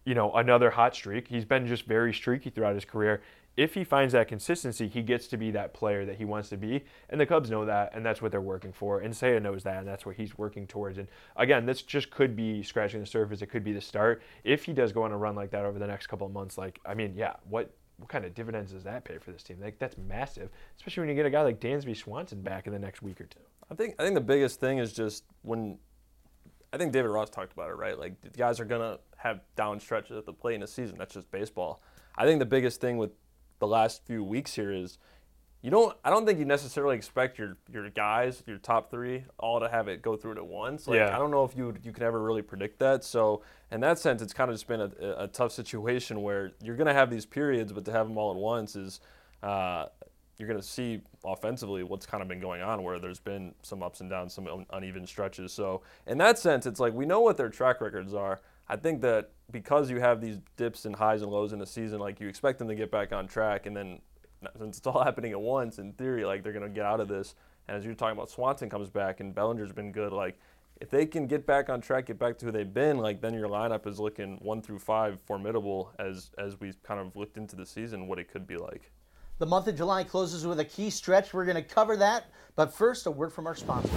you 0.05 0.15
know, 0.15 0.31
another 0.33 0.71
hot 0.71 0.95
streak. 0.95 1.27
He's 1.27 1.45
been 1.45 1.67
just 1.67 1.85
very 1.85 2.13
streaky 2.13 2.49
throughout 2.49 2.75
his 2.75 2.85
career 2.85 3.21
if 3.59 3.73
he 3.73 3.83
finds 3.83 4.13
that 4.13 4.29
consistency, 4.29 4.87
he 4.87 5.01
gets 5.01 5.27
to 5.27 5.35
be 5.35 5.51
that 5.51 5.73
player 5.73 6.05
that 6.05 6.15
he 6.15 6.23
wants 6.23 6.47
to 6.47 6.55
be. 6.55 6.85
And 7.09 7.19
the 7.19 7.25
Cubs 7.25 7.49
know 7.49 7.65
that, 7.65 7.93
and 7.93 8.05
that's 8.05 8.21
what 8.21 8.31
they're 8.31 8.39
working 8.39 8.71
for. 8.71 9.01
And 9.01 9.13
Seiya 9.13 9.41
knows 9.41 9.63
that, 9.63 9.79
and 9.79 9.87
that's 9.87 10.05
what 10.05 10.15
he's 10.15 10.37
working 10.37 10.65
towards. 10.65 10.97
And 10.97 11.09
again, 11.35 11.65
this 11.65 11.81
just 11.81 12.09
could 12.09 12.37
be 12.37 12.63
scratching 12.63 13.01
the 13.01 13.05
surface. 13.05 13.41
It 13.41 13.47
could 13.47 13.65
be 13.65 13.73
the 13.73 13.81
start. 13.81 14.21
If 14.45 14.63
he 14.63 14.71
does 14.71 14.93
go 14.93 15.03
on 15.03 15.11
a 15.11 15.17
run 15.17 15.35
like 15.35 15.51
that 15.51 15.65
over 15.65 15.77
the 15.77 15.87
next 15.87 16.07
couple 16.07 16.25
of 16.25 16.31
months, 16.31 16.57
like, 16.57 16.79
I 16.85 16.93
mean, 16.93 17.13
yeah, 17.17 17.33
what 17.49 17.73
what 17.97 18.07
kind 18.07 18.23
of 18.23 18.33
dividends 18.33 18.71
does 18.71 18.85
that 18.85 19.03
pay 19.03 19.17
for 19.17 19.33
this 19.33 19.43
team? 19.43 19.57
Like 19.61 19.77
that's 19.77 19.97
massive, 19.97 20.49
especially 20.77 21.01
when 21.01 21.09
you 21.09 21.15
get 21.15 21.25
a 21.25 21.29
guy 21.29 21.41
like 21.41 21.59
Dansby 21.59 21.97
Swanson 21.97 22.41
back 22.41 22.65
in 22.65 22.71
the 22.71 22.79
next 22.79 23.01
week 23.01 23.19
or 23.19 23.25
two. 23.25 23.41
I 23.71 23.75
think 23.75 23.95
I 23.99 24.03
think 24.03 24.15
the 24.15 24.21
biggest 24.21 24.59
thing 24.59 24.79
is 24.79 24.93
just 24.93 25.23
when 25.41 25.77
I 26.73 26.77
think 26.77 26.91
David 26.91 27.09
Ross 27.09 27.29
talked 27.29 27.53
about 27.53 27.69
it, 27.69 27.73
right? 27.73 27.97
Like 27.97 28.21
the 28.21 28.29
guys 28.29 28.59
are 28.59 28.65
gonna 28.65 28.99
have 29.17 29.41
down 29.55 29.79
stretches 29.79 30.17
at 30.17 30.25
the 30.25 30.33
plate 30.33 30.55
in 30.55 30.63
a 30.63 30.67
season. 30.67 30.97
That's 30.97 31.13
just 31.13 31.29
baseball. 31.31 31.81
I 32.15 32.25
think 32.25 32.39
the 32.39 32.45
biggest 32.45 32.81
thing 32.81 32.97
with 32.97 33.11
the 33.59 33.67
last 33.67 34.05
few 34.05 34.23
weeks 34.23 34.53
here 34.53 34.71
is 34.71 34.97
you 35.61 35.69
don't 35.69 35.95
I 36.03 36.09
don't 36.09 36.25
think 36.25 36.39
you 36.39 36.45
necessarily 36.45 36.95
expect 36.95 37.37
your 37.37 37.57
your 37.71 37.89
guys, 37.89 38.43
your 38.47 38.57
top 38.57 38.89
three, 38.89 39.25
all 39.37 39.59
to 39.59 39.67
have 39.67 39.87
it 39.87 40.01
go 40.01 40.15
through 40.15 40.33
it 40.33 40.37
at 40.37 40.47
once. 40.47 40.87
Like 40.87 40.97
yeah. 40.97 41.15
I 41.15 41.19
don't 41.19 41.31
know 41.31 41.43
if 41.43 41.55
you 41.55 41.73
you 41.83 41.91
can 41.91 42.03
ever 42.03 42.21
really 42.21 42.41
predict 42.41 42.79
that. 42.79 43.03
So 43.03 43.43
in 43.71 43.81
that 43.81 43.99
sense, 43.99 44.21
it's 44.21 44.33
kind 44.33 44.49
of 44.49 44.55
just 44.55 44.67
been 44.67 44.81
a, 44.81 45.23
a 45.23 45.27
tough 45.27 45.51
situation 45.51 46.21
where 46.21 46.51
you're 46.63 46.77
going 46.77 46.87
to 46.87 46.93
have 46.93 47.09
these 47.09 47.25
periods, 47.25 47.73
but 47.73 47.85
to 47.85 47.91
have 47.91 48.07
them 48.07 48.17
all 48.17 48.31
at 48.31 48.37
once 48.37 48.75
is 48.75 49.01
uh, 49.43 49.85
you're 50.39 50.47
going 50.47 50.59
to 50.59 50.65
see 50.65 51.01
offensively 51.25 51.83
what's 51.83 52.05
kind 52.05 52.23
of 52.23 52.29
been 52.29 52.39
going 52.39 52.61
on, 52.61 52.81
where 52.81 52.97
there's 52.97 53.19
been 53.19 53.53
some 53.61 53.83
ups 53.83 53.99
and 53.99 54.09
downs, 54.09 54.33
some 54.33 54.65
uneven 54.71 55.05
stretches. 55.05 55.51
So 55.51 55.81
in 56.07 56.17
that 56.19 56.39
sense, 56.39 56.65
it's 56.65 56.79
like 56.79 56.93
we 56.93 57.05
know 57.05 57.19
what 57.19 57.35
their 57.35 57.49
track 57.49 57.81
records 57.81 58.13
are. 58.13 58.39
I 58.69 58.77
think 58.77 59.01
that 59.01 59.31
because 59.51 59.89
you 59.89 59.99
have 59.99 60.21
these 60.21 60.37
dips 60.55 60.85
and 60.85 60.95
highs 60.95 61.21
and 61.21 61.31
lows 61.31 61.51
in 61.51 61.61
a 61.61 61.65
season, 61.65 61.99
like 61.99 62.21
you 62.21 62.27
expect 62.29 62.57
them 62.57 62.69
to 62.69 62.75
get 62.75 62.89
back 62.89 63.11
on 63.11 63.27
track, 63.27 63.65
and 63.65 63.75
then 63.75 63.99
since 64.57 64.77
it's 64.77 64.87
all 64.87 65.03
happening 65.03 65.33
at 65.33 65.41
once, 65.41 65.77
in 65.77 65.91
theory, 65.93 66.23
like 66.23 66.41
they're 66.41 66.53
going 66.53 66.63
to 66.63 66.73
get 66.73 66.85
out 66.85 67.01
of 67.01 67.09
this. 67.09 67.35
And 67.67 67.75
as 67.75 67.83
you're 67.83 67.93
talking 67.93 68.17
about, 68.17 68.29
Swanson 68.29 68.69
comes 68.69 68.89
back 68.89 69.19
and 69.19 69.35
Bellinger's 69.35 69.73
been 69.73 69.91
good. 69.91 70.13
Like 70.13 70.39
if 70.79 70.89
they 70.89 71.05
can 71.05 71.27
get 71.27 71.45
back 71.45 71.69
on 71.69 71.81
track, 71.81 72.05
get 72.05 72.17
back 72.17 72.37
to 72.39 72.45
who 72.45 72.51
they've 72.51 72.73
been, 72.73 72.97
like 72.97 73.19
then 73.21 73.33
your 73.33 73.49
lineup 73.49 73.85
is 73.85 73.99
looking 73.99 74.37
one 74.41 74.61
through 74.61 74.79
five 74.79 75.19
formidable 75.21 75.91
as 75.99 76.31
as 76.37 76.59
we 76.59 76.73
kind 76.83 76.99
of 76.99 77.15
looked 77.17 77.37
into 77.37 77.57
the 77.57 77.65
season, 77.65 78.07
what 78.07 78.19
it 78.19 78.31
could 78.31 78.47
be 78.47 78.55
like. 78.55 78.91
The 79.39 79.45
month 79.45 79.67
of 79.67 79.77
July 79.77 80.03
closes 80.03 80.45
with 80.45 80.59
a 80.59 80.65
key 80.65 80.89
stretch. 80.89 81.33
We're 81.33 81.45
going 81.45 81.55
to 81.55 81.61
cover 81.61 81.95
that, 81.95 82.25
but 82.57 82.73
first, 82.73 83.05
a 83.05 83.11
word 83.11 83.31
from 83.31 83.47
our 83.47 83.55
sponsors. 83.55 83.93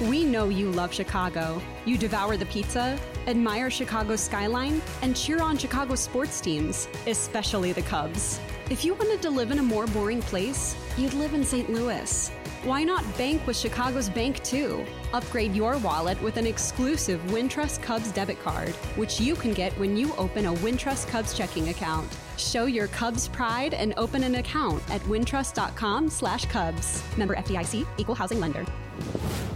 We 0.00 0.24
know 0.24 0.48
you 0.48 0.70
love 0.70 0.90
Chicago. 0.90 1.60
You 1.84 1.98
devour 1.98 2.38
the 2.38 2.46
pizza, 2.46 2.98
admire 3.26 3.70
Chicago's 3.70 4.22
skyline, 4.22 4.80
and 5.02 5.14
cheer 5.14 5.42
on 5.42 5.58
Chicago 5.58 5.96
sports 5.96 6.40
teams, 6.40 6.88
especially 7.06 7.72
the 7.72 7.82
Cubs. 7.82 8.40
If 8.70 8.86
you 8.86 8.94
wanted 8.94 9.20
to 9.20 9.28
live 9.28 9.50
in 9.50 9.58
a 9.58 9.62
more 9.62 9.86
boring 9.88 10.22
place, 10.22 10.74
you'd 10.96 11.12
live 11.12 11.34
in 11.34 11.44
St. 11.44 11.68
Louis. 11.68 12.30
Why 12.64 12.84
not 12.84 13.04
bank 13.18 13.46
with 13.46 13.56
Chicago's 13.56 14.08
Bank 14.08 14.42
too? 14.44 14.82
Upgrade 15.12 15.54
your 15.54 15.76
wallet 15.76 16.20
with 16.22 16.38
an 16.38 16.46
exclusive 16.46 17.20
Wintrust 17.26 17.82
Cubs 17.82 18.10
debit 18.12 18.40
card, 18.42 18.74
which 18.96 19.20
you 19.20 19.34
can 19.34 19.52
get 19.52 19.78
when 19.78 19.94
you 19.94 20.14
open 20.16 20.46
a 20.46 20.54
Wintrust 20.54 21.06
Cubs 21.08 21.36
checking 21.36 21.68
account. 21.68 22.08
Show 22.38 22.66
your 22.66 22.86
Cubs 22.88 23.28
pride 23.28 23.74
and 23.74 23.94
open 23.96 24.22
an 24.22 24.36
account 24.36 24.82
at 24.90 25.00
wintrust.com 25.02 26.08
slash 26.08 26.46
Cubs. 26.46 27.02
Member 27.18 27.36
FDIC, 27.36 27.86
equal 27.98 28.14
housing 28.14 28.40
lender. 28.40 28.64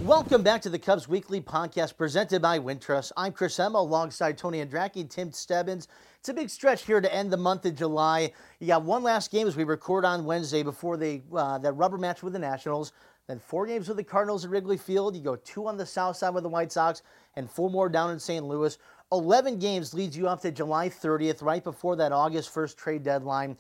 Welcome 0.03 0.43
back 0.43 0.61
to 0.63 0.69
the 0.69 0.79
Cubs 0.79 1.07
Weekly 1.07 1.41
podcast 1.41 1.97
presented 1.97 2.43
by 2.43 2.59
Wintrust. 2.59 3.13
I'm 3.17 3.33
Chris 3.33 3.59
Emma 3.61 3.79
alongside 3.79 4.37
Tony 4.37 4.65
Andracki, 4.65 5.09
Tim 5.09 5.31
Stebbins. 5.31 5.87
It's 6.19 6.29
a 6.29 6.35
big 6.35 6.51
stretch 6.51 6.85
here 6.85 7.01
to 7.01 7.15
end 7.15 7.33
the 7.33 7.37
month 7.37 7.65
of 7.67 7.77
July. 7.77 8.33
You 8.59 8.67
got 8.67 8.83
one 8.83 9.05
last 9.05 9.31
game 9.31 9.47
as 9.47 9.57
we 9.57 9.63
record 9.65 10.05
on 10.05 10.25
Wednesday 10.25 10.65
before 10.65 10.97
they 10.97 11.23
uh, 11.35 11.59
that 11.59 11.73
rubber 11.75 11.99
match 11.99 12.23
with 12.23 12.33
the 12.33 12.39
Nationals. 12.41 12.93
Then 13.29 13.39
four 13.39 13.67
games 13.67 13.87
with 13.87 13.97
the 13.97 14.05
Cardinals 14.05 14.45
at 14.45 14.51
Wrigley 14.51 14.77
Field. 14.77 15.15
You 15.15 15.23
go 15.23 15.37
two 15.37 15.69
on 15.69 15.77
the 15.77 15.87
south 15.87 16.17
side 16.17 16.35
with 16.35 16.43
the 16.43 16.49
White 16.49 16.73
Sox 16.73 17.03
and 17.37 17.49
four 17.49 17.71
more 17.71 17.89
down 17.89 18.11
in 18.11 18.19
St. 18.19 18.45
Louis. 18.45 18.77
11 19.13 19.59
games 19.59 19.95
leads 19.95 20.17
you 20.17 20.27
up 20.27 20.41
to 20.41 20.51
July 20.51 20.89
30th, 20.89 21.43
right 21.43 21.63
before 21.63 21.95
that 21.97 22.13
August 22.13 22.53
1st 22.55 22.77
trade 22.77 23.03
deadline. 23.03 23.57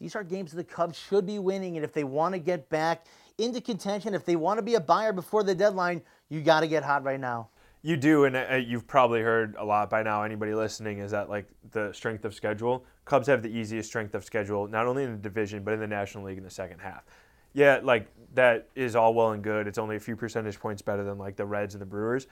These 0.00 0.16
are 0.16 0.24
games 0.24 0.50
the 0.50 0.64
Cubs 0.64 0.98
should 0.98 1.26
be 1.26 1.38
winning, 1.38 1.76
and 1.76 1.84
if 1.84 1.92
they 1.92 2.04
want 2.04 2.34
to 2.34 2.38
get 2.38 2.68
back 2.70 3.06
into 3.38 3.60
contention. 3.60 4.14
If 4.14 4.24
they 4.24 4.36
want 4.36 4.58
to 4.58 4.62
be 4.62 4.74
a 4.74 4.80
buyer 4.80 5.12
before 5.12 5.42
the 5.42 5.54
deadline, 5.54 6.02
you 6.28 6.40
got 6.40 6.60
to 6.60 6.68
get 6.68 6.82
hot 6.82 7.04
right 7.04 7.20
now. 7.20 7.48
You 7.82 7.96
do, 7.98 8.24
and 8.24 8.34
uh, 8.34 8.54
you've 8.54 8.86
probably 8.86 9.20
heard 9.20 9.56
a 9.58 9.64
lot 9.64 9.90
by 9.90 10.02
now. 10.02 10.22
Anybody 10.22 10.54
listening 10.54 10.98
is 10.98 11.10
that 11.10 11.28
like 11.28 11.46
the 11.72 11.92
strength 11.92 12.24
of 12.24 12.34
schedule. 12.34 12.86
Cubs 13.04 13.26
have 13.26 13.42
the 13.42 13.50
easiest 13.50 13.90
strength 13.90 14.14
of 14.14 14.24
schedule, 14.24 14.66
not 14.68 14.86
only 14.86 15.04
in 15.04 15.12
the 15.12 15.18
division 15.18 15.62
but 15.62 15.74
in 15.74 15.80
the 15.80 15.86
National 15.86 16.24
League 16.24 16.38
in 16.38 16.44
the 16.44 16.50
second 16.50 16.78
half. 16.78 17.04
Yeah, 17.52 17.80
like 17.82 18.08
that 18.32 18.68
is 18.74 18.96
all 18.96 19.12
well 19.12 19.32
and 19.32 19.44
good. 19.44 19.68
It's 19.68 19.78
only 19.78 19.96
a 19.96 20.00
few 20.00 20.16
percentage 20.16 20.58
points 20.58 20.80
better 20.80 21.04
than 21.04 21.18
like 21.18 21.36
the 21.36 21.44
Reds 21.44 21.74
and 21.74 21.82
the 21.82 21.86
Brewers. 21.86 22.26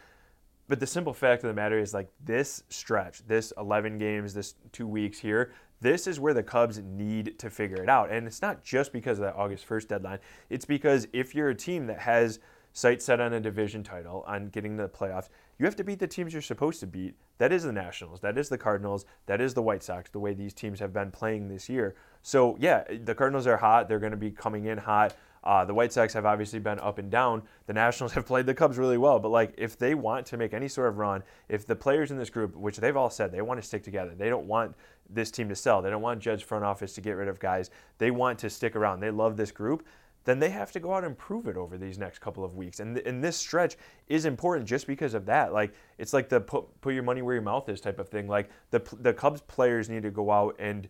But 0.72 0.80
the 0.80 0.87
simple 0.87 1.12
fact 1.12 1.44
of 1.44 1.48
the 1.48 1.54
matter 1.54 1.78
is 1.78 1.92
like 1.92 2.08
this 2.24 2.62
stretch, 2.70 3.26
this 3.26 3.52
11 3.58 3.98
games, 3.98 4.32
this 4.32 4.54
two 4.72 4.87
weeks 4.87 5.18
here, 5.18 5.52
this 5.82 6.06
is 6.06 6.18
where 6.18 6.32
the 6.32 6.42
Cubs 6.42 6.78
need 6.78 7.38
to 7.40 7.50
figure 7.50 7.82
it 7.82 7.90
out. 7.90 8.11
And 8.11 8.26
it's 8.26 8.40
not 8.40 8.64
just 8.64 8.90
because 8.90 9.18
of 9.18 9.24
that 9.26 9.35
August 9.35 9.68
1st 9.68 9.88
deadline, 9.88 10.18
it's 10.48 10.64
because 10.64 11.06
if 11.12 11.35
you're 11.35 11.50
a 11.50 11.54
team 11.54 11.87
that 11.88 11.98
has 11.98 12.38
sights 12.72 13.04
set 13.04 13.20
on 13.20 13.35
a 13.35 13.40
division 13.40 13.82
title, 13.82 14.24
on 14.26 14.46
getting 14.46 14.78
the 14.78 14.88
playoffs, 14.88 15.28
you 15.58 15.66
have 15.66 15.76
to 15.76 15.85
beat 15.85 15.98
the 15.98 16.06
teams 16.06 16.32
you're 16.32 16.40
supposed 16.40 16.80
to 16.80 16.87
beat. 16.87 17.16
That 17.37 17.52
is 17.52 17.64
the 17.64 17.72
Nationals, 17.72 18.20
that 18.20 18.38
is 18.38 18.48
the 18.48 18.56
Cardinals, 18.56 19.04
that 19.26 19.42
is 19.42 19.52
the 19.52 19.61
White 19.61 19.82
Sox, 19.82 20.08
the 20.08 20.20
way 20.20 20.32
these 20.32 20.54
teams 20.54 20.80
have 20.80 20.94
been 20.94 21.11
playing 21.11 21.48
this 21.48 21.68
year. 21.68 21.96
So, 22.22 22.56
yeah, 22.58 22.85
the 23.04 23.14
Cardinals 23.14 23.46
are 23.46 23.58
hot. 23.58 23.90
They're 23.90 23.98
going 23.98 24.12
to 24.12 24.16
be 24.16 24.30
coming 24.30 24.64
in 24.64 24.78
hot. 24.78 25.14
Uh, 25.44 25.64
the 25.64 25.74
White 25.74 25.92
Sox 25.92 26.12
have 26.14 26.24
obviously 26.24 26.59
been 26.59 26.78
up 26.81 26.98
and 26.98 27.11
down. 27.11 27.42
The 27.66 27.72
Nationals 27.72 28.12
have 28.14 28.26
played 28.26 28.46
the 28.46 28.55
Cubs 28.55 28.78
really 28.78 28.98
well, 28.98 29.18
but 29.18 29.31
like 29.31 29.55
if 29.59 29.76
they 29.76 29.94
want 29.94 30.26
to 30.26 30.37
make 30.37 30.55
any 30.55 30.68
sort 30.68 30.88
of 30.88 30.98
run, 30.98 31.22
if 31.48 31.66
the 31.66 31.76
players 31.76 32.11
in 32.11 32.18
this 32.18 32.31
group, 32.31 32.57
which 32.57 32.76
they've 32.76 32.96
all 32.96 33.11
said 33.11 33.33
they 33.33 33.42
want 33.42 33.61
to 33.61 33.66
stick 33.66 33.83
together, 33.83 34.14
they 34.16 34.28
don't 34.28 34.46
want 34.46 34.74
this 35.11 35.31
team 35.31 35.48
to 35.48 35.57
sell, 35.57 35.83
they 35.83 35.90
don't 35.90 36.02
want 36.02 36.20
Judge 36.20 36.44
front 36.44 36.64
office 36.64 36.94
to 36.94 37.00
get 37.00 37.12
rid 37.12 37.28
of 37.28 37.40
guys, 37.40 37.70
they 37.98 38.11
want 38.11 38.38
to 38.40 38.50
stick 38.50 38.76
around, 38.76 39.00
they 39.00 39.11
love 39.11 39.37
this 39.37 39.50
group. 39.50 39.87
Then 40.24 40.38
they 40.38 40.50
have 40.50 40.70
to 40.70 40.78
go 40.78 40.94
out 40.94 41.02
and 41.02 41.18
prove 41.18 41.48
it 41.48 41.57
over 41.57 41.76
these 41.76 41.98
next 41.98 42.20
couple 42.20 42.44
of 42.44 42.55
weeks, 42.55 42.78
and 42.78 42.94
th- 42.94 43.07
and 43.09 43.24
this 43.24 43.37
stretch 43.37 43.76
is 44.07 44.24
important 44.24 44.68
just 44.68 44.87
because 44.87 45.14
of 45.14 45.26
that. 45.26 45.52
Like 45.52 45.74
it's 45.98 46.12
like 46.12 46.28
the 46.28 46.40
put, 46.40 46.81
put 46.81 46.94
your 46.94 47.02
money 47.02 47.22
where 47.22 47.35
your 47.35 47.42
mouth 47.42 47.68
is 47.68 47.81
type 47.81 47.98
of 47.98 48.09
thing. 48.09 48.28
Like 48.28 48.48
the 48.70 48.81
the 49.00 49.12
Cubs 49.12 49.40
players 49.40 49.88
need 49.88 50.05
to 50.05 50.12
go 50.12 50.31
out 50.31 50.55
and 50.61 50.88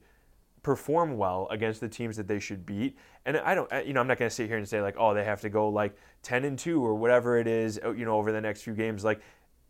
perform 0.63 1.17
well 1.17 1.49
against 1.51 1.81
the 1.81 1.89
teams 1.89 2.17
that 2.17 2.29
they 2.29 2.39
should 2.39 2.65
beat. 2.65 2.97
And 3.27 3.37
I 3.37 3.55
don't, 3.55 3.71
you 3.87 3.93
know, 3.93 4.01
I'm 4.01 4.07
not 4.07 4.19
going 4.19 4.29
to 4.29 4.35
sit 4.35 4.49
here 4.49 4.59
and 4.59 4.69
say 4.69 4.81
like, 4.81 4.95
oh, 4.99 5.15
they 5.15 5.25
have 5.25 5.41
to 5.43 5.49
go 5.49 5.69
like 5.69 5.97
10 6.23 6.45
and 6.45 6.59
2 6.59 6.85
or 6.85 6.95
whatever 6.95 7.39
it 7.39 7.47
is, 7.47 7.81
uh, 7.85 7.93
you 7.93 8.05
know, 8.05 8.17
over 8.17 8.33
the 8.33 8.41
next 8.41 8.63
few 8.63 8.75
games. 8.75 9.05
Like, 9.05 9.21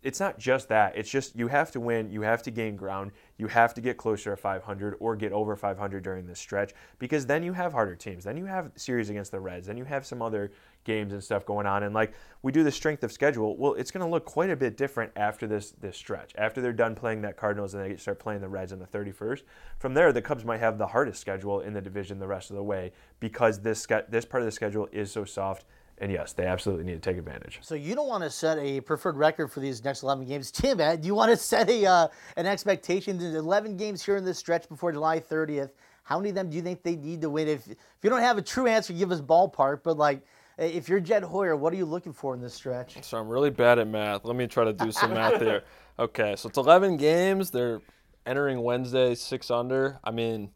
it's 0.03 0.19
not 0.19 0.39
just 0.39 0.69
that. 0.69 0.97
It's 0.97 1.11
just 1.11 1.37
you 1.37 1.49
have 1.49 1.71
to 1.73 1.81
win, 1.81 2.11
you 2.11 2.23
have 2.23 2.43
to 2.43 2.51
gain 2.51 2.77
ground, 2.77 3.13
you 3.39 3.47
have 3.47 3.73
to 3.75 3.81
get 3.81 3.97
closer 3.97 4.31
to 4.31 4.37
500 4.37 4.97
or 4.99 5.15
get 5.15 5.33
over 5.33 5.55
500 5.55 6.03
during 6.03 6.27
this 6.27 6.41
stretch 6.41 6.73
because 6.99 7.25
then 7.25 7.43
you 7.43 7.53
have 7.53 7.73
harder 7.73 7.95
teams. 7.95 8.25
Then 8.25 8.37
you 8.37 8.47
have 8.47 8.73
series 8.75 9.11
against 9.11 9.31
the 9.31 9.41
Reds, 9.41 9.69
then 9.69 9.77
you 9.77 9.85
have 9.85 10.05
some 10.05 10.21
other 10.21 10.51
games 10.85 11.13
and 11.13 11.23
stuff 11.23 11.45
going 11.45 11.67
on 11.67 11.83
and 11.83 11.95
like 11.95 12.13
we 12.43 12.51
do 12.51 12.65
the 12.65 12.73
strength 12.73 13.05
of 13.05 13.13
schedule, 13.13 13.57
well, 13.57 13.75
it's 13.75 13.93
going 13.93 14.05
to 14.05 14.11
look 14.11 14.25
quite 14.25 14.51
a 14.51 14.57
bit 14.57 14.77
different 14.77 15.13
after 15.17 15.47
this 15.47 15.71
this 15.73 15.97
stretch. 15.97 16.33
After 16.37 16.61
they're 16.61 16.73
done 16.73 16.95
playing 16.95 17.23
that 17.23 17.37
Cardinals 17.37 17.75
and 17.75 17.85
they 17.85 17.97
start 17.97 18.19
playing 18.19 18.41
the 18.41 18.49
Reds 18.49 18.73
on 18.73 18.79
the 18.79 18.87
31st. 18.87 19.43
From 19.79 19.95
there, 19.95 20.13
the 20.13 20.23
Cubs 20.23 20.45
might 20.45 20.61
have 20.61 20.79
the 20.79 20.89
hardest 20.89 21.21
schedule 21.21 21.61
in 21.61 21.73
the 21.73 21.81
division 21.81 22.19
the 22.19 22.27
rest 22.27 22.51
of 22.51 22.57
the 22.57 22.63
way 22.63 22.93
because 23.21 23.61
this 23.61 23.87
this 24.09 24.25
part 24.25 24.43
of 24.43 24.47
the 24.47 24.53
schedule 24.53 24.89
is 24.93 25.13
so 25.13 25.25
soft 25.25 25.65
and 25.99 26.11
yes, 26.11 26.33
they 26.33 26.47
absolutely 26.47 26.85
need 26.85 27.01
to 27.01 27.11
take 27.11 27.17
advantage. 27.17 27.61
So 27.63 27.77
you 27.77 27.95
don't 27.95 28.09
want 28.09 28.25
to 28.25 28.31
set 28.31 28.59
a 28.59 28.81
preferred 28.81 29.17
record 29.17 29.53
for 29.53 29.61
these 29.61 29.85
next 29.85 30.03
11 30.03 30.27
games, 30.27 30.51
Tim. 30.53 30.81
Eh, 30.81 30.97
do 30.97 31.07
you 31.07 31.15
want 31.15 31.31
to 31.31 31.37
set 31.37 31.71
a 31.71 31.87
uh, 31.87 32.09
an 32.37 32.47
expectation? 32.47 33.19
There's 33.19 33.37
11 33.37 33.77
games 33.77 34.05
here 34.05 34.17
in 34.17 34.25
this 34.25 34.39
stretch 34.39 34.69
before 34.69 34.91
July 34.91 35.21
30th. 35.21 35.71
How 36.03 36.19
many 36.19 36.31
of 36.31 36.35
them 36.35 36.51
do 36.51 36.57
you 36.57 36.63
think 36.63 36.83
they 36.83 36.97
need 36.97 37.21
to 37.21 37.31
win? 37.31 37.47
If 37.47 37.69
if 37.69 37.77
you 38.03 38.11
don't 38.11 38.21
have 38.21 38.37
a 38.37 38.43
true 38.43 38.67
answer, 38.67 38.93
give 38.93 39.13
us 39.13 39.21
ballpark. 39.21 39.83
But 39.85 39.97
like, 39.97 40.19
eh, 40.19 40.21
if 40.59 40.89
you're 40.89 41.01
Jed 41.01 41.23
Hoyer, 41.23 41.57
what 41.57 41.73
are 41.73 41.77
you 41.77 41.85
looking 41.85 42.13
for 42.13 42.35
in 42.35 42.41
this 42.41 42.55
stretch? 42.55 43.03
So 43.03 43.19
I'm 43.19 43.29
really 43.29 43.51
bad 43.51 43.79
at 43.79 43.89
math. 43.89 44.25
Let 44.25 44.37
me 44.37 44.47
try 44.47 44.65
to 44.65 44.73
do 44.73 44.93
some 44.93 45.15
math 45.15 45.41
here. 45.41 45.65
Okay, 45.99 46.37
so 46.37 46.49
it's 46.49 46.59
11 46.59 46.97
games. 46.97 47.51
They're 47.51 47.81
entering 48.27 48.63
Wednesday 48.63 49.15
six 49.15 49.51
under. 49.51 49.99
I 50.05 50.11
mean 50.11 50.51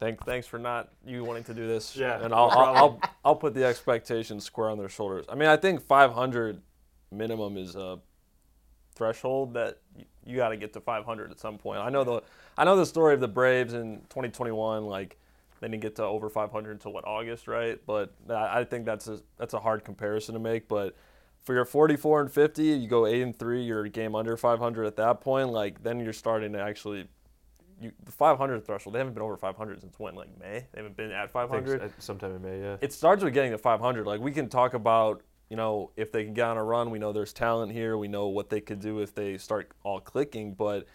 Thank, 0.00 0.24
thanks 0.24 0.46
for 0.46 0.58
not 0.58 0.88
you 1.06 1.24
wanting 1.24 1.44
to 1.44 1.54
do 1.54 1.68
this. 1.68 1.94
Yeah, 1.94 2.24
and 2.24 2.32
I'll, 2.32 2.48
I'll, 2.48 2.74
I'll, 2.74 3.00
I'll 3.22 3.36
put 3.36 3.52
the 3.52 3.66
expectations 3.66 4.44
square 4.44 4.70
on 4.70 4.78
their 4.78 4.88
shoulders. 4.88 5.26
I 5.28 5.34
mean, 5.34 5.48
I 5.48 5.58
think 5.58 5.82
500 5.82 6.62
minimum 7.12 7.58
is 7.58 7.76
a 7.76 7.98
threshold 8.94 9.52
that 9.54 9.78
you, 9.94 10.06
you 10.24 10.36
got 10.36 10.48
to 10.50 10.56
get 10.56 10.72
to 10.72 10.80
500 10.80 11.30
at 11.30 11.38
some 11.38 11.58
point. 11.58 11.80
I 11.80 11.90
know 11.90 12.04
the 12.04 12.22
I 12.56 12.64
know 12.64 12.76
the 12.76 12.86
story 12.86 13.12
of 13.12 13.20
the 13.20 13.28
Braves 13.28 13.74
in 13.74 13.98
2021. 14.08 14.86
Like 14.86 15.18
they 15.60 15.68
didn't 15.68 15.82
get 15.82 15.96
to 15.96 16.04
over 16.04 16.28
500 16.28 16.70
until 16.70 16.92
what 16.92 17.04
August, 17.06 17.46
right? 17.46 17.78
But 17.86 18.14
I 18.28 18.64
think 18.64 18.86
that's 18.86 19.06
a 19.08 19.20
that's 19.36 19.54
a 19.54 19.60
hard 19.60 19.84
comparison 19.84 20.34
to 20.34 20.40
make. 20.40 20.68
But 20.68 20.96
for 21.42 21.54
your 21.54 21.64
44 21.64 22.22
and 22.22 22.32
50, 22.32 22.62
you 22.62 22.88
go 22.88 23.06
eight 23.06 23.22
and 23.22 23.38
three, 23.38 23.62
you're 23.62 23.84
a 23.84 23.88
game 23.88 24.14
under 24.14 24.36
500 24.36 24.84
at 24.84 24.96
that 24.96 25.20
point. 25.20 25.50
Like 25.50 25.82
then 25.82 26.00
you're 26.00 26.12
starting 26.12 26.52
to 26.54 26.60
actually 26.60 27.08
you, 27.80 27.92
the 28.04 28.12
500 28.12 28.64
threshold. 28.64 28.94
They 28.94 28.98
haven't 28.98 29.14
been 29.14 29.22
over 29.22 29.36
500 29.36 29.80
since 29.80 29.98
when? 29.98 30.14
Like 30.14 30.28
May. 30.38 30.66
They 30.72 30.78
haven't 30.80 30.96
been 30.96 31.12
at 31.12 31.30
500. 31.30 31.92
Sometime 31.98 32.36
in 32.36 32.42
May, 32.42 32.60
yeah. 32.60 32.76
It 32.80 32.92
starts 32.92 33.24
with 33.24 33.34
getting 33.34 33.52
to 33.52 33.58
500. 33.58 34.06
Like 34.06 34.20
we 34.20 34.32
can 34.32 34.48
talk 34.48 34.74
about, 34.74 35.22
you 35.48 35.56
know, 35.56 35.90
if 35.96 36.12
they 36.12 36.24
can 36.24 36.34
get 36.34 36.46
on 36.46 36.56
a 36.56 36.64
run. 36.64 36.90
We 36.90 36.98
know 36.98 37.12
there's 37.12 37.32
talent 37.32 37.72
here. 37.72 37.96
We 37.96 38.08
know 38.08 38.28
what 38.28 38.50
they 38.50 38.60
could 38.60 38.80
do 38.80 39.00
if 39.00 39.14
they 39.14 39.38
start 39.38 39.72
all 39.82 40.00
clicking. 40.00 40.54
But 40.54 40.86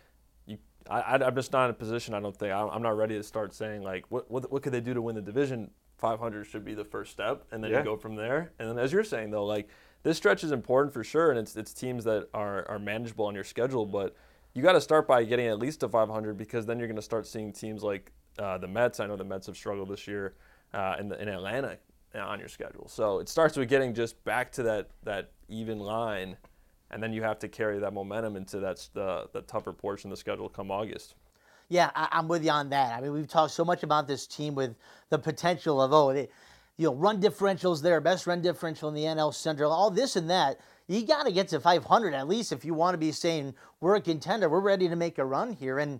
I, 0.90 1.16
am 1.16 1.36
just 1.36 1.52
not 1.52 1.66
in 1.66 1.72
a 1.72 1.74
position. 1.74 2.14
I 2.14 2.20
don't 2.20 2.36
think 2.36 2.54
I'm 2.54 2.82
not 2.82 2.96
ready 2.96 3.16
to 3.16 3.24
start 3.24 3.54
saying 3.54 3.84
like, 3.84 4.06
what, 4.10 4.30
what, 4.30 4.52
what 4.52 4.62
could 4.62 4.74
they 4.74 4.82
do 4.82 4.94
to 4.94 5.02
win 5.02 5.16
the 5.16 5.22
division? 5.22 5.72
500 5.98 6.46
should 6.46 6.66
be 6.66 6.74
the 6.74 6.84
first 6.84 7.12
step, 7.12 7.46
and 7.52 7.64
then 7.64 7.72
yeah. 7.72 7.80
you 7.80 7.84
go 7.84 7.96
from 7.96 8.16
there. 8.16 8.52
And 8.60 8.70
then 8.70 8.78
as 8.78 8.92
you're 8.92 9.04
saying 9.04 9.32
though, 9.32 9.46
like 9.46 9.70
this 10.04 10.18
stretch 10.18 10.44
is 10.44 10.52
important 10.52 10.94
for 10.94 11.04
sure, 11.04 11.32
and 11.32 11.40
it's 11.40 11.56
it's 11.56 11.74
teams 11.74 12.04
that 12.04 12.28
are 12.34 12.68
are 12.70 12.80
manageable 12.80 13.26
on 13.26 13.34
your 13.34 13.44
schedule, 13.44 13.86
but 13.86 14.16
you 14.54 14.62
got 14.62 14.74
to 14.74 14.82
start 14.82 15.08
by 15.08 15.24
getting 15.24 15.48
at 15.48 15.60
least 15.60 15.82
to 15.82 15.90
500 15.90 16.38
because 16.38 16.66
then 16.66 16.80
you're 16.80 16.88
going 16.88 16.96
to 16.96 17.02
start 17.02 17.28
seeing 17.28 17.52
teams 17.52 17.84
like 17.84 18.12
uh, 18.40 18.58
the 18.58 18.68
Mets. 18.68 19.00
I 19.00 19.06
know 19.06 19.16
the 19.16 19.24
Mets 19.24 19.48
have 19.48 19.58
struggled 19.58 19.90
this 19.90 20.08
year 20.08 20.36
uh, 20.74 20.96
in, 21.00 21.10
the, 21.10 21.22
in 21.22 21.28
Atlanta 21.28 21.78
uh, 22.16 22.20
on 22.20 22.40
your 22.40 22.48
schedule. 22.48 22.88
So 22.88 23.20
it 23.20 23.28
starts 23.28 23.58
with 23.58 23.68
getting 23.68 23.94
just 23.94 24.24
back 24.24 24.52
to 24.54 24.64
that 24.64 24.90
that 25.04 25.32
even 25.50 25.80
line, 25.80 26.38
and 26.96 27.04
then 27.04 27.12
you 27.12 27.22
have 27.24 27.38
to 27.40 27.50
carry 27.50 27.78
that 27.78 27.94
momentum 27.94 28.38
into 28.38 28.58
that 28.62 28.88
the 28.94 29.28
the 29.34 29.42
tougher 29.42 29.74
portion 29.74 30.10
of 30.10 30.18
the 30.18 30.20
schedule 30.20 30.48
come 30.48 30.72
August. 30.72 31.16
Yeah, 31.68 31.92
I, 31.94 32.08
am 32.20 32.30
with 32.30 32.44
you 32.46 32.52
on 32.52 32.70
that. 32.70 32.98
I 32.98 33.02
mean, 33.02 33.12
we've 33.12 33.28
talked 33.28 33.52
so 33.52 33.66
much 33.66 33.84
about 33.84 34.08
this 34.08 34.26
team 34.26 34.56
with 34.56 34.76
the 35.10 35.20
potential 35.20 35.82
of 35.82 35.92
oh, 35.92 36.14
they, 36.14 36.30
you 36.78 36.88
know, 36.88 36.96
run 36.96 37.22
differentials 37.22 37.82
there, 37.82 38.00
best 38.00 38.28
run 38.28 38.42
differential 38.42 38.88
in 38.88 38.96
the 38.96 39.04
NL 39.04 39.34
Central, 39.34 39.74
all 39.74 39.92
this 39.92 40.16
and 40.16 40.30
that 40.30 40.62
you 40.88 41.06
got 41.06 41.24
to 41.24 41.34
get 41.34 41.50
to 41.50 41.60
500 41.60 42.14
at 42.14 42.30
least 42.30 42.54
if 42.54 42.64
you 42.64 42.74
want 42.74 42.94
to 42.94 42.98
be 42.98 43.12
saying 43.12 43.54
we're 43.82 43.96
a 43.96 44.02
contender, 44.02 44.48
we're 44.48 44.62
ready 44.62 44.88
to 44.88 44.96
make 44.96 45.18
a 45.18 45.26
run 45.26 45.52
here. 45.52 45.80
And, 45.80 46.00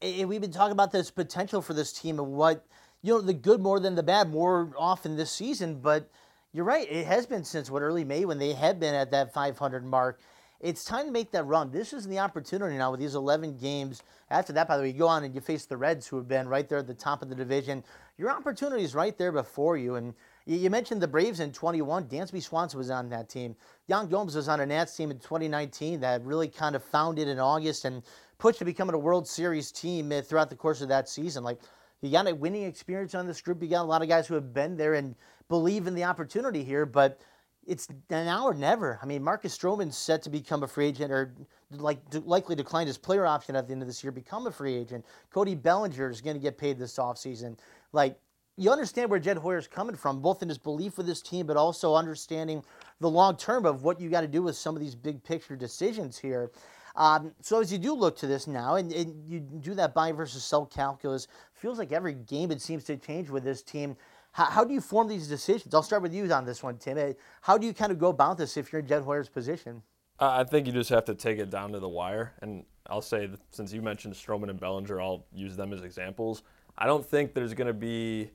and 0.00 0.28
we've 0.28 0.40
been 0.40 0.52
talking 0.52 0.72
about 0.72 0.92
this 0.92 1.10
potential 1.10 1.62
for 1.62 1.74
this 1.74 1.92
team 1.92 2.20
and 2.20 2.34
what 2.34 2.64
you 3.02 3.12
know 3.12 3.20
the 3.20 3.34
good 3.34 3.60
more 3.60 3.80
than 3.80 3.96
the 3.96 4.04
bad 4.04 4.30
more 4.30 4.72
often 4.78 5.16
this 5.16 5.32
season. 5.32 5.80
But 5.80 6.08
you're 6.52 6.64
right, 6.64 6.90
it 6.90 7.06
has 7.06 7.26
been 7.26 7.44
since 7.44 7.70
what 7.70 7.82
early 7.82 8.04
May 8.04 8.24
when 8.24 8.38
they 8.38 8.52
had 8.52 8.80
been 8.80 8.94
at 8.94 9.10
that 9.10 9.32
500 9.34 9.84
mark. 9.84 10.20
It's 10.60 10.84
time 10.84 11.06
to 11.06 11.12
make 11.12 11.30
that 11.32 11.44
run. 11.44 11.70
This 11.70 11.92
is 11.92 12.08
the 12.08 12.18
opportunity 12.18 12.76
now 12.76 12.90
with 12.90 12.98
these 12.98 13.14
11 13.14 13.58
games. 13.58 14.02
After 14.28 14.52
that, 14.54 14.66
by 14.66 14.76
the 14.76 14.82
way, 14.82 14.88
you 14.88 14.98
go 14.98 15.06
on 15.06 15.22
and 15.22 15.32
you 15.32 15.40
face 15.40 15.66
the 15.66 15.76
Reds, 15.76 16.06
who 16.08 16.16
have 16.16 16.26
been 16.26 16.48
right 16.48 16.68
there 16.68 16.78
at 16.78 16.88
the 16.88 16.94
top 16.94 17.22
of 17.22 17.28
the 17.28 17.34
division. 17.36 17.84
Your 18.16 18.30
opportunity 18.30 18.82
is 18.82 18.92
right 18.92 19.16
there 19.16 19.30
before 19.30 19.76
you. 19.76 19.94
And 19.94 20.14
you 20.46 20.68
mentioned 20.68 21.00
the 21.00 21.06
Braves 21.06 21.38
in 21.38 21.52
21. 21.52 22.08
Dansby 22.08 22.42
Swanson 22.42 22.78
was 22.78 22.90
on 22.90 23.08
that 23.10 23.28
team. 23.28 23.54
Yan 23.86 24.08
Gomes 24.08 24.34
was 24.34 24.48
on 24.48 24.58
a 24.58 24.66
Nats 24.66 24.96
team 24.96 25.12
in 25.12 25.18
2019 25.20 26.00
that 26.00 26.24
really 26.24 26.48
kind 26.48 26.74
of 26.74 26.82
founded 26.82 27.28
in 27.28 27.38
August 27.38 27.84
and 27.84 28.02
pushed 28.38 28.58
to 28.58 28.64
becoming 28.64 28.96
a 28.96 28.98
World 28.98 29.28
Series 29.28 29.70
team 29.70 30.10
eh, 30.10 30.22
throughout 30.22 30.50
the 30.50 30.56
course 30.56 30.80
of 30.80 30.88
that 30.88 31.08
season. 31.08 31.44
Like, 31.44 31.60
you 32.00 32.10
got 32.10 32.28
a 32.28 32.34
winning 32.34 32.64
experience 32.64 33.14
on 33.14 33.26
this 33.26 33.40
group. 33.40 33.62
You 33.62 33.68
got 33.68 33.82
a 33.82 33.84
lot 33.84 34.02
of 34.02 34.08
guys 34.08 34.26
who 34.26 34.34
have 34.34 34.52
been 34.52 34.76
there 34.76 34.94
and 34.94 35.14
believe 35.48 35.86
in 35.86 35.94
the 35.94 36.04
opportunity 36.04 36.62
here, 36.62 36.86
but 36.86 37.20
it's 37.66 37.88
now 38.10 38.46
or 38.46 38.54
never. 38.54 38.98
I 39.02 39.06
mean, 39.06 39.22
Marcus 39.22 39.56
Stroman's 39.56 39.96
set 39.96 40.22
to 40.22 40.30
become 40.30 40.62
a 40.62 40.68
free 40.68 40.86
agent 40.86 41.12
or 41.12 41.34
like 41.70 42.00
likely 42.24 42.56
decline 42.56 42.86
his 42.86 42.96
player 42.96 43.26
option 43.26 43.54
at 43.54 43.66
the 43.66 43.72
end 43.72 43.82
of 43.82 43.88
this 43.88 44.02
year, 44.02 44.10
become 44.10 44.46
a 44.46 44.50
free 44.50 44.74
agent. 44.74 45.04
Cody 45.30 45.54
Bellinger 45.54 46.10
is 46.10 46.20
going 46.20 46.36
to 46.36 46.42
get 46.42 46.56
paid 46.56 46.78
this 46.78 46.96
offseason. 46.96 47.58
Like, 47.92 48.18
you 48.56 48.72
understand 48.72 49.10
where 49.10 49.20
Jed 49.20 49.36
Hoyer 49.36 49.58
is 49.58 49.68
coming 49.68 49.94
from, 49.94 50.20
both 50.20 50.42
in 50.42 50.48
his 50.48 50.58
belief 50.58 50.96
with 50.96 51.06
his 51.06 51.22
team, 51.22 51.46
but 51.46 51.56
also 51.56 51.94
understanding 51.94 52.64
the 53.00 53.08
long 53.08 53.36
term 53.36 53.64
of 53.66 53.84
what 53.84 54.00
you 54.00 54.10
got 54.10 54.22
to 54.22 54.28
do 54.28 54.42
with 54.42 54.56
some 54.56 54.74
of 54.74 54.82
these 54.82 54.96
big 54.96 55.22
picture 55.22 55.54
decisions 55.54 56.18
here. 56.18 56.50
Um, 56.96 57.32
so 57.40 57.60
as 57.60 57.72
you 57.72 57.78
do 57.78 57.94
look 57.94 58.16
to 58.18 58.26
this 58.26 58.48
now, 58.48 58.74
and, 58.74 58.92
and, 58.92 59.24
you 59.28 59.38
do 59.38 59.74
that 59.74 59.94
buy 59.94 60.10
versus 60.10 60.42
sell 60.42 60.66
calculus, 60.66 61.28
feels 61.52 61.78
like 61.78 61.92
every 61.92 62.14
game 62.14 62.50
it 62.50 62.60
seems 62.60 62.82
to 62.84 62.96
change 62.96 63.30
with 63.30 63.44
this 63.44 63.62
team. 63.62 63.96
How, 64.38 64.44
how 64.44 64.64
do 64.64 64.72
you 64.72 64.80
form 64.80 65.08
these 65.08 65.26
decisions? 65.26 65.74
I'll 65.74 65.82
start 65.82 66.00
with 66.00 66.14
you 66.14 66.32
on 66.32 66.44
this 66.44 66.62
one, 66.62 66.78
Tim. 66.78 67.16
How 67.40 67.58
do 67.58 67.66
you 67.66 67.74
kind 67.74 67.90
of 67.90 67.98
go 67.98 68.06
about 68.06 68.38
this 68.38 68.56
if 68.56 68.72
you're 68.72 68.78
in 68.78 68.86
Jed 68.86 69.02
Hoyer's 69.02 69.28
position? 69.28 69.82
I 70.20 70.44
think 70.44 70.68
you 70.68 70.72
just 70.72 70.90
have 70.90 71.04
to 71.06 71.14
take 71.16 71.40
it 71.40 71.50
down 71.50 71.72
to 71.72 71.80
the 71.80 71.88
wire. 71.88 72.34
And 72.40 72.64
I'll 72.86 73.02
say, 73.02 73.28
since 73.50 73.72
you 73.72 73.82
mentioned 73.82 74.14
Stroman 74.14 74.48
and 74.48 74.60
Bellinger, 74.60 75.00
I'll 75.00 75.26
use 75.32 75.56
them 75.56 75.72
as 75.72 75.82
examples. 75.82 76.44
I 76.76 76.86
don't 76.86 77.04
think 77.04 77.34
there's 77.34 77.52
going 77.52 77.66
to 77.66 77.74
be 77.74 78.30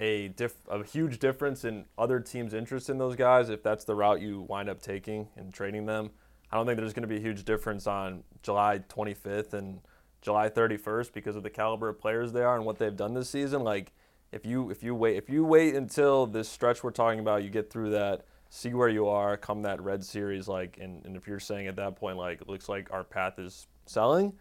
a, 0.00 0.28
diff- 0.28 0.66
a 0.68 0.82
huge 0.82 1.20
difference 1.20 1.64
in 1.64 1.84
other 1.96 2.18
teams' 2.18 2.52
interest 2.52 2.90
in 2.90 2.98
those 2.98 3.14
guys 3.14 3.50
if 3.50 3.62
that's 3.62 3.84
the 3.84 3.94
route 3.94 4.20
you 4.20 4.40
wind 4.40 4.68
up 4.68 4.82
taking 4.82 5.28
and 5.36 5.54
trading 5.54 5.86
them. 5.86 6.10
I 6.50 6.56
don't 6.56 6.66
think 6.66 6.76
there's 6.76 6.92
going 6.92 7.02
to 7.02 7.08
be 7.08 7.18
a 7.18 7.20
huge 7.20 7.44
difference 7.44 7.86
on 7.86 8.24
July 8.42 8.80
25th 8.88 9.52
and 9.52 9.78
July 10.22 10.48
31st 10.48 11.12
because 11.12 11.36
of 11.36 11.44
the 11.44 11.50
caliber 11.50 11.88
of 11.88 12.00
players 12.00 12.32
they 12.32 12.42
are 12.42 12.56
and 12.56 12.66
what 12.66 12.78
they've 12.78 12.96
done 12.96 13.14
this 13.14 13.30
season. 13.30 13.62
Like 13.62 13.92
if 14.34 14.44
you 14.44 14.70
if 14.70 14.82
you 14.82 14.94
wait 14.94 15.16
if 15.16 15.30
you 15.30 15.44
wait 15.44 15.74
until 15.76 16.26
this 16.26 16.48
stretch 16.48 16.82
we're 16.82 16.90
talking 16.90 17.20
about, 17.20 17.44
you 17.44 17.50
get 17.50 17.70
through 17.70 17.90
that, 17.90 18.26
see 18.50 18.74
where 18.74 18.88
you 18.88 19.06
are, 19.06 19.36
come 19.36 19.62
that 19.62 19.80
red 19.80 20.04
series, 20.04 20.48
like 20.48 20.76
and, 20.80 21.04
and 21.06 21.16
if 21.16 21.26
you're 21.28 21.40
saying 21.40 21.68
at 21.68 21.76
that 21.76 21.96
point 21.96 22.18
like 22.18 22.40
it 22.40 22.48
looks 22.48 22.68
like 22.68 22.92
our 22.92 23.04
path 23.04 23.38
is 23.38 23.68
selling, 23.86 24.32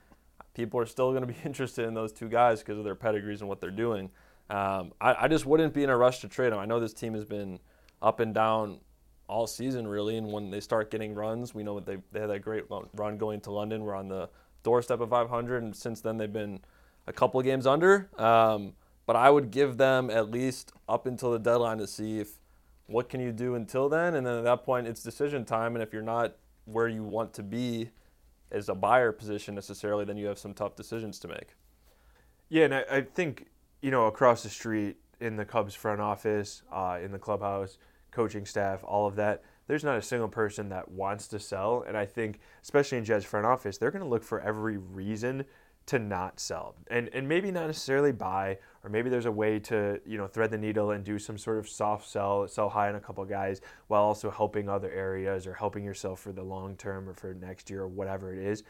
people 0.56 0.80
are 0.80 0.86
still 0.88 1.12
going 1.12 1.22
to 1.22 1.28
be 1.28 1.38
interested 1.46 1.86
in 1.86 1.94
those 1.94 2.12
two 2.12 2.28
guys 2.28 2.60
because 2.60 2.78
of 2.78 2.84
their 2.84 2.96
pedigrees 2.96 3.42
and 3.42 3.48
what 3.48 3.62
they're 3.62 3.72
doing. 3.72 4.10
Um, 4.50 4.92
I, 5.00 5.16
I, 5.22 5.28
just 5.30 5.46
wouldn't 5.46 5.74
be 5.74 5.84
in 5.84 5.90
a 5.90 5.96
rush 5.96 6.20
to 6.20 6.28
trade 6.28 6.52
them. 6.52 6.60
I 6.60 6.66
know 6.66 6.80
this 6.80 6.94
team 6.94 7.14
has 7.14 7.24
been 7.24 7.60
up 8.02 8.20
and 8.20 8.34
down 8.34 8.82
all 9.28 9.48
season, 9.48 9.88
really, 9.88 10.18
and 10.18 10.32
when 10.32 10.52
they 10.52 10.60
start 10.60 10.92
getting 10.92 11.16
runs, 11.16 11.56
we 11.56 11.64
know 11.64 11.80
they, 11.80 11.98
they 12.12 12.20
had 12.20 12.30
that 12.30 12.40
great 12.40 12.66
run 12.94 13.18
going 13.18 13.40
to 13.42 13.52
London. 13.52 13.84
We're 13.84 13.96
on 13.96 14.10
the 14.10 14.30
doorstep 14.64 15.00
of 15.00 15.10
500, 15.10 15.64
and 15.64 15.74
since 15.74 16.02
then 16.02 16.18
they've 16.18 16.32
been 16.32 16.60
a 17.08 17.14
couple 17.14 17.40
of 17.40 17.46
games 17.46 17.66
under. 17.66 18.10
Um, 18.18 18.74
but 19.06 19.16
I 19.16 19.30
would 19.30 19.52
give 19.52 19.78
them 19.78 20.10
at 20.10 20.32
least 20.32 20.72
up 20.88 21.06
until 21.06 21.32
the 21.32 21.40
deadline 21.40 21.78
to 21.80 21.88
see 21.88 22.20
if 22.20 22.40
what 22.88 23.10
can 23.10 23.22
you 23.22 23.32
do 23.32 23.56
until 23.56 23.90
then, 23.90 24.16
and 24.16 24.26
then 24.26 24.38
at 24.38 24.44
that 24.44 24.64
point 24.64 24.88
it's 24.88 25.02
decision 25.02 25.46
time. 25.46 25.76
And 25.76 25.84
if 25.84 25.94
you're 25.94 26.02
not 26.02 26.36
where 26.66 26.88
you 26.88 27.04
want 27.04 27.34
to 27.34 27.44
be 27.44 27.90
as 28.52 28.70
a 28.70 28.76
buyer 28.76 29.12
position 29.12 29.56
necessarily, 29.56 30.06
then 30.06 30.18
you 30.18 30.28
have 30.28 30.38
some 30.38 30.54
tough 30.54 30.76
decisions 30.76 31.20
to 31.20 31.28
make. 31.28 31.56
Yeah, 32.50 32.66
and 32.66 32.76
I, 32.76 32.86
I 32.92 33.02
think 33.02 33.48
you 33.84 33.92
know, 33.92 34.08
across 34.08 34.44
the 34.44 34.50
street 34.50 34.96
in 35.20 35.36
the 35.36 35.44
Cubs 35.44 35.76
front 35.76 36.00
office, 36.00 36.64
uh, 36.72 37.00
in 37.04 37.12
the 37.12 37.20
clubhouse, 37.20 37.78
coaching 38.12 38.46
staff, 38.46 38.82
all 38.84 39.06
of 39.06 39.18
that, 39.18 39.44
there's 39.68 39.84
not 39.84 39.98
a 39.98 40.02
single 40.02 40.30
person 40.30 40.70
that 40.70 40.90
wants 40.90 41.28
to 41.28 41.40
sell. 41.40 41.84
And 41.86 41.98
I 41.98 42.06
think, 42.06 42.40
especially 42.62 42.98
in 42.98 43.04
Jed's 43.04 43.26
front 43.26 43.46
office, 43.46 43.78
they're 43.78 43.92
going 43.92 44.04
to 44.04 44.10
look 44.10 44.24
for 44.24 44.40
every 44.40 44.78
reason 44.78 45.44
to 45.86 46.00
not 46.00 46.40
sell. 46.40 46.76
And 46.88 47.10
and 47.14 47.28
maybe 47.28 47.52
not 47.52 47.68
necessarily 47.68 48.12
buy 48.12 48.58
or 48.84 48.90
maybe 48.90 49.10
there's 49.10 49.26
a 49.26 49.32
way 49.32 49.60
to 49.60 50.00
you 50.06 50.18
know 50.18 50.28
thread 50.28 50.52
the 50.52 50.58
needle 50.58 50.92
and 50.92 51.04
do 51.04 51.20
some 51.20 51.38
sort 51.38 51.58
of 51.58 51.68
soft 51.68 52.08
sell 52.08 52.48
sell 52.48 52.70
high 52.70 52.90
on 52.90 52.96
a 52.96 53.00
couple 53.00 53.24
guys 53.26 53.62
while 53.88 54.04
also 54.04 54.30
helping 54.30 54.70
other 54.70 54.92
areas 54.92 55.46
or 55.48 55.54
helping 55.54 55.84
yourself 55.84 56.20
for 56.20 56.32
the 56.32 56.44
long 56.44 56.76
term 56.78 57.10
or 57.10 57.14
for 57.14 57.34
next 57.34 57.70
year 57.70 57.82
or 57.82 57.88
whatever 57.88 58.34
it 58.34 58.40
is. 58.40 58.64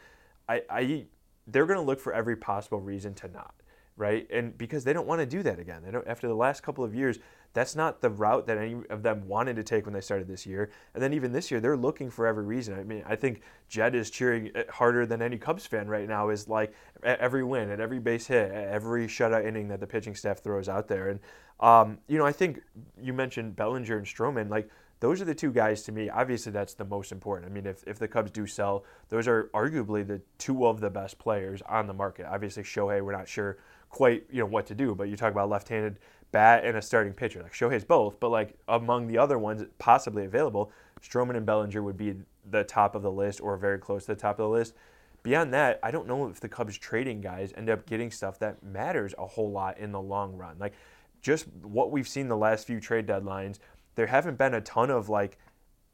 I, 0.48 0.62
I 0.68 1.06
they're 1.46 1.66
going 1.66 1.78
to 1.78 1.84
look 1.84 2.00
for 2.00 2.12
every 2.12 2.36
possible 2.36 2.80
reason 2.80 3.14
to 3.14 3.28
not 3.28 3.54
right 3.96 4.26
and 4.30 4.56
because 4.58 4.84
they 4.84 4.92
don't 4.92 5.06
want 5.06 5.20
to 5.20 5.26
do 5.26 5.42
that 5.42 5.58
again 5.58 5.82
they 5.84 5.90
don't 5.90 6.06
after 6.06 6.26
the 6.26 6.34
last 6.34 6.62
couple 6.62 6.82
of 6.82 6.94
years 6.94 7.18
that's 7.54 7.76
not 7.76 8.00
the 8.00 8.10
route 8.10 8.46
that 8.48 8.58
any 8.58 8.76
of 8.90 9.02
them 9.04 9.26
wanted 9.28 9.54
to 9.56 9.62
take 9.62 9.86
when 9.86 9.94
they 9.94 10.00
started 10.00 10.26
this 10.26 10.44
year. 10.44 10.70
And 10.92 11.02
then 11.02 11.14
even 11.14 11.32
this 11.32 11.52
year, 11.52 11.60
they're 11.60 11.76
looking 11.76 12.10
for 12.10 12.26
every 12.26 12.44
reason. 12.44 12.78
I 12.78 12.82
mean, 12.82 13.04
I 13.06 13.14
think 13.14 13.42
Jed 13.68 13.94
is 13.94 14.10
cheering 14.10 14.50
harder 14.68 15.06
than 15.06 15.22
any 15.22 15.38
Cubs 15.38 15.64
fan 15.64 15.86
right 15.86 16.08
now. 16.08 16.30
Is 16.30 16.48
like 16.48 16.74
every 17.04 17.44
win, 17.44 17.70
at 17.70 17.80
every 17.80 18.00
base 18.00 18.26
hit, 18.26 18.50
every 18.50 19.06
shutout 19.06 19.46
inning 19.46 19.68
that 19.68 19.78
the 19.78 19.86
pitching 19.86 20.16
staff 20.16 20.40
throws 20.40 20.68
out 20.68 20.88
there. 20.88 21.10
And 21.10 21.20
um, 21.60 21.98
you 22.08 22.18
know, 22.18 22.26
I 22.26 22.32
think 22.32 22.60
you 23.00 23.12
mentioned 23.12 23.54
Bellinger 23.54 23.96
and 23.96 24.06
Stroman. 24.06 24.50
Like 24.50 24.68
those 24.98 25.22
are 25.22 25.24
the 25.24 25.34
two 25.34 25.52
guys 25.52 25.84
to 25.84 25.92
me. 25.92 26.10
Obviously, 26.10 26.50
that's 26.50 26.74
the 26.74 26.84
most 26.84 27.12
important. 27.12 27.48
I 27.48 27.54
mean, 27.54 27.66
if, 27.66 27.84
if 27.86 28.00
the 28.00 28.08
Cubs 28.08 28.32
do 28.32 28.48
sell, 28.48 28.84
those 29.10 29.28
are 29.28 29.48
arguably 29.54 30.04
the 30.04 30.20
two 30.38 30.66
of 30.66 30.80
the 30.80 30.90
best 30.90 31.18
players 31.20 31.62
on 31.68 31.86
the 31.86 31.94
market. 31.94 32.26
Obviously, 32.28 32.64
Shohei, 32.64 33.00
we're 33.00 33.12
not 33.12 33.28
sure 33.28 33.58
quite 33.94 34.24
you 34.28 34.40
know 34.40 34.46
what 34.46 34.66
to 34.66 34.74
do, 34.74 34.92
but 34.92 35.08
you 35.08 35.16
talk 35.16 35.30
about 35.30 35.48
left-handed 35.48 36.00
bat 36.32 36.64
and 36.64 36.76
a 36.76 36.82
starting 36.82 37.12
pitcher. 37.12 37.40
Like 37.40 37.52
Shohei's 37.52 37.84
both, 37.84 38.18
but 38.18 38.30
like 38.30 38.56
among 38.66 39.06
the 39.06 39.16
other 39.18 39.38
ones 39.38 39.62
possibly 39.78 40.24
available, 40.24 40.72
Stroman 41.00 41.36
and 41.36 41.46
Bellinger 41.46 41.80
would 41.80 41.96
be 41.96 42.16
the 42.50 42.64
top 42.64 42.96
of 42.96 43.02
the 43.02 43.10
list 43.10 43.40
or 43.40 43.56
very 43.56 43.78
close 43.78 44.06
to 44.06 44.14
the 44.14 44.20
top 44.20 44.40
of 44.40 44.46
the 44.46 44.48
list. 44.48 44.74
Beyond 45.22 45.54
that, 45.54 45.78
I 45.80 45.92
don't 45.92 46.08
know 46.08 46.26
if 46.26 46.40
the 46.40 46.48
Cubs 46.48 46.76
trading 46.76 47.20
guys 47.20 47.52
end 47.56 47.70
up 47.70 47.86
getting 47.86 48.10
stuff 48.10 48.40
that 48.40 48.64
matters 48.64 49.14
a 49.16 49.26
whole 49.28 49.52
lot 49.52 49.78
in 49.78 49.92
the 49.92 50.00
long 50.00 50.36
run. 50.36 50.56
Like 50.58 50.74
just 51.22 51.46
what 51.62 51.92
we've 51.92 52.08
seen 52.08 52.26
the 52.26 52.36
last 52.36 52.66
few 52.66 52.80
trade 52.80 53.06
deadlines, 53.06 53.60
there 53.94 54.08
haven't 54.08 54.36
been 54.36 54.54
a 54.54 54.60
ton 54.60 54.90
of 54.90 55.08
like 55.08 55.38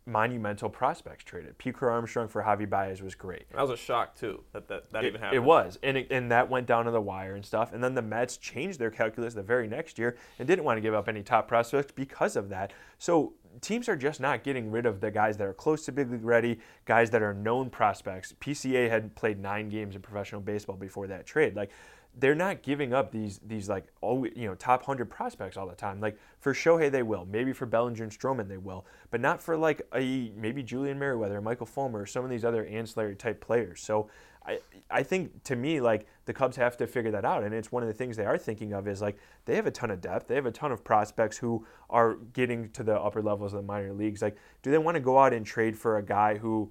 monumental 0.06 0.68
prospects 0.68 1.24
traded. 1.24 1.56
Pete 1.58 1.74
Armstrong 1.80 2.28
for 2.28 2.42
Javi 2.42 2.68
Baez 2.68 3.02
was 3.02 3.14
great. 3.14 3.50
That 3.50 3.62
was 3.62 3.70
a 3.70 3.76
shock 3.76 4.14
too 4.14 4.42
that 4.52 4.68
that, 4.68 4.90
that 4.90 5.04
it, 5.04 5.08
even 5.08 5.20
happened. 5.20 5.36
It 5.36 5.44
was, 5.44 5.78
and 5.82 5.96
it, 5.96 6.08
and 6.10 6.30
that 6.30 6.48
went 6.48 6.66
down 6.66 6.84
to 6.86 6.90
the 6.90 7.00
wire 7.00 7.34
and 7.34 7.44
stuff. 7.44 7.72
And 7.72 7.82
then 7.82 7.94
the 7.94 8.02
Mets 8.02 8.36
changed 8.36 8.78
their 8.78 8.90
calculus 8.90 9.34
the 9.34 9.42
very 9.42 9.68
next 9.68 9.98
year 9.98 10.16
and 10.38 10.48
didn't 10.48 10.64
want 10.64 10.76
to 10.76 10.80
give 10.80 10.94
up 10.94 11.08
any 11.08 11.22
top 11.22 11.48
prospects 11.48 11.92
because 11.94 12.36
of 12.36 12.48
that. 12.48 12.72
So 12.98 13.34
teams 13.60 13.88
are 13.88 13.96
just 13.96 14.20
not 14.20 14.44
getting 14.44 14.70
rid 14.70 14.86
of 14.86 15.00
the 15.00 15.10
guys 15.10 15.36
that 15.38 15.46
are 15.46 15.54
close 15.54 15.84
to 15.86 15.92
big 15.92 16.10
league 16.10 16.24
ready, 16.24 16.58
guys 16.84 17.10
that 17.10 17.22
are 17.22 17.34
known 17.34 17.70
prospects. 17.70 18.34
PCA 18.40 18.88
had 18.88 19.14
played 19.14 19.38
nine 19.38 19.68
games 19.68 19.96
in 19.96 20.02
professional 20.02 20.40
baseball 20.40 20.76
before 20.76 21.06
that 21.06 21.26
trade. 21.26 21.56
Like 21.56 21.70
they're 22.18 22.34
not 22.34 22.62
giving 22.62 22.92
up 22.92 23.12
these 23.12 23.40
these 23.46 23.68
like 23.68 23.86
always, 24.00 24.32
you 24.34 24.46
know 24.46 24.54
top 24.54 24.80
100 24.80 25.06
prospects 25.06 25.56
all 25.56 25.66
the 25.66 25.74
time. 25.74 26.00
Like 26.00 26.18
for 26.38 26.52
Shohei 26.52 26.90
they 26.90 27.02
will, 27.02 27.26
maybe 27.26 27.52
for 27.52 27.66
Bellinger 27.66 28.02
and 28.02 28.12
Stroman 28.12 28.48
they 28.48 28.56
will, 28.56 28.84
but 29.10 29.20
not 29.20 29.40
for 29.40 29.56
like 29.56 29.82
a 29.94 30.32
maybe 30.36 30.62
Julian 30.62 30.98
Merryweather, 30.98 31.38
or 31.38 31.40
Michael 31.40 31.66
Fulmer, 31.66 32.06
some 32.06 32.24
of 32.24 32.30
these 32.30 32.44
other 32.44 32.66
ancillary 32.66 33.16
type 33.16 33.40
players. 33.40 33.80
So 33.80 34.10
I 34.44 34.58
I 34.90 35.02
think 35.02 35.44
to 35.44 35.56
me 35.56 35.80
like 35.80 36.06
the 36.24 36.32
Cubs 36.32 36.56
have 36.56 36.76
to 36.78 36.86
figure 36.86 37.12
that 37.12 37.24
out, 37.24 37.44
and 37.44 37.54
it's 37.54 37.70
one 37.70 37.82
of 37.82 37.88
the 37.88 37.94
things 37.94 38.16
they 38.16 38.26
are 38.26 38.38
thinking 38.38 38.72
of 38.72 38.88
is 38.88 39.00
like 39.00 39.16
they 39.44 39.54
have 39.56 39.66
a 39.66 39.70
ton 39.70 39.90
of 39.90 40.00
depth, 40.00 40.26
they 40.26 40.34
have 40.34 40.46
a 40.46 40.52
ton 40.52 40.72
of 40.72 40.82
prospects 40.82 41.38
who 41.38 41.66
are 41.88 42.16
getting 42.32 42.70
to 42.70 42.82
the 42.82 42.98
upper 42.98 43.22
levels 43.22 43.52
of 43.52 43.58
the 43.58 43.66
minor 43.66 43.92
leagues. 43.92 44.20
Like, 44.20 44.36
do 44.62 44.70
they 44.70 44.78
want 44.78 44.96
to 44.96 45.00
go 45.00 45.18
out 45.18 45.32
and 45.32 45.46
trade 45.46 45.78
for 45.78 45.98
a 45.98 46.02
guy 46.02 46.38
who 46.38 46.70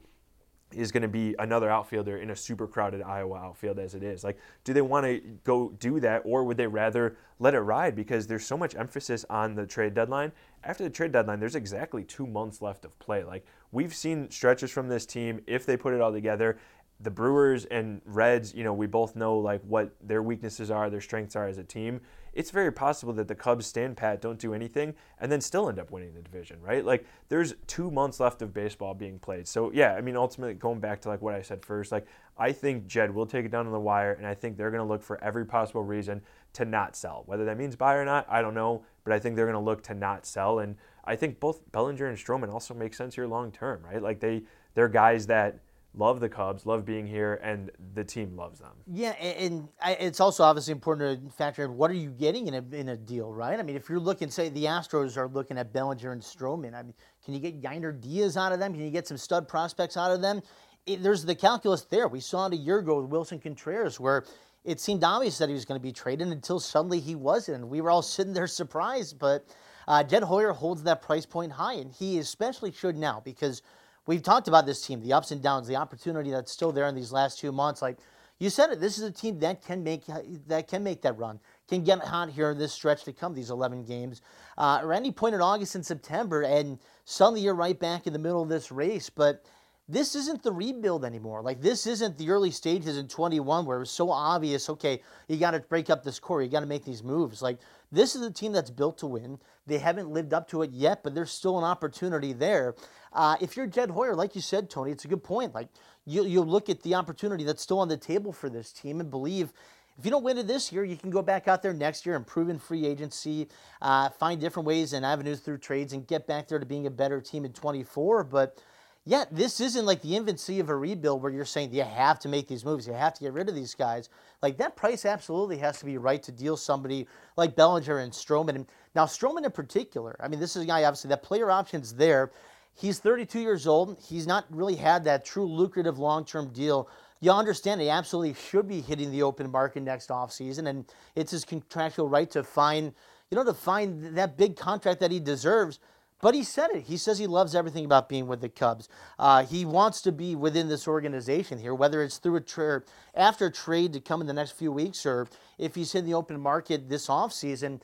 is 0.74 0.92
going 0.92 1.02
to 1.02 1.08
be 1.08 1.36
another 1.40 1.70
outfielder 1.70 2.18
in 2.18 2.30
a 2.30 2.36
super 2.36 2.68
crowded 2.68 3.02
Iowa 3.02 3.38
outfield 3.38 3.80
as 3.80 3.96
it 3.96 4.04
is. 4.04 4.24
Like, 4.24 4.38
do 4.64 4.74
they 4.74 4.82
want 4.82 5.06
to 5.06 5.20
go 5.44 5.70
do 5.80 6.00
that, 6.00 6.22
or 6.26 6.44
would 6.44 6.58
they 6.58 6.68
rather 6.68 7.18
let 7.40 7.54
it 7.54 7.62
ride 7.62 7.96
because 7.96 8.28
there's 8.28 8.46
so 8.46 8.58
much 8.58 8.76
emphasis 8.76 9.26
on 9.30 9.56
the 9.56 9.66
trade 9.66 9.94
deadline? 9.94 10.32
After 10.64 10.84
the 10.84 10.90
trade 10.90 11.12
deadline, 11.12 11.40
there's 11.40 11.56
exactly 11.56 12.04
two 12.04 12.28
months 12.28 12.62
left 12.62 12.86
of 12.86 12.98
play. 13.00 13.24
Like, 13.24 13.46
we've 13.72 13.96
seen 13.96 14.30
stretches 14.30 14.72
from 14.72 14.88
this 14.88 15.06
team 15.06 15.42
if 15.48 15.66
they 15.66 15.78
put 15.78 15.94
it 15.94 16.02
all 16.02 16.12
together. 16.12 16.60
The 17.02 17.12
Brewers 17.12 17.66
and 17.66 18.02
Reds, 18.06 18.54
you 18.54 18.64
know, 18.64 18.74
we 18.74 18.86
both 18.86 19.16
know 19.16 19.38
like 19.38 19.62
what 19.62 19.96
their 20.02 20.22
weaknesses 20.22 20.70
are, 20.70 20.90
their 20.90 21.00
strengths 21.00 21.36
are 21.36 21.48
as 21.48 21.58
a 21.58 21.64
team 21.64 22.02
it's 22.34 22.52
very 22.52 22.72
possible 22.72 23.14
that 23.14 23.28
the 23.28 23.36
Cubs 23.36 23.66
stand 23.66 23.98
pat, 23.98 24.22
don't 24.22 24.40
do 24.40 24.54
anything, 24.54 24.94
and 25.20 25.32
then 25.32 25.42
still 25.42 25.70
end 25.70 25.80
up 25.80 25.92
winning 25.92 26.14
the 26.14 26.22
division, 26.22 26.62
right? 26.62 26.86
Like 26.86 27.06
there's 27.30 27.56
two 27.68 27.92
months 27.92 28.20
left 28.20 28.42
of 28.42 28.54
baseball 28.54 28.94
being 28.94 29.20
played. 29.20 29.48
So 29.48 29.72
yeah, 29.74 29.94
I 29.94 30.02
mean 30.02 30.16
ultimately 30.16 30.54
going 30.54 30.80
back 30.80 31.02
to 31.02 31.10
like 31.10 31.22
what 31.22 31.34
I 31.34 31.42
said 31.42 31.66
first, 31.66 31.92
like 31.92 32.08
I 32.38 32.52
think 32.52 32.88
Jed 32.88 33.14
will 33.14 33.26
take 33.26 33.46
it 33.46 33.52
down 33.52 33.66
to 33.66 33.72
the 33.72 33.80
wire, 33.80 34.14
and 34.14 34.26
I 34.26 34.34
think 34.34 34.58
they're 34.58 34.72
going 34.72 34.84
to 34.84 34.88
look 34.88 35.04
for 35.04 35.22
every 35.24 35.46
possible 35.46 35.84
reason 35.84 36.22
to 36.54 36.66
not 36.66 36.96
sell. 36.96 37.24
Whether 37.26 37.46
that 37.46 37.58
means 37.58 37.76
buy 37.76 37.96
or 37.96 38.06
not, 38.06 38.26
I 38.30 38.42
don't 38.42 38.54
know, 38.54 38.84
but 39.04 39.14
I 39.14 39.20
think 39.20 39.36
they're 39.36 39.46
going 39.46 39.54
to 39.54 39.60
look 39.60 39.84
to 39.84 39.94
not 39.94 40.26
sell, 40.26 40.60
and 40.60 40.76
I 41.06 41.16
think 41.16 41.40
both 41.40 41.72
Bellinger 41.72 42.06
and 42.06 42.18
Stroman 42.18 42.52
also 42.52 42.74
make 42.74 42.94
sense 42.94 43.16
here 43.16 43.28
long 43.28 43.52
term, 43.52 43.82
right? 43.84 44.02
Like 44.02 44.20
they 44.20 44.44
they're 44.76 44.88
guys 44.88 45.28
that 45.28 45.60
love 46.00 46.22
the 46.22 46.30
Cubs, 46.30 46.66
love 46.66 46.86
being 46.86 47.06
here, 47.06 47.40
and 47.44 47.70
the 47.94 48.04
team 48.04 48.36
loves 48.36 48.60
them. 48.60 48.72
Yeah, 48.88 49.12
and, 49.12 49.68
it's 49.86 50.20
also 50.20 50.44
obviously 50.44 50.72
important 50.72 51.30
to 51.30 51.36
factor 51.36 51.66
in 51.66 51.76
what 51.76 51.92
are 51.92 51.96
you 51.96 52.10
getting 52.10 52.48
in 52.48 52.54
a, 52.56 52.76
in 52.76 52.90
a 52.90 52.98
deal, 52.98 53.32
right? 53.32 53.60
I 53.60 53.64
mean, 53.64 53.76
if 53.76 53.90
you're 53.90 54.00
looking, 54.00 54.32
say 54.32 54.50
the 54.50 54.64
Astros 54.66 55.18
are 55.18 55.28
looking 55.28 55.58
at 55.58 55.74
Bellinger 55.74 56.14
and 56.14 56.22
Stroman, 56.22 56.74
I 56.74 56.84
mean, 56.84 56.94
can 57.24 57.34
you 57.34 57.40
get 57.40 57.62
Yainer 57.62 58.00
Diaz 58.00 58.38
out 58.38 58.54
of 58.54 58.60
them? 58.60 58.74
Can 58.74 58.84
you 58.84 58.90
get 58.90 59.08
some 59.08 59.18
stud 59.18 59.48
prospects 59.48 59.98
out 59.98 60.12
of 60.12 60.22
them? 60.22 60.42
It, 60.86 61.04
there's 61.04 61.26
the 61.26 61.36
calculus 61.36 61.84
there. 61.84 62.08
We 62.08 62.22
saw 62.22 62.48
it 62.48 62.54
a 62.54 62.58
year 62.58 62.80
ago 62.80 63.02
with 63.02 63.12
Willson 63.12 63.42
Contreras, 63.42 64.00
where 64.00 64.24
it 64.64 64.80
seemed 64.80 65.04
obvious 65.04 65.38
that 65.38 65.50
he 65.50 65.54
was 65.54 65.66
going 65.66 65.80
to 65.80 65.84
be 65.84 65.92
traded 65.92 66.30
until 66.30 66.60
suddenly 66.60 67.02
he 67.02 67.16
wasn't. 67.16 67.58
And 67.58 67.70
we 67.70 67.82
were 67.82 67.92
all 67.92 68.02
sitting 68.16 68.34
there 68.34 68.48
surprised, 68.48 69.20
but 69.20 69.46
uh, 69.88 70.04
Jed 70.04 70.24
Hoyer 70.24 70.54
holds 70.54 70.82
that 70.84 71.02
price 71.02 71.26
point 71.26 71.52
high, 71.52 71.74
and 71.74 71.92
he 71.92 72.20
especially 72.20 72.72
should 72.72 72.96
now 72.96 73.22
because– 73.24 73.62
we've 74.06 74.24
talked 74.24 74.48
about 74.48 74.66
this 74.66 74.86
team, 74.86 75.02
the 75.02 75.14
ups 75.14 75.32
and 75.32 75.42
downs, 75.42 75.68
the 75.68 75.76
opportunity 75.76 76.32
that's 76.32 76.52
still 76.52 76.72
there 76.72 76.88
in 76.88 76.96
these 76.96 77.12
last 77.12 77.40
two 77.40 77.52
months. 77.52 77.82
Like 77.82 77.98
you 78.40 78.50
said 78.50 78.72
it, 78.72 78.80
this 78.80 78.98
is 78.98 79.04
a 79.04 79.12
team 79.12 79.40
that 79.40 79.64
can 79.64 79.84
make 79.84 80.04
that 80.48 80.68
can 80.68 80.84
make 80.84 81.02
that 81.02 81.18
run, 81.18 81.40
can 81.68 81.84
get 81.84 82.00
hot 82.00 82.30
here 82.30 82.52
in 82.52 82.58
this 82.58 82.74
stretch 82.74 83.04
to 83.04 83.14
come, 83.14 83.34
these 83.34 83.50
11 83.50 83.84
games. 83.84 84.22
Uh, 84.58 84.80
or 84.84 84.94
any 84.94 85.12
point 85.12 85.36
in 85.36 85.42
August 85.42 85.76
and 85.76 85.86
September, 85.86 86.42
and 86.42 86.80
suddenly 87.06 87.42
you're 87.42 87.56
right 87.56 87.80
back 87.80 88.08
in 88.08 88.14
the 88.14 88.20
middle 88.20 88.42
of 88.42 88.50
this 88.50 88.72
race. 88.72 89.10
But 89.10 89.44
this 89.90 90.14
isn't 90.16 90.44
the 90.44 90.52
rebuild 90.52 91.04
anymore. 91.04 91.42
Like 91.42 91.62
this 91.62 91.88
isn't 91.88 92.18
the 92.18 92.30
early 92.30 92.52
stages 92.52 92.98
in 92.98 93.08
21 93.08 93.66
where 93.66 93.78
it 93.78 93.80
was 93.82 93.90
so 93.90 94.12
obvious. 94.12 94.70
Okay, 94.70 95.02
you 95.28 95.38
got 95.38 95.52
to 95.52 95.60
break 95.62 95.90
up 95.90 96.04
this 96.04 96.20
core. 96.20 96.44
You 96.44 96.50
got 96.50 96.60
to 96.60 96.68
make 96.68 96.86
these 96.86 97.04
moves. 97.04 97.42
Like 97.42 97.58
this 97.92 98.16
is 98.16 98.22
a 98.22 98.32
team 98.32 98.52
that's 98.52 98.70
built 98.70 99.00
to 99.00 99.08
win. 99.08 99.40
They 99.66 99.80
haven't 99.80 100.12
lived 100.12 100.32
up 100.32 100.48
to 100.50 100.62
it 100.62 100.72
yet, 100.72 101.02
but 101.04 101.16
there's 101.16 101.32
still 101.32 101.58
an 101.58 101.64
opportunity 101.64 102.34
there. 102.34 102.76
Uh, 103.14 103.38
if 103.42 103.58
you're 103.58 103.68
Jed 103.68 103.92
Hoyer, 103.92 104.16
like 104.16 104.36
you 104.36 104.42
said, 104.42 104.70
Tony, 104.70 104.92
it's 104.92 105.06
a 105.06 105.08
good 105.08 105.24
point. 105.24 105.54
Like 105.54 105.70
you, 106.06 106.26
you 106.26 106.42
look 106.42 106.70
at 106.70 106.84
the 106.84 106.96
opportunity 106.96 107.44
that's 107.44 107.62
still 107.62 107.80
on 107.80 107.88
the 107.88 107.98
table 107.98 108.32
for 108.32 108.50
this 108.50 108.72
team 108.72 109.00
and 109.00 109.10
believe 109.10 109.52
if 110.00 110.06
you 110.06 110.12
don't 110.12 110.24
win 110.24 110.38
it 110.38 110.48
this 110.48 110.72
year, 110.72 110.86
you 110.86 110.96
can 110.96 111.10
go 111.10 111.22
back 111.22 111.50
out 111.50 111.62
there 111.62 111.74
next 111.74 112.06
year, 112.06 112.16
improve 112.16 112.48
in 112.48 112.58
free 112.58 112.86
agency, 112.86 113.50
uh, 113.82 114.08
find 114.08 114.40
different 114.40 114.66
ways 114.66 114.94
and 114.94 115.06
avenues 115.06 115.42
through 115.42 115.58
trades, 115.58 115.92
and 115.92 116.08
get 116.08 116.26
back 116.26 116.48
there 116.48 116.58
to 116.58 116.66
being 116.66 116.88
a 116.88 116.90
better 116.90 117.20
team 117.20 117.44
in 117.44 117.52
24. 117.52 118.24
But 118.24 118.64
yeah, 119.04 119.26
this 119.30 119.60
isn't 119.60 119.86
like 119.86 120.02
the 120.02 120.16
infancy 120.16 120.62
of 120.62 120.70
a 120.70 120.76
rebuild 120.76 121.22
where 121.22 121.32
you're 121.32 121.44
saying 121.44 121.74
you 121.74 121.84
have 121.84 122.18
to 122.20 122.30
make 122.30 122.48
these 122.48 122.64
moves, 122.64 122.88
you 122.88 122.94
have 122.94 123.14
to 123.16 123.24
get 123.24 123.34
rid 123.34 123.50
of 123.50 123.56
these 123.56 123.76
guys. 123.76 124.08
Like 124.42 124.58
that 124.60 124.78
price 124.78 125.04
absolutely 125.04 125.58
has 125.58 125.80
to 125.80 125.86
be 125.86 125.98
right 125.98 126.24
to 126.24 126.32
deal 126.32 126.56
somebody 126.56 127.06
like 127.36 127.58
Bellinger 127.58 127.98
and 127.98 128.14
Stroman. 128.14 128.56
And 128.56 128.68
now 128.96 129.06
Stroman 129.06 129.44
in 129.44 129.52
particular, 129.52 130.16
I 130.22 130.30
mean, 130.30 130.40
this 130.40 130.56
is 130.56 130.64
a 130.64 130.66
guy 130.66 130.86
obviously 130.86 131.10
that 131.10 131.24
player 131.24 131.52
option's 131.52 131.94
there. 131.94 132.32
He's 132.80 133.00
32 133.00 133.42
years 133.42 133.68
old. 133.68 133.98
He's 134.08 134.26
not 134.26 134.46
really 134.50 134.76
had 134.76 135.04
that 135.04 135.26
true 135.26 135.46
lucrative 135.46 136.00
long-term 136.00 136.54
deal. 136.54 136.88
You 137.20 137.32
understand 137.32 137.82
he 137.82 137.90
absolutely 137.90 138.36
should 138.36 138.70
be 138.70 138.80
hitting 138.80 139.12
the 139.12 139.24
open 139.24 139.52
market 139.52 139.84
next 139.84 140.10
offseason, 140.10 140.70
and 140.70 140.86
it's 141.14 141.32
his 141.32 141.44
contractual 141.44 142.08
right 142.08 142.32
to 142.32 142.42
find, 142.42 142.94
you 143.30 143.36
know, 143.36 143.44
to 143.44 143.54
find 143.54 144.16
that 144.18 144.38
big 144.38 144.56
contract 144.56 145.02
that 145.02 145.12
he 145.12 145.20
deserves. 145.20 145.80
But 146.22 146.36
he 146.36 146.44
said 146.44 146.70
it. 146.72 146.84
He 146.84 146.96
says 146.96 147.20
he 147.20 147.28
loves 147.28 147.56
everything 147.56 147.84
about 147.84 148.08
being 148.08 148.28
with 148.28 148.40
the 148.42 148.50
Cubs. 148.50 148.88
Uh, 149.18 149.46
he 149.46 149.66
wants 149.66 150.02
to 150.02 150.12
be 150.12 150.36
within 150.36 150.70
this 150.70 150.88
organization 150.88 151.60
here, 151.60 151.74
whether 151.74 152.02
it's 152.02 152.18
through 152.18 152.38
a 152.38 152.42
trade 152.42 152.82
after 153.14 153.50
trade 153.50 153.94
to 153.94 154.00
come 154.00 154.22
in 154.22 154.28
the 154.28 154.34
next 154.34 154.52
few 154.52 154.72
weeks 154.72 155.06
or 155.06 155.28
if 155.58 155.76
he's 155.76 155.96
in 155.96 156.06
the 156.06 156.14
open 156.14 156.40
market 156.40 156.90
this 156.90 157.08
offseason. 157.08 157.82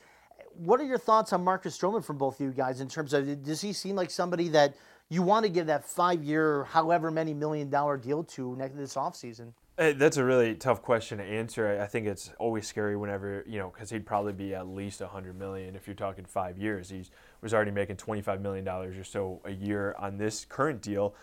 What 0.57 0.79
are 0.79 0.85
your 0.85 0.97
thoughts 0.97 1.33
on 1.33 1.43
Marcus 1.43 1.77
Stroman 1.77 2.03
from 2.03 2.17
both 2.17 2.39
of 2.39 2.45
you 2.45 2.51
guys 2.51 2.81
in 2.81 2.87
terms 2.87 3.13
of 3.13 3.43
does 3.43 3.61
he 3.61 3.73
seem 3.73 3.95
like 3.95 4.09
somebody 4.09 4.47
that 4.49 4.75
you 5.09 5.21
want 5.21 5.45
to 5.45 5.51
give 5.51 5.67
that 5.67 5.85
five 5.85 6.23
year, 6.23 6.63
however 6.65 7.11
many 7.11 7.33
million 7.33 7.69
dollar 7.69 7.97
deal 7.97 8.23
to 8.23 8.55
next 8.55 8.75
this 8.75 8.95
offseason? 8.95 9.53
That's 9.77 10.15
a 10.15 10.23
really 10.23 10.55
tough 10.55 10.81
question 10.81 11.17
to 11.17 11.23
answer. 11.23 11.81
I 11.81 11.87
think 11.87 12.07
it's 12.07 12.31
always 12.39 12.65
scary 12.65 12.95
whenever 12.95 13.43
you 13.45 13.59
know, 13.59 13.69
because 13.73 13.89
he'd 13.89 14.05
probably 14.05 14.31
be 14.31 14.55
at 14.55 14.67
least 14.67 15.01
100 15.01 15.37
million 15.37 15.75
if 15.75 15.85
you're 15.85 15.95
talking 15.95 16.23
five 16.23 16.57
years. 16.57 16.89
He 16.89 17.03
was 17.41 17.53
already 17.53 17.71
making 17.71 17.97
25 17.97 18.39
million 18.41 18.63
dollars 18.63 18.97
or 18.97 19.03
so 19.03 19.41
a 19.43 19.51
year 19.51 19.93
on 19.99 20.17
this 20.17 20.45
current 20.45 20.81
deal. 20.81 21.13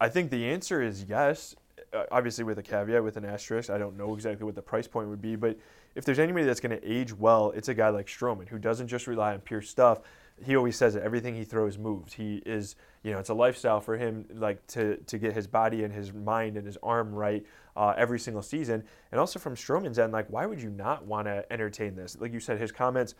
I 0.00 0.08
think 0.08 0.30
the 0.30 0.46
answer 0.46 0.80
is 0.80 1.04
yes. 1.08 1.56
uh, 1.92 2.04
obviously 2.12 2.44
with 2.44 2.58
a 2.58 2.62
caveat, 2.62 3.02
with 3.02 3.16
an 3.16 3.24
asterisk. 3.24 3.68
I 3.68 3.78
don't 3.78 3.96
know 3.96 4.14
exactly 4.14 4.44
what 4.44 4.54
the 4.54 4.62
price 4.62 4.86
point 4.86 5.08
would 5.08 5.20
be, 5.20 5.34
but 5.34 5.58
if 5.98 6.04
there's 6.04 6.20
anybody 6.20 6.46
that's 6.46 6.60
going 6.60 6.78
to 6.78 6.88
age 6.88 7.12
well, 7.12 7.50
it's 7.56 7.68
a 7.68 7.74
guy 7.74 7.88
like 7.88 8.06
Stroman 8.06 8.48
who 8.48 8.56
doesn't 8.56 8.86
just 8.86 9.08
rely 9.08 9.34
on 9.34 9.40
pure 9.40 9.60
stuff. 9.60 10.02
He 10.40 10.54
always 10.54 10.76
says 10.76 10.94
it. 10.94 11.02
Everything 11.02 11.34
he 11.34 11.42
throws 11.42 11.76
moves. 11.76 12.12
He 12.12 12.36
is, 12.46 12.76
you 13.02 13.10
know, 13.10 13.18
it's 13.18 13.30
a 13.30 13.34
lifestyle 13.34 13.80
for 13.80 13.96
him, 13.98 14.24
like 14.32 14.64
to 14.68 14.96
to 14.98 15.18
get 15.18 15.32
his 15.32 15.48
body 15.48 15.82
and 15.82 15.92
his 15.92 16.12
mind 16.12 16.56
and 16.56 16.64
his 16.64 16.78
arm 16.84 17.12
right 17.12 17.44
uh, 17.76 17.94
every 17.96 18.20
single 18.20 18.42
season. 18.42 18.84
And 19.10 19.20
also 19.20 19.40
from 19.40 19.56
Stroman's 19.56 19.98
end, 19.98 20.12
like, 20.12 20.30
why 20.30 20.46
would 20.46 20.62
you 20.62 20.70
not 20.70 21.04
want 21.04 21.26
to 21.26 21.44
entertain 21.52 21.96
this? 21.96 22.16
Like 22.20 22.32
you 22.32 22.38
said, 22.38 22.60
his 22.60 22.70
comments. 22.70 23.16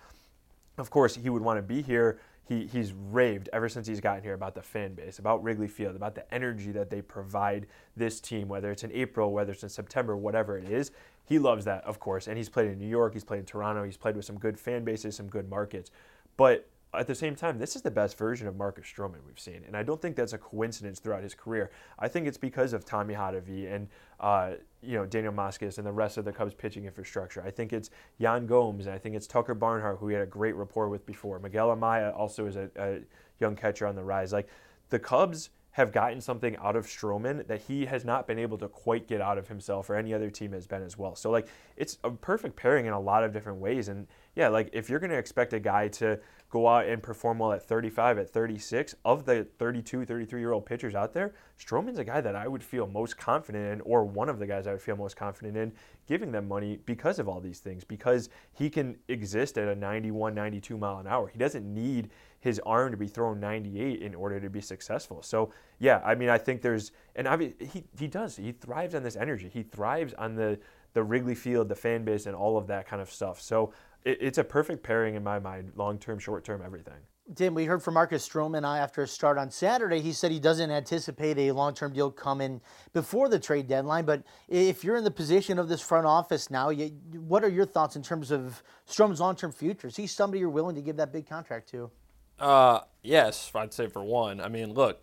Of 0.79 0.89
course, 0.91 1.16
he 1.16 1.29
would 1.29 1.43
want 1.43 1.59
to 1.59 1.62
be 1.62 1.83
here 1.83 2.20
he, 2.49 2.67
he's 2.67 2.95
raved 3.11 3.51
ever 3.53 3.69
since 3.69 3.87
he's 3.87 4.01
gotten 4.01 4.23
here 4.23 4.33
about 4.33 4.55
the 4.55 4.63
fan 4.63 4.95
base, 4.95 5.19
about 5.19 5.43
Wrigley 5.43 5.69
Field, 5.69 5.95
about 5.95 6.15
the 6.15 6.33
energy 6.33 6.73
that 6.73 6.89
they 6.89 7.03
provide 7.03 7.67
this 7.95 8.21
team, 8.21 8.49
whether 8.49 8.71
it's 8.71 8.85
in 8.85 8.93
April, 8.93 9.33
whether 9.33 9.53
it's 9.53 9.63
in 9.63 9.69
September, 9.69 10.17
whatever 10.17 10.57
it 10.57 10.65
is. 10.65 10.91
He 11.27 11.39
loves 11.39 11.67
that, 11.67 11.85
of 11.85 12.01
course. 12.01 12.27
And 12.27 12.39
he's 12.39 12.49
played 12.49 12.71
in 12.71 12.79
New 12.79 12.89
York, 12.89 13.13
he's 13.13 13.25
played 13.25 13.41
in 13.41 13.45
Toronto, 13.45 13.85
he's 13.85 13.99
played 13.99 14.17
with 14.17 14.25
some 14.25 14.39
good 14.39 14.59
fan 14.59 14.83
bases, 14.83 15.15
some 15.15 15.29
good 15.29 15.51
markets. 15.51 15.91
But 16.39 16.67
at 16.95 17.07
the 17.07 17.14
same 17.14 17.34
time, 17.34 17.59
this 17.59 17.76
is 17.76 17.82
the 17.82 17.91
best 17.91 18.16
version 18.16 18.49
of 18.49 18.57
Marcus 18.57 18.86
Stroman 18.86 19.18
we've 19.26 19.39
seen, 19.39 19.62
and 19.66 19.76
I 19.76 19.82
don't 19.82 20.01
think 20.01 20.16
that's 20.16 20.32
a 20.32 20.39
coincidence 20.39 21.01
throughout 21.01 21.22
his 21.22 21.34
career. 21.34 21.70
I 21.99 22.09
think 22.09 22.26
it's 22.26 22.39
because 22.39 22.72
of 22.72 22.84
Tommy 22.84 23.14
Hottovy 23.14 23.72
and 23.72 23.89
uh, 24.20 24.53
you 24.80 24.97
know 24.97 25.05
Daniel 25.05 25.32
Moskos 25.32 25.76
and 25.76 25.86
the 25.86 25.93
rest 25.93 26.16
of 26.16 26.24
the 26.24 26.32
Cubs 26.32 26.55
pitching 26.55 26.86
infrastructure. 26.86 27.43
I 27.43 27.51
think 27.51 27.72
it's 27.72 27.91
Yan 28.18 28.47
Gomes, 28.47 28.86
and 28.86 28.95
I 28.95 28.99
think 28.99 29.16
it's 29.16 29.26
Tucker 29.26 29.55
Barnhart, 29.55 29.99
who 29.99 30.07
we 30.07 30.14
had 30.14 30.22
a 30.22 30.26
great 30.26 30.55
rapport 30.55 30.89
with 30.89 31.05
before. 31.05 31.39
Miguel 31.39 31.68
Amaya 31.68 32.16
also 32.16 32.47
is 32.47 32.57
a, 32.57 32.70
a 32.76 33.01
young 33.39 33.55
catcher 33.55 33.86
on 33.86 33.95
the 33.95 34.05
rise. 34.05 34.32
Like 34.32 34.49
the 34.89 34.99
Cubs 34.99 35.51
have 35.78 35.93
gotten 35.93 36.20
something 36.20 36.57
out 36.57 36.74
of 36.74 36.86
Stroman 36.86 37.47
that 37.47 37.61
he 37.61 37.86
has 37.86 38.05
not 38.05 38.26
been 38.26 38.36
able 38.36 38.59
to 38.59 38.66
quite 38.66 39.07
get 39.07 39.20
out 39.20 39.39
of 39.39 39.47
himself 39.47 39.89
or 39.89 39.95
any 39.95 40.12
other 40.12 40.28
team 40.28 40.51
has 40.51 40.66
been 40.66 40.82
as 40.82 40.99
well. 40.99 41.14
So 41.14 41.30
like 41.30 41.47
it's 41.76 41.99
a 42.03 42.11
perfect 42.11 42.57
pairing 42.57 42.86
in 42.86 42.93
a 42.93 42.99
lot 42.99 43.22
of 43.22 43.32
different 43.32 43.61
ways. 43.61 43.86
And 43.86 44.09
yeah, 44.34 44.49
like 44.49 44.70
if 44.72 44.91
you're 44.91 44.99
going 44.99 45.12
to 45.12 45.18
expect 45.18 45.53
a 45.53 45.61
guy 45.61 45.86
to 45.86 46.18
go 46.51 46.67
out 46.67 46.87
and 46.87 47.03
perform 47.03 47.39
well 47.39 47.53
at 47.53 47.63
35, 47.63 48.19
at 48.19 48.31
36, 48.31 48.95
of 49.05 49.27
the 49.27 49.47
32, 49.59 50.05
33 50.05 50.41
year 50.41 50.53
old 50.53 50.65
pitchers 50.65 50.95
out 50.95 51.13
there, 51.13 51.35
Stroman's 51.59 51.99
a 51.99 52.05
guy 52.05 52.21
that 52.21 52.35
I 52.35 52.49
would 52.49 52.63
feel 52.63 52.87
most 52.87 53.19
confident 53.19 53.73
in, 53.73 53.81
or 53.83 54.05
one 54.05 54.29
of 54.29 54.39
the 54.39 54.47
guys 54.47 54.67
I 54.67 54.73
would 54.73 54.81
feel 54.81 54.97
most 54.97 55.17
confident 55.17 55.57
in 55.57 55.73
giving 56.07 56.33
them 56.33 56.49
money 56.49 56.79
because 56.87 57.19
of 57.19 57.29
all 57.29 57.41
these 57.41 57.59
things, 57.59 57.85
because 57.85 58.31
he 58.53 58.71
can 58.71 58.97
exist 59.09 59.59
at 59.59 59.69
a 59.69 59.75
91, 59.75 60.35
92 60.35 60.79
mile 60.79 60.99
an 60.99 61.07
hour. 61.07 61.29
He 61.29 61.39
doesn't 61.39 61.67
need 61.67 62.11
his 62.41 62.61
arm 62.61 62.93
to 62.93 62.97
be 62.97 63.09
thrown 63.09 63.41
98 63.41 64.01
in 64.01 64.15
order 64.15 64.41
to 64.41 64.49
be 64.49 64.61
successful. 64.61 65.23
So 65.23 65.53
yeah, 65.79 66.01
I 66.05 66.15
mean, 66.15 66.29
I 66.29 66.39
think 66.39 66.63
there's, 66.63 66.93
and 67.15 67.29
obviously 67.29 67.67
he 67.67 67.85
he 67.99 68.07
does. 68.07 68.37
He 68.37 68.53
thrives 68.53 68.95
on 68.95 69.03
this 69.03 69.17
energy. 69.17 69.51
He 69.53 69.65
thrives 69.65 70.15
on 70.15 70.35
the 70.35 70.59
the 70.95 71.03
Wrigley 71.03 71.35
Field, 71.35 71.69
the 71.69 71.75
fan 71.75 72.05
base, 72.05 72.27
and 72.27 72.35
all 72.35 72.57
of 72.57 72.67
that 72.69 72.87
kind 72.87 73.03
of 73.03 73.11
stuff. 73.11 73.41
So 73.41 73.73
it, 74.05 74.19
it's 74.21 74.39
a 74.39 74.45
perfect 74.45 74.83
pairing 74.83 75.15
in 75.15 75.25
my 75.25 75.39
mind, 75.39 75.73
long 75.77 75.99
term, 75.99 76.19
short 76.19 76.45
term, 76.45 76.63
everything. 76.65 76.99
Tim, 77.35 77.55
we 77.55 77.67
heard 77.67 77.83
from 77.83 77.95
Marcus 77.95 78.27
Stroman 78.27 78.59
and 78.59 78.67
I 78.67 78.79
after 78.79 79.03
a 79.03 79.07
start 79.07 79.37
on 79.37 79.51
Saturday. 79.51 80.01
He 80.01 80.15
said 80.15 80.31
he 80.31 80.41
doesn't 80.41 80.71
anticipate 80.71 81.37
a 81.37 81.53
long 81.53 81.75
term 81.75 81.93
deal 81.93 82.11
coming 82.11 82.63
before 82.95 83.29
the 83.29 83.39
trade 83.39 83.69
deadline. 83.69 84.07
But 84.07 84.23
if 84.49 84.83
you're 84.83 84.97
in 84.97 85.05
the 85.05 85.11
position 85.11 85.59
of 85.59 85.69
this 85.69 85.83
front 85.83 86.07
office 86.07 86.51
now, 86.51 86.71
you, 86.71 86.87
what 87.13 87.45
are 87.45 87.49
your 87.51 87.67
thoughts 87.67 87.97
in 87.97 88.03
terms 88.03 88.31
of 88.31 88.63
Stroman's 88.89 89.21
long 89.21 89.37
term 89.37 89.53
future? 89.53 89.89
Is 89.89 89.97
he 89.97 90.07
somebody 90.07 90.41
you're 90.41 90.49
willing 90.49 90.75
to 90.77 90.83
give 90.83 90.97
that 90.97 91.13
big 91.13 91.29
contract 91.29 91.69
to? 91.71 91.91
Uh, 92.39 92.81
yes, 93.03 93.51
I'd 93.55 93.75
say 93.75 93.89
for 93.89 94.03
one. 94.03 94.41
I 94.41 94.49
mean, 94.49 94.73
look, 94.73 95.03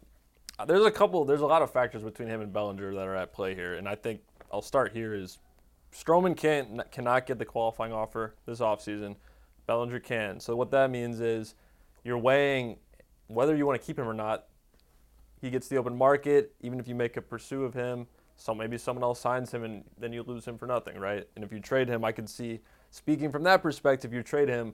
there's 0.66 0.86
a 0.86 0.91
couple, 0.91 1.26
there's 1.26 1.41
a 1.41 1.46
lot 1.46 1.62
of 1.62 1.72
factors 1.72 2.02
between 2.02 2.28
him 2.28 2.41
and 2.41 2.52
Bellinger 2.52 2.96
that 2.96 3.08
are 3.08 3.16
at 3.16 3.34
play 3.34 3.54
here. 3.54 3.76
And 3.76 3.88
I 3.88 3.93
think 3.93 4.22
I'll 4.52 4.64
start 4.64 4.93
here 4.93 5.14
is 5.14 5.38
Stroman 5.96 6.36
can't, 6.36 6.91
cannot 6.91 7.26
get 7.26 7.39
the 7.39 7.46
qualifying 7.46 7.93
offer 7.93 8.36
this 8.46 8.60
offseason. 8.60 9.16
Bellinger 9.66 10.00
can. 10.00 10.39
So 10.39 10.56
what 10.56 10.70
that 10.72 10.89
means 10.91 11.22
is 11.22 11.56
you're 12.04 12.18
weighing 12.18 12.78
whether 13.28 13.56
you 13.56 13.66
want 13.66 13.80
to 13.80 13.86
keep 13.86 13.98
him 13.98 14.08
or 14.08 14.14
not. 14.14 14.46
He 15.41 15.50
gets 15.50 15.68
the 15.68 15.78
open 15.78 15.96
market, 15.96 16.54
even 16.62 16.80
if 16.80 16.88
you 16.88 16.96
make 16.96 17.18
a 17.18 17.22
pursue 17.22 17.64
of 17.64 17.74
him. 17.74 18.08
So 18.36 18.54
maybe 18.54 18.78
someone 18.78 19.04
else 19.04 19.20
signs 19.20 19.54
him 19.54 19.64
and 19.64 19.84
then 19.98 20.12
you 20.12 20.24
lose 20.24 20.46
him 20.46 20.58
for 20.58 20.66
nothing, 20.66 20.98
right? 20.98 21.28
And 21.36 21.46
if 21.46 21.52
you 21.52 21.60
trade 21.60 21.88
him, 21.88 22.04
I 22.04 22.12
could 22.12 22.30
see 22.30 22.60
speaking 22.91 23.32
from 23.32 23.43
that 23.43 23.62
perspective, 23.62 24.14
you 24.14 24.22
trade 24.22 24.50
him, 24.50 24.74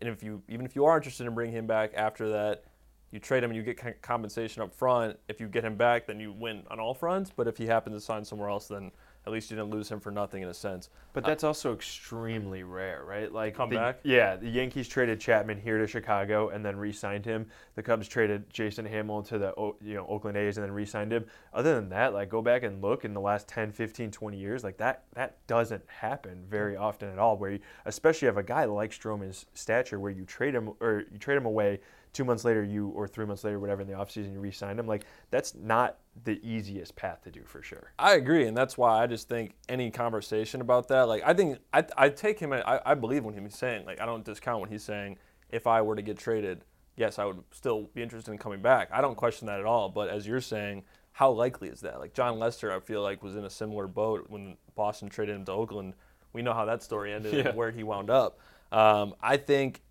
and 0.00 0.08
if 0.08 0.22
you 0.22 0.42
even 0.48 0.66
if 0.66 0.76
you 0.76 0.84
are 0.84 0.96
interested 0.96 1.26
in 1.26 1.34
bringing 1.34 1.56
him 1.56 1.66
back 1.66 1.92
after 1.96 2.28
that, 2.30 2.64
you 3.10 3.18
trade 3.18 3.42
him 3.42 3.50
and 3.50 3.56
you 3.56 3.62
get 3.62 4.02
compensation 4.02 4.62
up 4.62 4.72
front. 4.72 5.18
If 5.28 5.40
you 5.40 5.48
get 5.48 5.64
him 5.64 5.76
back, 5.76 6.06
then 6.06 6.20
you 6.20 6.32
win 6.32 6.62
on 6.70 6.78
all 6.78 6.94
fronts. 6.94 7.30
But 7.34 7.48
if 7.48 7.56
he 7.56 7.66
happens 7.66 7.96
to 7.96 8.00
sign 8.00 8.24
somewhere 8.24 8.48
else, 8.48 8.68
then 8.68 8.90
at 9.26 9.32
least 9.32 9.50
you 9.50 9.56
didn't 9.56 9.70
lose 9.70 9.90
him 9.90 10.00
for 10.00 10.10
nothing 10.10 10.42
in 10.42 10.48
a 10.48 10.54
sense. 10.54 10.90
But 11.12 11.24
that's 11.24 11.44
also 11.44 11.72
extremely 11.72 12.62
rare, 12.62 13.04
right? 13.04 13.32
Like 13.32 13.54
come 13.54 13.70
the, 13.70 13.76
back. 13.76 14.00
Yeah, 14.02 14.36
the 14.36 14.48
Yankees 14.48 14.86
traded 14.86 15.20
Chapman 15.20 15.60
here 15.60 15.78
to 15.78 15.86
Chicago 15.86 16.50
and 16.50 16.64
then 16.64 16.76
re-signed 16.76 17.24
him. 17.24 17.46
The 17.74 17.82
Cubs 17.82 18.06
traded 18.06 18.50
Jason 18.52 18.84
Hammel 18.84 19.22
to 19.28 19.38
the 19.38 19.54
you 19.82 19.94
know 19.94 20.06
Oakland 20.08 20.36
A's 20.36 20.58
and 20.58 20.64
then 20.64 20.72
re-signed 20.72 21.12
him. 21.12 21.24
Other 21.52 21.74
than 21.74 21.88
that, 21.90 22.12
like 22.12 22.28
go 22.28 22.42
back 22.42 22.64
and 22.64 22.82
look 22.82 23.04
in 23.04 23.14
the 23.14 23.20
last 23.20 23.48
10, 23.48 23.72
15, 23.72 24.10
20 24.10 24.36
years, 24.36 24.62
like 24.62 24.76
that 24.78 25.04
that 25.14 25.46
doesn't 25.46 25.88
happen 25.88 26.44
very 26.48 26.74
mm. 26.74 26.80
often 26.80 27.08
at 27.08 27.18
all. 27.18 27.38
Where 27.38 27.52
you, 27.52 27.60
especially 27.86 28.28
if 28.28 28.36
a 28.36 28.42
guy 28.42 28.64
like 28.64 28.90
Stroman's 28.90 29.46
stature, 29.54 29.98
where 29.98 30.12
you 30.12 30.24
trade 30.24 30.54
him 30.54 30.74
or 30.80 31.04
you 31.10 31.18
trade 31.18 31.36
him 31.36 31.46
away 31.46 31.80
two 32.14 32.24
months 32.24 32.44
later 32.44 32.62
you 32.62 32.88
or 32.88 33.06
three 33.06 33.26
months 33.26 33.44
later 33.44 33.58
whatever 33.58 33.82
in 33.82 33.88
the 33.88 33.92
offseason 33.92 34.32
you 34.32 34.38
re-sign 34.38 34.78
him 34.78 34.86
like 34.86 35.04
that's 35.30 35.54
not 35.54 35.98
the 36.22 36.40
easiest 36.48 36.94
path 36.94 37.20
to 37.22 37.30
do 37.30 37.42
for 37.44 37.60
sure. 37.60 37.92
I 37.98 38.14
agree 38.14 38.46
and 38.46 38.56
that's 38.56 38.78
why 38.78 39.02
i 39.02 39.06
just 39.06 39.28
think 39.28 39.54
any 39.68 39.90
conversation 39.90 40.60
about 40.60 40.88
that 40.88 41.08
like 41.08 41.22
i 41.26 41.34
think 41.34 41.58
i, 41.74 41.84
I 41.98 42.08
take 42.08 42.38
him 42.38 42.52
I, 42.52 42.80
I 42.86 42.94
believe 42.94 43.24
when 43.24 43.36
he's 43.36 43.58
saying 43.58 43.84
like 43.84 44.00
i 44.00 44.06
don't 44.06 44.24
discount 44.24 44.60
when 44.60 44.70
he's 44.70 44.84
saying. 44.84 45.18
If 45.50 45.66
i 45.68 45.82
were 45.82 45.94
to 45.94 46.02
get 46.02 46.18
traded 46.18 46.64
yes 46.96 47.18
i 47.18 47.24
would 47.24 47.42
still 47.52 47.90
be 47.94 48.02
interested 48.02 48.30
in 48.30 48.38
coming 48.38 48.62
back. 48.62 48.88
I 48.92 49.00
don't 49.00 49.16
question 49.16 49.46
that 49.46 49.60
at 49.60 49.66
all 49.66 49.88
but 49.88 50.08
as 50.08 50.26
you're 50.26 50.40
saying 50.40 50.84
how 51.12 51.30
likely 51.30 51.68
is 51.68 51.80
that? 51.82 52.00
Like 52.00 52.14
jon 52.14 52.38
lester 52.38 52.72
i 52.72 52.80
feel 52.80 53.02
like 53.02 53.22
was 53.22 53.36
in 53.36 53.44
a 53.44 53.50
similar 53.50 53.86
boat 53.86 54.26
when 54.28 54.56
boston 54.74 55.08
traded 55.08 55.34
him 55.36 55.44
to 55.46 55.52
oakland. 55.52 55.94
We 56.32 56.42
know 56.42 56.54
how 56.54 56.64
that 56.64 56.82
story 56.82 57.12
ended 57.12 57.34
yeah. 57.34 57.48
and 57.48 57.56
where 57.56 57.70
he 57.70 57.82
wound 57.82 58.10
up. 58.10 58.38
Um, 58.72 59.14
i 59.20 59.36
think 59.36 59.82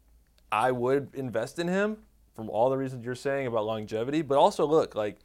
I 0.53 0.71
would 0.71 1.15
invest 1.15 1.57
in 1.57 1.67
him 1.67 1.97
from 2.35 2.49
all 2.49 2.69
the 2.69 2.77
reasons 2.77 3.05
you're 3.05 3.15
saying 3.15 3.47
about 3.47 3.65
longevity. 3.65 4.21
But 4.21 4.37
also, 4.37 4.65
look, 4.65 4.95
like 4.95 5.19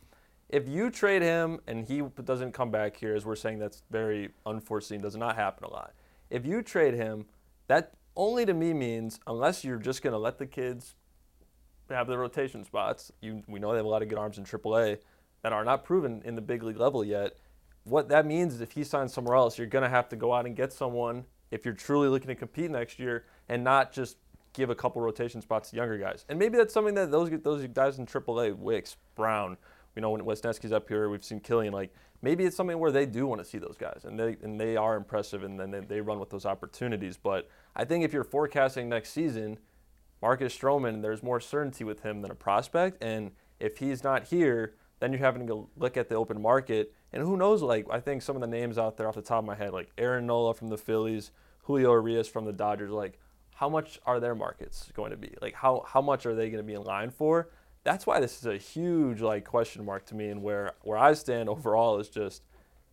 if 0.48 0.68
you 0.68 0.90
trade 0.90 1.22
him 1.22 1.60
and 1.66 1.86
he 1.86 2.02
doesn't 2.24 2.52
come 2.52 2.70
back 2.70 2.96
here, 2.96 3.14
as 3.14 3.24
we're 3.24 3.36
saying, 3.36 3.58
that's 3.58 3.82
very 3.90 4.30
unforeseen, 4.46 5.00
does 5.00 5.16
not 5.16 5.36
happen 5.36 5.64
a 5.64 5.70
lot. 5.70 5.92
If 6.30 6.46
you 6.46 6.62
trade 6.62 6.94
him, 6.94 7.26
that 7.68 7.94
only 8.16 8.46
to 8.46 8.54
me 8.54 8.72
means 8.72 9.20
unless 9.26 9.64
you're 9.64 9.78
just 9.78 10.02
going 10.02 10.12
to 10.12 10.18
let 10.18 10.38
the 10.38 10.46
kids 10.46 10.94
have 11.90 12.06
the 12.06 12.18
rotation 12.18 12.64
spots, 12.64 13.12
you, 13.20 13.42
we 13.46 13.58
know 13.58 13.70
they 13.72 13.78
have 13.78 13.86
a 13.86 13.88
lot 13.88 14.02
of 14.02 14.08
good 14.08 14.18
arms 14.18 14.38
in 14.38 14.44
AAA 14.44 14.98
that 15.42 15.52
are 15.52 15.64
not 15.64 15.84
proven 15.84 16.22
in 16.24 16.34
the 16.34 16.40
big 16.40 16.62
league 16.62 16.78
level 16.78 17.04
yet. 17.04 17.36
What 17.84 18.08
that 18.08 18.26
means 18.26 18.54
is 18.54 18.60
if 18.60 18.72
he 18.72 18.84
signs 18.84 19.14
somewhere 19.14 19.36
else, 19.36 19.56
you're 19.56 19.66
going 19.66 19.84
to 19.84 19.88
have 19.88 20.08
to 20.10 20.16
go 20.16 20.32
out 20.32 20.46
and 20.46 20.56
get 20.56 20.72
someone 20.72 21.24
if 21.50 21.64
you're 21.64 21.74
truly 21.74 22.08
looking 22.08 22.28
to 22.28 22.34
compete 22.34 22.70
next 22.70 22.98
year 22.98 23.24
and 23.48 23.64
not 23.64 23.92
just 23.92 24.16
give 24.58 24.70
a 24.70 24.74
couple 24.74 25.00
rotation 25.00 25.40
spots 25.40 25.70
to 25.70 25.76
younger 25.76 25.96
guys. 25.96 26.24
And 26.28 26.38
maybe 26.38 26.58
that's 26.58 26.74
something 26.74 26.94
that 26.94 27.10
those 27.10 27.30
those 27.42 27.66
guys 27.68 27.98
in 27.98 28.06
AAA, 28.06 28.56
Wicks, 28.56 28.96
Brown, 29.14 29.56
you 29.94 30.02
know, 30.02 30.10
when 30.10 30.20
Wesneski's 30.22 30.72
up 30.72 30.88
here, 30.88 31.08
we've 31.08 31.24
seen 31.24 31.40
Kilian. 31.40 31.72
Like 31.72 31.94
maybe 32.20 32.44
it's 32.44 32.56
something 32.56 32.78
where 32.78 32.92
they 32.92 33.06
do 33.06 33.26
want 33.26 33.40
to 33.40 33.44
see 33.44 33.58
those 33.58 33.76
guys, 33.78 34.02
and 34.04 34.18
they 34.18 34.36
and 34.42 34.60
they 34.60 34.76
are 34.76 34.96
impressive, 34.96 35.44
and 35.44 35.58
then 35.58 35.70
they, 35.70 35.80
they 35.80 36.00
run 36.00 36.18
with 36.18 36.30
those 36.30 36.44
opportunities. 36.44 37.16
But 37.16 37.48
I 37.74 37.84
think 37.84 38.04
if 38.04 38.12
you're 38.12 38.24
forecasting 38.24 38.88
next 38.88 39.10
season, 39.10 39.58
Marcus 40.20 40.56
Stroman, 40.56 41.00
there's 41.00 41.22
more 41.22 41.40
certainty 41.40 41.84
with 41.84 42.00
him 42.00 42.20
than 42.20 42.30
a 42.30 42.34
prospect, 42.34 43.02
and 43.02 43.30
if 43.60 43.78
he's 43.78 44.04
not 44.04 44.24
here, 44.24 44.74
then 45.00 45.12
you're 45.12 45.22
having 45.22 45.46
to 45.46 45.68
look 45.76 45.96
at 45.96 46.08
the 46.08 46.16
open 46.16 46.42
market. 46.42 46.92
And 47.12 47.22
who 47.22 47.36
knows? 47.36 47.62
Like 47.62 47.86
I 47.90 48.00
think 48.00 48.22
some 48.22 48.36
of 48.36 48.42
the 48.42 48.48
names 48.48 48.76
out 48.76 48.96
there 48.96 49.08
off 49.08 49.14
the 49.14 49.22
top 49.22 49.38
of 49.38 49.44
my 49.44 49.54
head, 49.54 49.72
like 49.72 49.90
Aaron 49.96 50.26
Nola 50.26 50.52
from 50.54 50.68
the 50.68 50.78
Phillies, 50.78 51.30
Julio 51.62 51.92
Urias 51.92 52.28
from 52.28 52.44
the 52.44 52.52
Dodgers, 52.52 52.90
like 52.90 53.18
how 53.58 53.68
much 53.68 53.98
are 54.06 54.20
their 54.20 54.36
markets 54.36 54.88
going 54.94 55.10
to 55.10 55.16
be? 55.16 55.34
Like 55.42 55.54
how 55.54 55.84
how 55.84 56.00
much 56.00 56.26
are 56.26 56.34
they 56.34 56.48
going 56.48 56.62
to 56.62 56.66
be 56.66 56.74
in 56.74 56.82
line 56.84 57.10
for? 57.10 57.50
That's 57.82 58.06
why 58.06 58.20
this 58.20 58.38
is 58.38 58.46
a 58.46 58.56
huge 58.56 59.20
like 59.20 59.44
question 59.44 59.84
mark 59.84 60.06
to 60.06 60.14
me. 60.14 60.28
And 60.28 60.44
where 60.44 60.74
where 60.82 60.96
I 60.96 61.12
stand 61.14 61.48
overall 61.48 61.98
is 61.98 62.08
just 62.08 62.42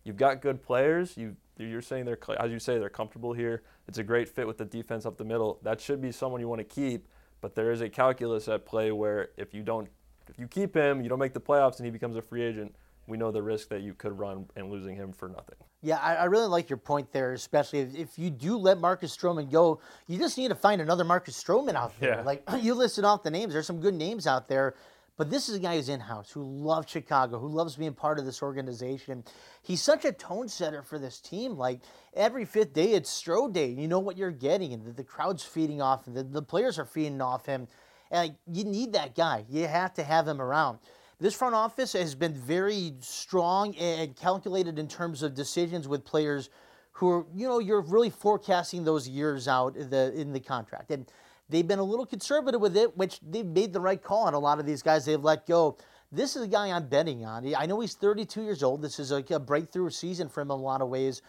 you've 0.02 0.16
got 0.16 0.42
good 0.42 0.62
players. 0.62 1.16
You 1.16 1.36
you're 1.56 1.82
saying 1.82 2.04
they're 2.04 2.18
as 2.40 2.50
you 2.50 2.58
say 2.58 2.78
they're 2.78 2.88
comfortable 2.88 3.32
here. 3.32 3.62
It's 3.86 3.98
a 3.98 4.02
great 4.02 4.28
fit 4.28 4.48
with 4.48 4.58
the 4.58 4.64
defense 4.64 5.06
up 5.06 5.16
the 5.16 5.24
middle. 5.24 5.60
That 5.62 5.80
should 5.80 6.00
be 6.00 6.10
someone 6.10 6.40
you 6.40 6.48
want 6.48 6.58
to 6.58 6.64
keep. 6.64 7.06
But 7.40 7.54
there 7.54 7.70
is 7.70 7.80
a 7.80 7.88
calculus 7.88 8.48
at 8.48 8.66
play 8.66 8.90
where 8.90 9.28
if 9.36 9.54
you 9.54 9.62
don't 9.62 9.88
if 10.28 10.36
you 10.36 10.48
keep 10.48 10.74
him, 10.74 11.00
you 11.00 11.08
don't 11.08 11.20
make 11.20 11.34
the 11.34 11.40
playoffs, 11.40 11.76
and 11.76 11.84
he 11.84 11.92
becomes 11.92 12.16
a 12.16 12.22
free 12.22 12.42
agent 12.42 12.74
we 13.06 13.16
know 13.16 13.30
the 13.30 13.42
risk 13.42 13.68
that 13.68 13.82
you 13.82 13.94
could 13.94 14.18
run 14.18 14.46
in 14.56 14.68
losing 14.68 14.96
him 14.96 15.12
for 15.12 15.28
nothing. 15.28 15.56
Yeah, 15.86 15.98
I, 15.98 16.16
I 16.16 16.24
really 16.24 16.48
like 16.48 16.68
your 16.68 16.78
point 16.78 17.12
there, 17.12 17.32
especially 17.32 17.78
if, 17.78 17.94
if, 17.94 18.18
you 18.18 18.28
do 18.28 18.56
let 18.56 18.80
Marcus 18.80 19.16
Stroman 19.16 19.48
go, 19.48 19.78
you 20.08 20.18
just 20.18 20.36
need 20.36 20.48
to 20.48 20.56
find 20.56 20.80
another 20.80 21.04
Marcus 21.04 21.40
Stroman 21.40 21.76
out 21.76 21.92
there. 22.00 22.16
Yeah. 22.16 22.22
Like 22.22 22.42
you 22.60 22.74
listed 22.74 23.04
off 23.04 23.22
the 23.22 23.30
names, 23.30 23.52
there's 23.52 23.68
some 23.68 23.80
good 23.80 23.94
names 23.94 24.26
out 24.26 24.48
there. 24.48 24.74
But 25.16 25.30
this 25.30 25.48
is 25.48 25.54
a 25.54 25.60
guy 25.60 25.76
who's 25.76 25.88
in 25.88 26.00
house, 26.00 26.28
who 26.28 26.42
loves 26.42 26.90
Chicago, 26.90 27.38
who 27.38 27.46
loves 27.46 27.76
being 27.76 27.94
part 27.94 28.18
of 28.18 28.24
this 28.24 28.42
organization. 28.42 29.22
He's 29.62 29.80
such 29.80 30.04
a 30.04 30.10
tone 30.10 30.48
setter 30.48 30.82
for 30.82 30.98
this 30.98 31.20
team. 31.20 31.56
Like 31.56 31.82
every 32.14 32.44
fifth 32.44 32.72
day, 32.72 32.94
it's 32.94 33.08
Strode 33.08 33.54
Day. 33.54 33.68
You 33.68 33.86
know 33.86 34.00
what 34.00 34.16
you're 34.16 34.32
getting, 34.32 34.72
and 34.72 34.84
the, 34.84 34.90
the 34.90 35.04
crowd's 35.04 35.44
feeding 35.44 35.80
off, 35.80 36.08
and 36.08 36.16
the, 36.16 36.24
the 36.24 36.42
players 36.42 36.80
are 36.80 36.84
feeding 36.84 37.20
off 37.20 37.46
him. 37.46 37.68
And 38.10 38.28
like, 38.28 38.36
you 38.52 38.64
need 38.64 38.92
that 38.94 39.14
guy. 39.14 39.44
You 39.48 39.68
have 39.68 39.94
to 39.94 40.02
have 40.02 40.26
him 40.26 40.42
around. 40.42 40.80
This 41.18 41.34
front 41.34 41.54
office 41.54 41.94
has 41.94 42.14
been 42.14 42.34
very 42.34 42.92
strong 43.00 43.74
and 43.76 44.14
calculated 44.14 44.78
in 44.78 44.86
terms 44.86 45.22
of 45.22 45.34
decisions 45.34 45.88
with 45.88 46.04
players 46.04 46.50
who 46.92 47.10
are, 47.10 47.26
you 47.34 47.48
know, 47.48 47.58
you're 47.58 47.80
really 47.80 48.10
forecasting 48.10 48.84
those 48.84 49.08
years 49.08 49.48
out 49.48 49.76
in 49.76 49.88
the 49.88 50.12
in 50.14 50.32
the 50.34 50.40
contract. 50.40 50.90
And 50.90 51.10
they've 51.48 51.66
been 51.66 51.78
a 51.78 51.84
little 51.84 52.04
conservative 52.04 52.60
with 52.60 52.76
it, 52.76 52.94
which 52.98 53.18
they've 53.26 53.46
made 53.46 53.72
the 53.72 53.80
right 53.80 54.02
call 54.02 54.24
on 54.24 54.34
a 54.34 54.38
lot 54.38 54.58
of 54.58 54.66
these 54.66 54.82
guys 54.82 55.06
they've 55.06 55.22
let 55.22 55.46
go. 55.46 55.78
This 56.12 56.36
is 56.36 56.42
a 56.42 56.48
guy 56.48 56.70
I'm 56.70 56.86
betting 56.86 57.24
on. 57.24 57.54
I 57.54 57.64
know 57.64 57.80
he's 57.80 57.94
32 57.94 58.42
years 58.42 58.62
old. 58.62 58.82
This 58.82 58.98
is 58.98 59.10
a, 59.10 59.24
a 59.30 59.38
breakthrough 59.38 59.90
season 59.90 60.28
for 60.28 60.42
him 60.42 60.50
in 60.50 60.58
a 60.58 60.62
lot 60.62 60.82
of 60.82 60.88
ways. 60.88 61.22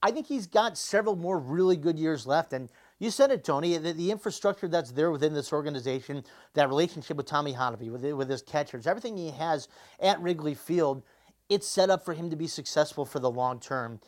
I 0.00 0.12
think 0.12 0.26
he's 0.26 0.46
got 0.46 0.78
several 0.78 1.16
more 1.16 1.38
really 1.38 1.76
good 1.76 1.98
years 1.98 2.26
left. 2.26 2.52
And 2.52 2.70
you 3.04 3.10
said 3.10 3.30
it, 3.30 3.44
Tony, 3.44 3.76
the, 3.76 3.92
the, 3.92 4.10
infrastructure 4.10 4.66
that's 4.66 4.90
there 4.90 5.10
within 5.10 5.34
this 5.34 5.52
organization, 5.52 6.24
that 6.54 6.68
relationship 6.68 7.16
with 7.16 7.26
Tommy 7.26 7.52
Hottovy, 7.52 7.90
with, 7.90 8.04
with 8.14 8.30
his 8.30 8.42
catchers, 8.42 8.86
everything 8.86 9.16
he 9.16 9.30
has 9.30 9.68
at 10.00 10.20
Wrigley 10.20 10.54
Field, 10.54 11.02
it's 11.48 11.68
set 11.68 11.90
up 11.90 12.04
for 12.04 12.14
him 12.14 12.30
to 12.30 12.36
be 12.36 12.46
successful 12.46 13.04
for 13.04 13.18
the 13.18 13.30
long 13.30 13.60
term. 13.60 14.00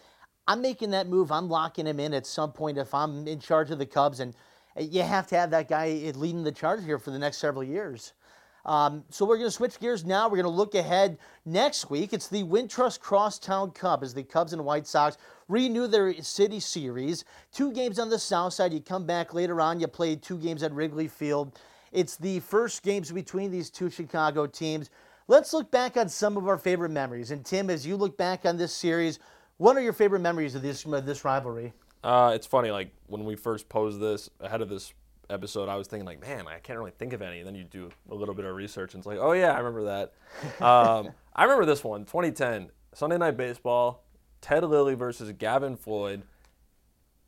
I'm 0.49 0.63
making 0.63 0.91
that 0.91 1.09
move. 1.09 1.31
I'm 1.31 1.49
locking 1.49 1.87
him 1.87 2.01
in 2.01 2.15
at 2.15 2.27
some 2.27 2.53
point 2.53 2.79
if 2.79 2.95
I'm 2.95 3.27
in 3.29 3.41
charge 3.41 3.71
of 3.71 3.79
the 3.79 3.87
Cubs. 3.87 4.21
And 4.21 4.35
you 4.79 5.03
have 5.03 5.27
to 5.29 5.37
have 5.37 5.51
that 5.51 5.69
guy 5.69 6.13
leading 6.15 6.45
the 6.45 6.53
charge 6.53 6.85
here 6.85 6.99
for 6.99 7.11
the 7.11 7.19
next 7.19 7.39
several 7.39 7.65
years. 7.65 8.15
Um, 8.65 9.05
so 9.11 9.25
we're 9.25 9.37
going 9.37 9.49
to 9.49 9.55
switch 9.55 9.79
gears 9.79 10.05
now. 10.05 10.29
We're 10.29 10.43
going 10.43 10.45
to 10.45 10.49
look 10.51 10.75
ahead 10.75 11.19
next 11.45 11.89
week. 11.89 12.13
It's 12.13 12.29
the 12.29 12.43
Wintrust 12.43 13.01
Crosstown 13.01 13.71
Cup 13.71 14.03
as 14.03 14.13
the 14.13 14.25
Cubs 14.25 14.53
and 14.53 14.65
White 14.65 14.87
Sox 14.87 15.19
renew 15.49 15.87
their 15.87 16.15
city 16.23 16.61
series. 16.61 17.25
Two 17.53 17.73
games 17.73 17.99
on 17.99 18.11
the 18.11 18.19
south 18.19 18.55
side. 18.55 18.73
You 18.73 18.81
come 18.81 19.07
back 19.07 19.35
later 19.35 19.61
on. 19.61 19.81
You 19.81 19.87
play 19.87 20.17
two 20.17 20.39
games 20.39 20.63
at 20.63 20.73
Wrigley 20.73 21.09
Field. 21.09 21.59
It's 21.93 22.17
the 22.17 22.41
first 22.41 22.83
games 22.83 23.13
between 23.13 23.51
these 23.51 23.71
two 23.71 23.91
Chicago 23.91 24.47
teams. 24.47 24.91
Let's 25.29 25.53
look 25.53 25.71
back 25.71 25.97
on 25.97 26.09
some 26.09 26.37
of 26.37 26.47
our 26.49 26.59
favorite 26.59 26.91
memories. 26.91 27.31
And 27.31 27.45
Tim, 27.45 27.71
as 27.71 27.87
you 27.87 27.97
look 27.97 28.17
back 28.17 28.45
on 28.45 28.57
this 28.57 28.73
series, 28.73 29.19
what 29.57 29.77
are 29.77 29.81
your 29.81 29.93
favorite 29.93 30.21
memories 30.21 30.55
of 30.55 30.63
this 30.63 30.85
of 30.85 31.07
this 31.07 31.25
rivalry? 31.25 31.73
Uh, 32.05 32.33
it's 32.35 32.47
funny, 32.47 32.71
like 32.71 32.91
when 33.07 33.25
we 33.25 33.35
first 33.35 33.69
posed 33.69 34.01
this 34.01 34.31
ahead 34.41 34.61
of 34.61 34.69
this 34.69 34.93
episode, 35.29 35.69
I 35.69 35.77
was 35.77 35.89
thinking 35.89 36.07
like, 36.07 36.21
man, 36.21 36.47
I 36.47 36.59
can't 36.59 36.79
really 36.79 36.93
think 36.93 37.13
of 37.13 37.23
any. 37.23 37.39
And 37.39 37.47
then 37.47 37.55
you 37.55 37.65
do 37.65 37.91
a 38.11 38.15
little 38.15 38.35
bit 38.35 38.45
of 38.45 38.55
research, 38.55 38.95
and 38.95 39.01
it's 39.01 39.07
like, 39.07 39.19
oh 39.19 39.33
yeah, 39.33 39.53
I 39.53 39.59
remember 39.59 39.85
that. 39.85 40.13
um, 40.65 41.11
I 41.35 41.45
remember 41.45 41.65
this 41.65 41.83
one, 41.83 42.05
2010 42.05 42.71
Sunday 42.93 43.19
Night 43.19 43.37
Baseball, 43.37 44.05
Ted 44.41 44.65
Lilly 44.65 44.95
versus 44.95 45.33
Gavin 45.33 45.77
Floyd. 45.77 46.23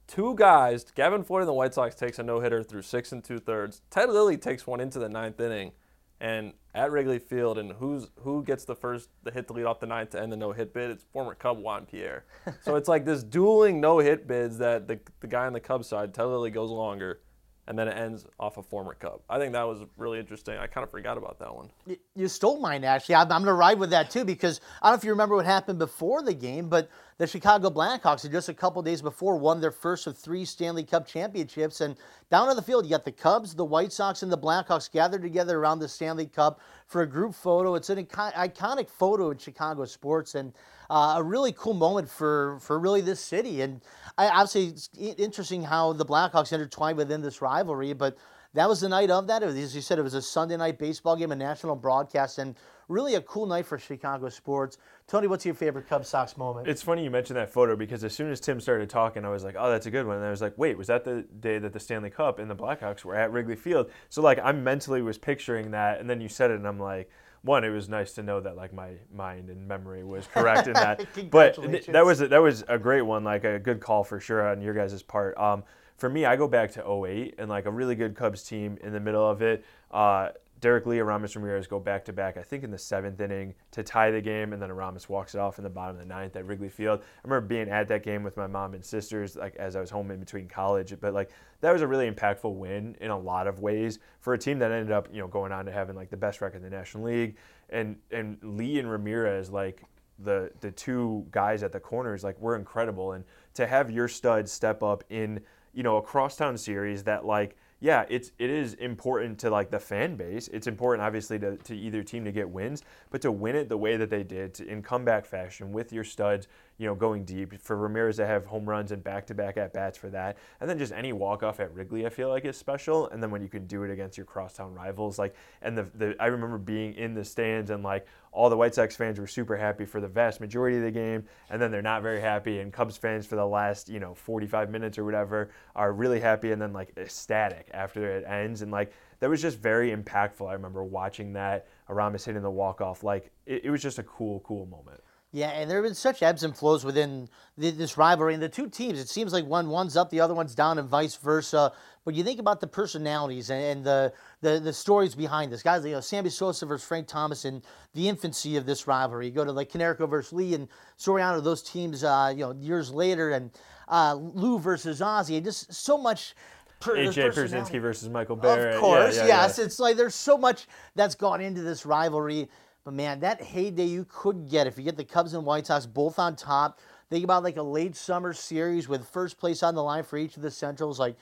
Two 0.06 0.34
guys, 0.34 0.84
Gavin 0.94 1.22
Floyd 1.22 1.42
and 1.42 1.48
the 1.48 1.52
White 1.52 1.74
Sox 1.74 1.94
takes 1.94 2.18
a 2.18 2.22
no 2.22 2.40
hitter 2.40 2.62
through 2.62 2.82
six 2.82 3.12
and 3.12 3.22
two 3.22 3.38
thirds. 3.38 3.82
Ted 3.90 4.08
Lilly 4.08 4.38
takes 4.38 4.66
one 4.66 4.80
into 4.80 4.98
the 4.98 5.08
ninth 5.08 5.38
inning, 5.38 5.72
and 6.20 6.54
at 6.74 6.90
Wrigley 6.90 7.18
Field, 7.18 7.58
and 7.58 7.72
who's 7.72 8.08
who 8.20 8.42
gets 8.42 8.64
the 8.64 8.74
first 8.74 9.10
the 9.22 9.30
hit 9.30 9.46
to 9.48 9.52
lead 9.52 9.66
off 9.66 9.80
the 9.80 9.86
ninth 9.86 10.10
to 10.10 10.20
end 10.20 10.32
the 10.32 10.36
no 10.36 10.52
hit 10.52 10.72
bid? 10.72 10.90
It's 10.90 11.04
former 11.12 11.34
Cub 11.34 11.58
Juan 11.58 11.84
Pierre. 11.84 12.24
so 12.62 12.76
it's 12.76 12.88
like 12.88 13.04
this 13.04 13.22
dueling 13.22 13.80
no 13.80 13.98
hit 13.98 14.26
bids 14.26 14.56
that 14.58 14.88
the 14.88 14.98
the 15.20 15.26
guy 15.26 15.46
on 15.46 15.52
the 15.52 15.60
Cubs 15.60 15.88
side, 15.88 16.14
Ted 16.14 16.26
Lilly 16.26 16.50
goes 16.50 16.70
longer 16.70 17.20
and 17.68 17.78
then 17.78 17.86
it 17.86 17.96
ends 17.96 18.26
off 18.40 18.56
a 18.56 18.62
former 18.62 18.94
Cub. 18.94 19.20
I 19.28 19.38
think 19.38 19.52
that 19.52 19.62
was 19.62 19.84
really 19.98 20.18
interesting. 20.18 20.56
I 20.56 20.66
kind 20.66 20.82
of 20.82 20.90
forgot 20.90 21.18
about 21.18 21.38
that 21.38 21.54
one. 21.54 21.70
You 22.16 22.26
stole 22.26 22.58
mine, 22.60 22.82
actually. 22.82 23.16
I'm, 23.16 23.30
I'm 23.30 23.42
going 23.42 23.44
to 23.44 23.52
ride 23.52 23.78
with 23.78 23.90
that 23.90 24.10
too 24.10 24.24
because 24.24 24.60
I 24.82 24.86
don't 24.88 24.94
know 24.94 24.98
if 24.98 25.04
you 25.04 25.10
remember 25.10 25.36
what 25.36 25.44
happened 25.44 25.78
before 25.78 26.22
the 26.22 26.32
game, 26.32 26.70
but 26.70 26.88
the 27.18 27.26
Chicago 27.26 27.68
Blackhawks 27.68 28.22
had 28.22 28.30
just 28.30 28.48
a 28.48 28.54
couple 28.54 28.80
days 28.80 29.02
before 29.02 29.36
won 29.36 29.60
their 29.60 29.72
first 29.72 30.06
of 30.06 30.16
three 30.16 30.44
Stanley 30.44 30.84
Cup 30.84 31.06
championships. 31.06 31.80
And 31.80 31.96
down 32.30 32.48
on 32.48 32.54
the 32.54 32.62
field, 32.62 32.84
you 32.84 32.90
got 32.90 33.04
the 33.04 33.12
Cubs, 33.12 33.54
the 33.54 33.64
White 33.64 33.92
Sox, 33.92 34.22
and 34.22 34.30
the 34.30 34.38
Blackhawks 34.38 34.90
gathered 34.90 35.22
together 35.22 35.58
around 35.58 35.80
the 35.80 35.88
Stanley 35.88 36.26
Cup 36.26 36.60
for 36.86 37.02
a 37.02 37.06
group 37.06 37.34
photo. 37.34 37.74
It's 37.74 37.90
an 37.90 38.06
iconic 38.06 38.88
photo 38.88 39.30
in 39.32 39.38
Chicago 39.38 39.84
sports. 39.84 40.36
And 40.36 40.52
uh, 40.90 41.14
a 41.16 41.22
really 41.22 41.52
cool 41.52 41.74
moment 41.74 42.08
for, 42.08 42.58
for 42.60 42.78
really 42.78 43.00
this 43.00 43.20
city. 43.20 43.62
And 43.62 43.82
I, 44.16 44.28
obviously, 44.28 44.68
it's 44.68 45.20
interesting 45.20 45.64
how 45.64 45.92
the 45.92 46.06
Blackhawks 46.06 46.52
intertwined 46.52 46.96
within 46.96 47.20
this 47.20 47.42
rivalry, 47.42 47.92
but 47.94 48.16
that 48.54 48.68
was 48.68 48.80
the 48.80 48.88
night 48.88 49.10
of 49.10 49.26
that. 49.26 49.42
Was, 49.42 49.56
as 49.56 49.74
you 49.74 49.80
said, 49.80 49.98
it 49.98 50.02
was 50.02 50.14
a 50.14 50.22
Sunday 50.22 50.56
night 50.56 50.78
baseball 50.78 51.16
game, 51.16 51.32
a 51.32 51.36
national 51.36 51.76
broadcast, 51.76 52.38
and 52.38 52.54
really 52.88 53.14
a 53.14 53.20
cool 53.22 53.46
night 53.46 53.66
for 53.66 53.78
Chicago 53.78 54.28
sports. 54.28 54.78
Tony, 55.06 55.26
what's 55.26 55.44
your 55.44 55.54
favorite 55.54 55.88
Cubs 55.88 56.08
Sox 56.08 56.36
moment? 56.36 56.66
It's 56.66 56.82
funny 56.82 57.04
you 57.04 57.10
mentioned 57.10 57.36
that 57.36 57.50
photo 57.52 57.76
because 57.76 58.02
as 58.04 58.14
soon 58.14 58.30
as 58.30 58.40
Tim 58.40 58.60
started 58.60 58.88
talking, 58.88 59.24
I 59.24 59.28
was 59.28 59.44
like, 59.44 59.56
oh, 59.58 59.70
that's 59.70 59.86
a 59.86 59.90
good 59.90 60.06
one. 60.06 60.16
And 60.16 60.24
I 60.24 60.30
was 60.30 60.40
like, 60.40 60.56
wait, 60.56 60.78
was 60.78 60.86
that 60.86 61.04
the 61.04 61.24
day 61.40 61.58
that 61.58 61.72
the 61.72 61.80
Stanley 61.80 62.10
Cup 62.10 62.38
and 62.38 62.50
the 62.50 62.56
Blackhawks 62.56 63.04
were 63.04 63.14
at 63.14 63.32
Wrigley 63.32 63.56
Field? 63.56 63.90
So, 64.08 64.22
like, 64.22 64.38
I 64.42 64.52
mentally 64.52 65.02
was 65.02 65.18
picturing 65.18 65.70
that, 65.72 66.00
and 66.00 66.08
then 66.08 66.20
you 66.20 66.28
said 66.28 66.50
it, 66.50 66.54
and 66.54 66.66
I'm 66.66 66.80
like, 66.80 67.10
one, 67.42 67.64
it 67.64 67.70
was 67.70 67.88
nice 67.88 68.12
to 68.14 68.22
know 68.22 68.40
that 68.40 68.56
like 68.56 68.72
my 68.72 68.94
mind 69.14 69.48
and 69.48 69.68
memory 69.68 70.02
was 70.02 70.26
correct 70.26 70.66
in 70.66 70.72
that. 70.74 71.06
but 71.30 71.54
th- 71.54 71.86
that 71.86 72.04
was 72.04 72.20
a, 72.20 72.28
that 72.28 72.42
was 72.42 72.64
a 72.68 72.78
great 72.78 73.02
one, 73.02 73.22
like 73.22 73.44
a 73.44 73.58
good 73.58 73.80
call 73.80 74.02
for 74.02 74.18
sure 74.18 74.48
on 74.48 74.60
your 74.60 74.74
guys' 74.74 75.02
part. 75.02 75.36
Um, 75.38 75.62
for 75.98 76.08
me, 76.08 76.24
I 76.24 76.36
go 76.36 76.48
back 76.48 76.72
to 76.72 77.04
08 77.06 77.34
and 77.38 77.50
like 77.50 77.66
a 77.66 77.70
really 77.70 77.94
good 77.94 78.14
Cubs 78.14 78.44
team 78.44 78.78
in 78.82 78.92
the 78.92 79.00
middle 79.00 79.28
of 79.28 79.42
it. 79.42 79.64
Uh, 79.90 80.30
Derrek 80.60 80.86
Lee 80.86 80.98
and 80.98 81.06
Ramirez 81.06 81.66
go 81.66 81.78
back 81.78 82.04
to 82.06 82.12
back, 82.12 82.36
I 82.36 82.42
think 82.42 82.64
in 82.64 82.70
the 82.70 82.78
seventh 82.78 83.20
inning 83.20 83.54
to 83.72 83.82
tie 83.82 84.10
the 84.10 84.20
game, 84.20 84.52
and 84.52 84.60
then 84.60 84.70
Aramis 84.70 85.08
walks 85.08 85.34
it 85.34 85.38
off 85.38 85.58
in 85.58 85.64
the 85.64 85.70
bottom 85.70 85.96
of 85.96 86.00
the 86.00 86.08
ninth 86.08 86.34
at 86.36 86.46
Wrigley 86.46 86.68
Field. 86.68 87.00
I 87.00 87.28
remember 87.28 87.46
being 87.46 87.68
at 87.68 87.88
that 87.88 88.02
game 88.02 88.22
with 88.22 88.36
my 88.36 88.46
mom 88.46 88.74
and 88.74 88.84
sisters, 88.84 89.36
like 89.36 89.54
as 89.56 89.76
I 89.76 89.80
was 89.80 89.90
home 89.90 90.10
in 90.10 90.18
between 90.18 90.48
college. 90.48 90.94
But 91.00 91.14
like 91.14 91.30
that 91.60 91.72
was 91.72 91.82
a 91.82 91.86
really 91.86 92.10
impactful 92.10 92.52
win 92.52 92.96
in 93.00 93.10
a 93.10 93.18
lot 93.18 93.46
of 93.46 93.60
ways 93.60 93.98
for 94.20 94.34
a 94.34 94.38
team 94.38 94.58
that 94.58 94.72
ended 94.72 94.90
up, 94.90 95.08
you 95.12 95.20
know, 95.20 95.28
going 95.28 95.52
on 95.52 95.64
to 95.66 95.72
having 95.72 95.94
like 95.94 96.10
the 96.10 96.16
best 96.16 96.40
record 96.40 96.58
in 96.58 96.62
the 96.62 96.70
National 96.70 97.04
League. 97.04 97.36
And 97.70 97.96
and 98.10 98.38
Lee 98.42 98.78
and 98.78 98.90
Ramirez, 98.90 99.50
like 99.50 99.82
the 100.18 100.50
the 100.60 100.72
two 100.72 101.26
guys 101.30 101.62
at 101.62 101.72
the 101.72 101.80
corners, 101.80 102.24
like 102.24 102.40
were 102.40 102.56
incredible. 102.56 103.12
And 103.12 103.24
to 103.54 103.66
have 103.66 103.90
your 103.90 104.08
studs 104.08 104.50
step 104.50 104.82
up 104.82 105.04
in, 105.10 105.40
you 105.78 105.84
know, 105.84 105.96
a 105.96 106.02
crosstown 106.02 106.58
series 106.58 107.04
that 107.04 107.24
like 107.24 107.56
yeah, 107.78 108.04
it's 108.08 108.32
it 108.40 108.50
is 108.50 108.74
important 108.74 109.38
to 109.38 109.50
like 109.50 109.70
the 109.70 109.78
fan 109.78 110.16
base. 110.16 110.48
It's 110.48 110.66
important, 110.66 111.06
obviously, 111.06 111.38
to, 111.38 111.56
to 111.56 111.76
either 111.76 112.02
team 112.02 112.24
to 112.24 112.32
get 112.32 112.50
wins, 112.50 112.82
but 113.10 113.20
to 113.20 113.30
win 113.30 113.54
it 113.54 113.68
the 113.68 113.76
way 113.76 113.96
that 113.96 114.10
they 114.10 114.24
did 114.24 114.54
to, 114.54 114.66
in 114.66 114.82
comeback 114.82 115.24
fashion 115.24 115.70
with 115.70 115.92
your 115.92 116.02
studs, 116.02 116.48
you 116.78 116.86
know, 116.86 116.94
going 116.94 117.24
deep. 117.24 117.60
For 117.60 117.76
Ramirez 117.76 118.16
to 118.16 118.26
have 118.26 118.46
home 118.46 118.68
runs 118.68 118.92
and 118.92 119.02
back-to-back 119.02 119.56
at 119.56 119.72
bats 119.72 119.98
for 119.98 120.08
that, 120.10 120.38
and 120.60 120.70
then 120.70 120.78
just 120.78 120.92
any 120.92 121.12
walk-off 121.12 121.60
at 121.60 121.74
Wrigley, 121.74 122.06
I 122.06 122.08
feel 122.08 122.28
like 122.28 122.44
is 122.44 122.56
special. 122.56 123.08
And 123.08 123.22
then 123.22 123.30
when 123.30 123.42
you 123.42 123.48
can 123.48 123.66
do 123.66 123.82
it 123.82 123.90
against 123.90 124.16
your 124.16 124.26
crosstown 124.26 124.74
rivals, 124.74 125.18
like, 125.18 125.34
and 125.60 125.76
the, 125.76 125.88
the 125.94 126.16
I 126.20 126.26
remember 126.26 126.56
being 126.56 126.94
in 126.94 127.14
the 127.14 127.24
stands 127.24 127.70
and 127.70 127.82
like 127.82 128.06
all 128.30 128.48
the 128.48 128.56
White 128.56 128.74
Sox 128.74 128.94
fans 128.94 129.18
were 129.18 129.26
super 129.26 129.56
happy 129.56 129.84
for 129.84 130.00
the 130.00 130.08
vast 130.08 130.40
majority 130.40 130.76
of 130.76 130.84
the 130.84 130.90
game, 130.90 131.24
and 131.50 131.60
then 131.60 131.70
they're 131.70 131.82
not 131.82 132.02
very 132.02 132.20
happy. 132.20 132.60
And 132.60 132.72
Cubs 132.72 132.96
fans 132.96 133.26
for 133.26 133.36
the 133.36 133.46
last 133.46 133.88
you 133.88 133.98
know 133.98 134.14
45 134.14 134.70
minutes 134.70 134.98
or 134.98 135.04
whatever 135.04 135.50
are 135.74 135.92
really 135.92 136.20
happy, 136.20 136.52
and 136.52 136.62
then 136.62 136.72
like 136.72 136.92
ecstatic 136.96 137.68
after 137.72 138.16
it 138.16 138.24
ends. 138.24 138.62
And 138.62 138.70
like 138.70 138.92
that 139.20 139.28
was 139.28 139.42
just 139.42 139.58
very 139.58 139.94
impactful. 139.94 140.48
I 140.48 140.52
remember 140.52 140.84
watching 140.84 141.32
that 141.32 141.66
Aramis 141.88 142.24
hitting 142.24 142.42
the 142.42 142.50
walk 142.50 142.80
off. 142.80 143.02
Like 143.02 143.32
it, 143.46 143.64
it 143.64 143.70
was 143.70 143.82
just 143.82 143.98
a 143.98 144.04
cool, 144.04 144.40
cool 144.40 144.66
moment. 144.66 145.00
Yeah, 145.30 145.50
and 145.50 145.70
there 145.70 145.76
have 145.76 145.84
been 145.84 145.94
such 145.94 146.22
ebbs 146.22 146.42
and 146.42 146.56
flows 146.56 146.86
within 146.86 147.28
the, 147.58 147.70
this 147.70 147.98
rivalry. 147.98 148.32
And 148.32 148.42
the 148.42 148.48
two 148.48 148.68
teams, 148.68 148.98
it 148.98 149.10
seems 149.10 149.30
like 149.30 149.44
one 149.44 149.68
one's 149.68 149.94
up, 149.94 150.08
the 150.08 150.20
other 150.20 150.32
one's 150.32 150.54
down, 150.54 150.78
and 150.78 150.88
vice 150.88 151.16
versa. 151.16 151.72
But 152.06 152.14
you 152.14 152.24
think 152.24 152.40
about 152.40 152.60
the 152.60 152.66
personalities 152.66 153.50
and, 153.50 153.62
and 153.62 153.84
the, 153.84 154.12
the 154.40 154.58
the 154.58 154.72
stories 154.72 155.14
behind 155.14 155.52
this. 155.52 155.62
Guys, 155.62 155.84
you 155.84 155.92
know, 155.92 156.00
Sammy 156.00 156.30
Sosa 156.30 156.64
versus 156.64 156.86
Frank 156.86 157.08
Thomas 157.08 157.44
in 157.44 157.62
the 157.92 158.08
infancy 158.08 158.56
of 158.56 158.64
this 158.64 158.86
rivalry. 158.86 159.26
You 159.26 159.32
go 159.32 159.44
to 159.44 159.52
like 159.52 159.70
Konerko 159.70 160.08
versus 160.08 160.32
Lee 160.32 160.54
and 160.54 160.66
Soriano, 160.98 161.44
those 161.44 161.62
teams, 161.62 162.04
uh, 162.04 162.32
you 162.34 162.44
know, 162.44 162.52
years 162.52 162.90
later, 162.90 163.32
and 163.32 163.50
uh, 163.88 164.14
Lou 164.14 164.58
versus 164.58 165.02
Ozzie. 165.02 165.42
Just 165.42 165.74
so 165.74 165.98
much 165.98 166.34
per, 166.80 166.96
AJ 166.96 167.34
Pierzynski 167.34 167.80
versus 167.80 168.08
Michael 168.08 168.36
Barrett. 168.36 168.76
Of 168.76 168.80
course, 168.80 169.16
yeah, 169.16 169.22
yeah, 169.22 169.42
yes. 169.42 169.58
Yeah. 169.58 169.64
It's 169.64 169.78
like 169.78 169.98
there's 169.98 170.14
so 170.14 170.38
much 170.38 170.66
that's 170.94 171.14
gone 171.14 171.42
into 171.42 171.60
this 171.60 171.84
rivalry. 171.84 172.48
But 172.88 172.94
man, 172.94 173.20
that 173.20 173.42
heyday 173.42 173.84
you 173.84 174.06
could 174.08 174.48
get 174.48 174.66
if 174.66 174.78
you 174.78 174.82
get 174.82 174.96
the 174.96 175.04
Cubs 175.04 175.34
and 175.34 175.44
White 175.44 175.66
Sox 175.66 175.84
both 175.84 176.18
on 176.18 176.34
top. 176.34 176.80
Think 177.10 177.22
about 177.22 177.42
like 177.42 177.58
a 177.58 177.62
late 177.62 177.94
summer 177.94 178.32
series 178.32 178.88
with 178.88 179.06
first 179.06 179.36
place 179.36 179.62
on 179.62 179.74
the 179.74 179.82
line 179.82 180.04
for 180.04 180.16
each 180.16 180.36
of 180.36 180.42
the 180.42 180.50
Centrals. 180.50 180.98
Like 180.98 181.14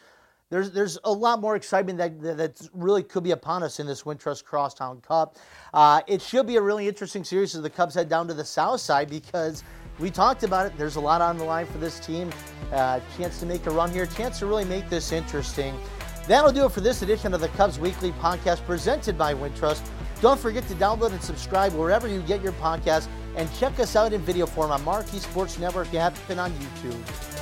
there's 0.49 0.71
there's 0.71 0.97
a 1.03 1.11
lot 1.11 1.41
more 1.41 1.57
excitement 1.57 1.99
that 1.99 2.37
that 2.37 2.69
really 2.73 3.03
could 3.03 3.25
be 3.25 3.33
upon 3.33 3.65
us 3.65 3.81
in 3.81 3.87
this 3.89 4.05
Wintrust 4.05 4.45
Crosstown 4.45 5.01
Cup. 5.01 5.39
Uh, 5.75 6.03
it 6.07 6.23
should 6.23 6.47
be 6.47 6.55
a 6.55 6.63
really 6.63 6.87
interesting 6.87 7.25
series 7.25 7.57
as 7.57 7.63
the 7.63 7.71
Cubs 7.71 7.97
head 7.97 8.09
down 8.09 8.29
to 8.29 8.35
the 8.35 8.45
south 8.45 8.81
side 8.81 9.11
because 9.11 9.65
we 9.99 10.09
talked 10.09 10.45
about 10.45 10.67
it. 10.67 10.79
There's 10.79 10.95
a 10.95 11.01
lot 11.01 11.21
on 11.21 11.37
the 11.37 11.43
line 11.43 11.67
for 11.67 11.79
this 11.79 11.99
team. 11.99 12.31
Uh, 12.71 13.01
chance 13.17 13.41
to 13.41 13.47
make 13.47 13.67
a 13.67 13.71
run 13.71 13.91
here, 13.91 14.07
chance 14.07 14.39
to 14.39 14.47
really 14.47 14.67
make 14.67 14.89
this 14.89 15.11
interesting. 15.11 15.75
That'll 16.29 16.53
do 16.53 16.65
it 16.65 16.71
for 16.71 16.81
this 16.81 17.03
edition 17.03 17.35
of 17.35 17.41
the 17.41 17.49
Cubs 17.49 17.81
Weekly 17.81 18.13
podcast 18.13 18.65
presented 18.67 19.19
by 19.19 19.35
Wintrust. 19.35 19.83
Don't 20.21 20.41
forget 20.41 20.67
to 20.69 20.75
download 20.75 21.13
and 21.13 21.23
subscribe 21.23 21.75
wherever 21.75 22.09
you 22.09 22.23
get 22.23 22.43
your 22.43 22.53
podcasts 22.53 23.09
and 23.37 23.53
check 23.55 23.79
us 23.79 23.97
out 23.97 24.13
in 24.13 24.21
video 24.23 24.47
form 24.47 24.71
on 24.71 24.83
Marquee 24.83 25.19
Sports 25.19 25.59
Network 25.59 25.93
app 25.95 26.17
and 26.31 26.41
on 26.41 26.51
YouTube. 26.53 27.36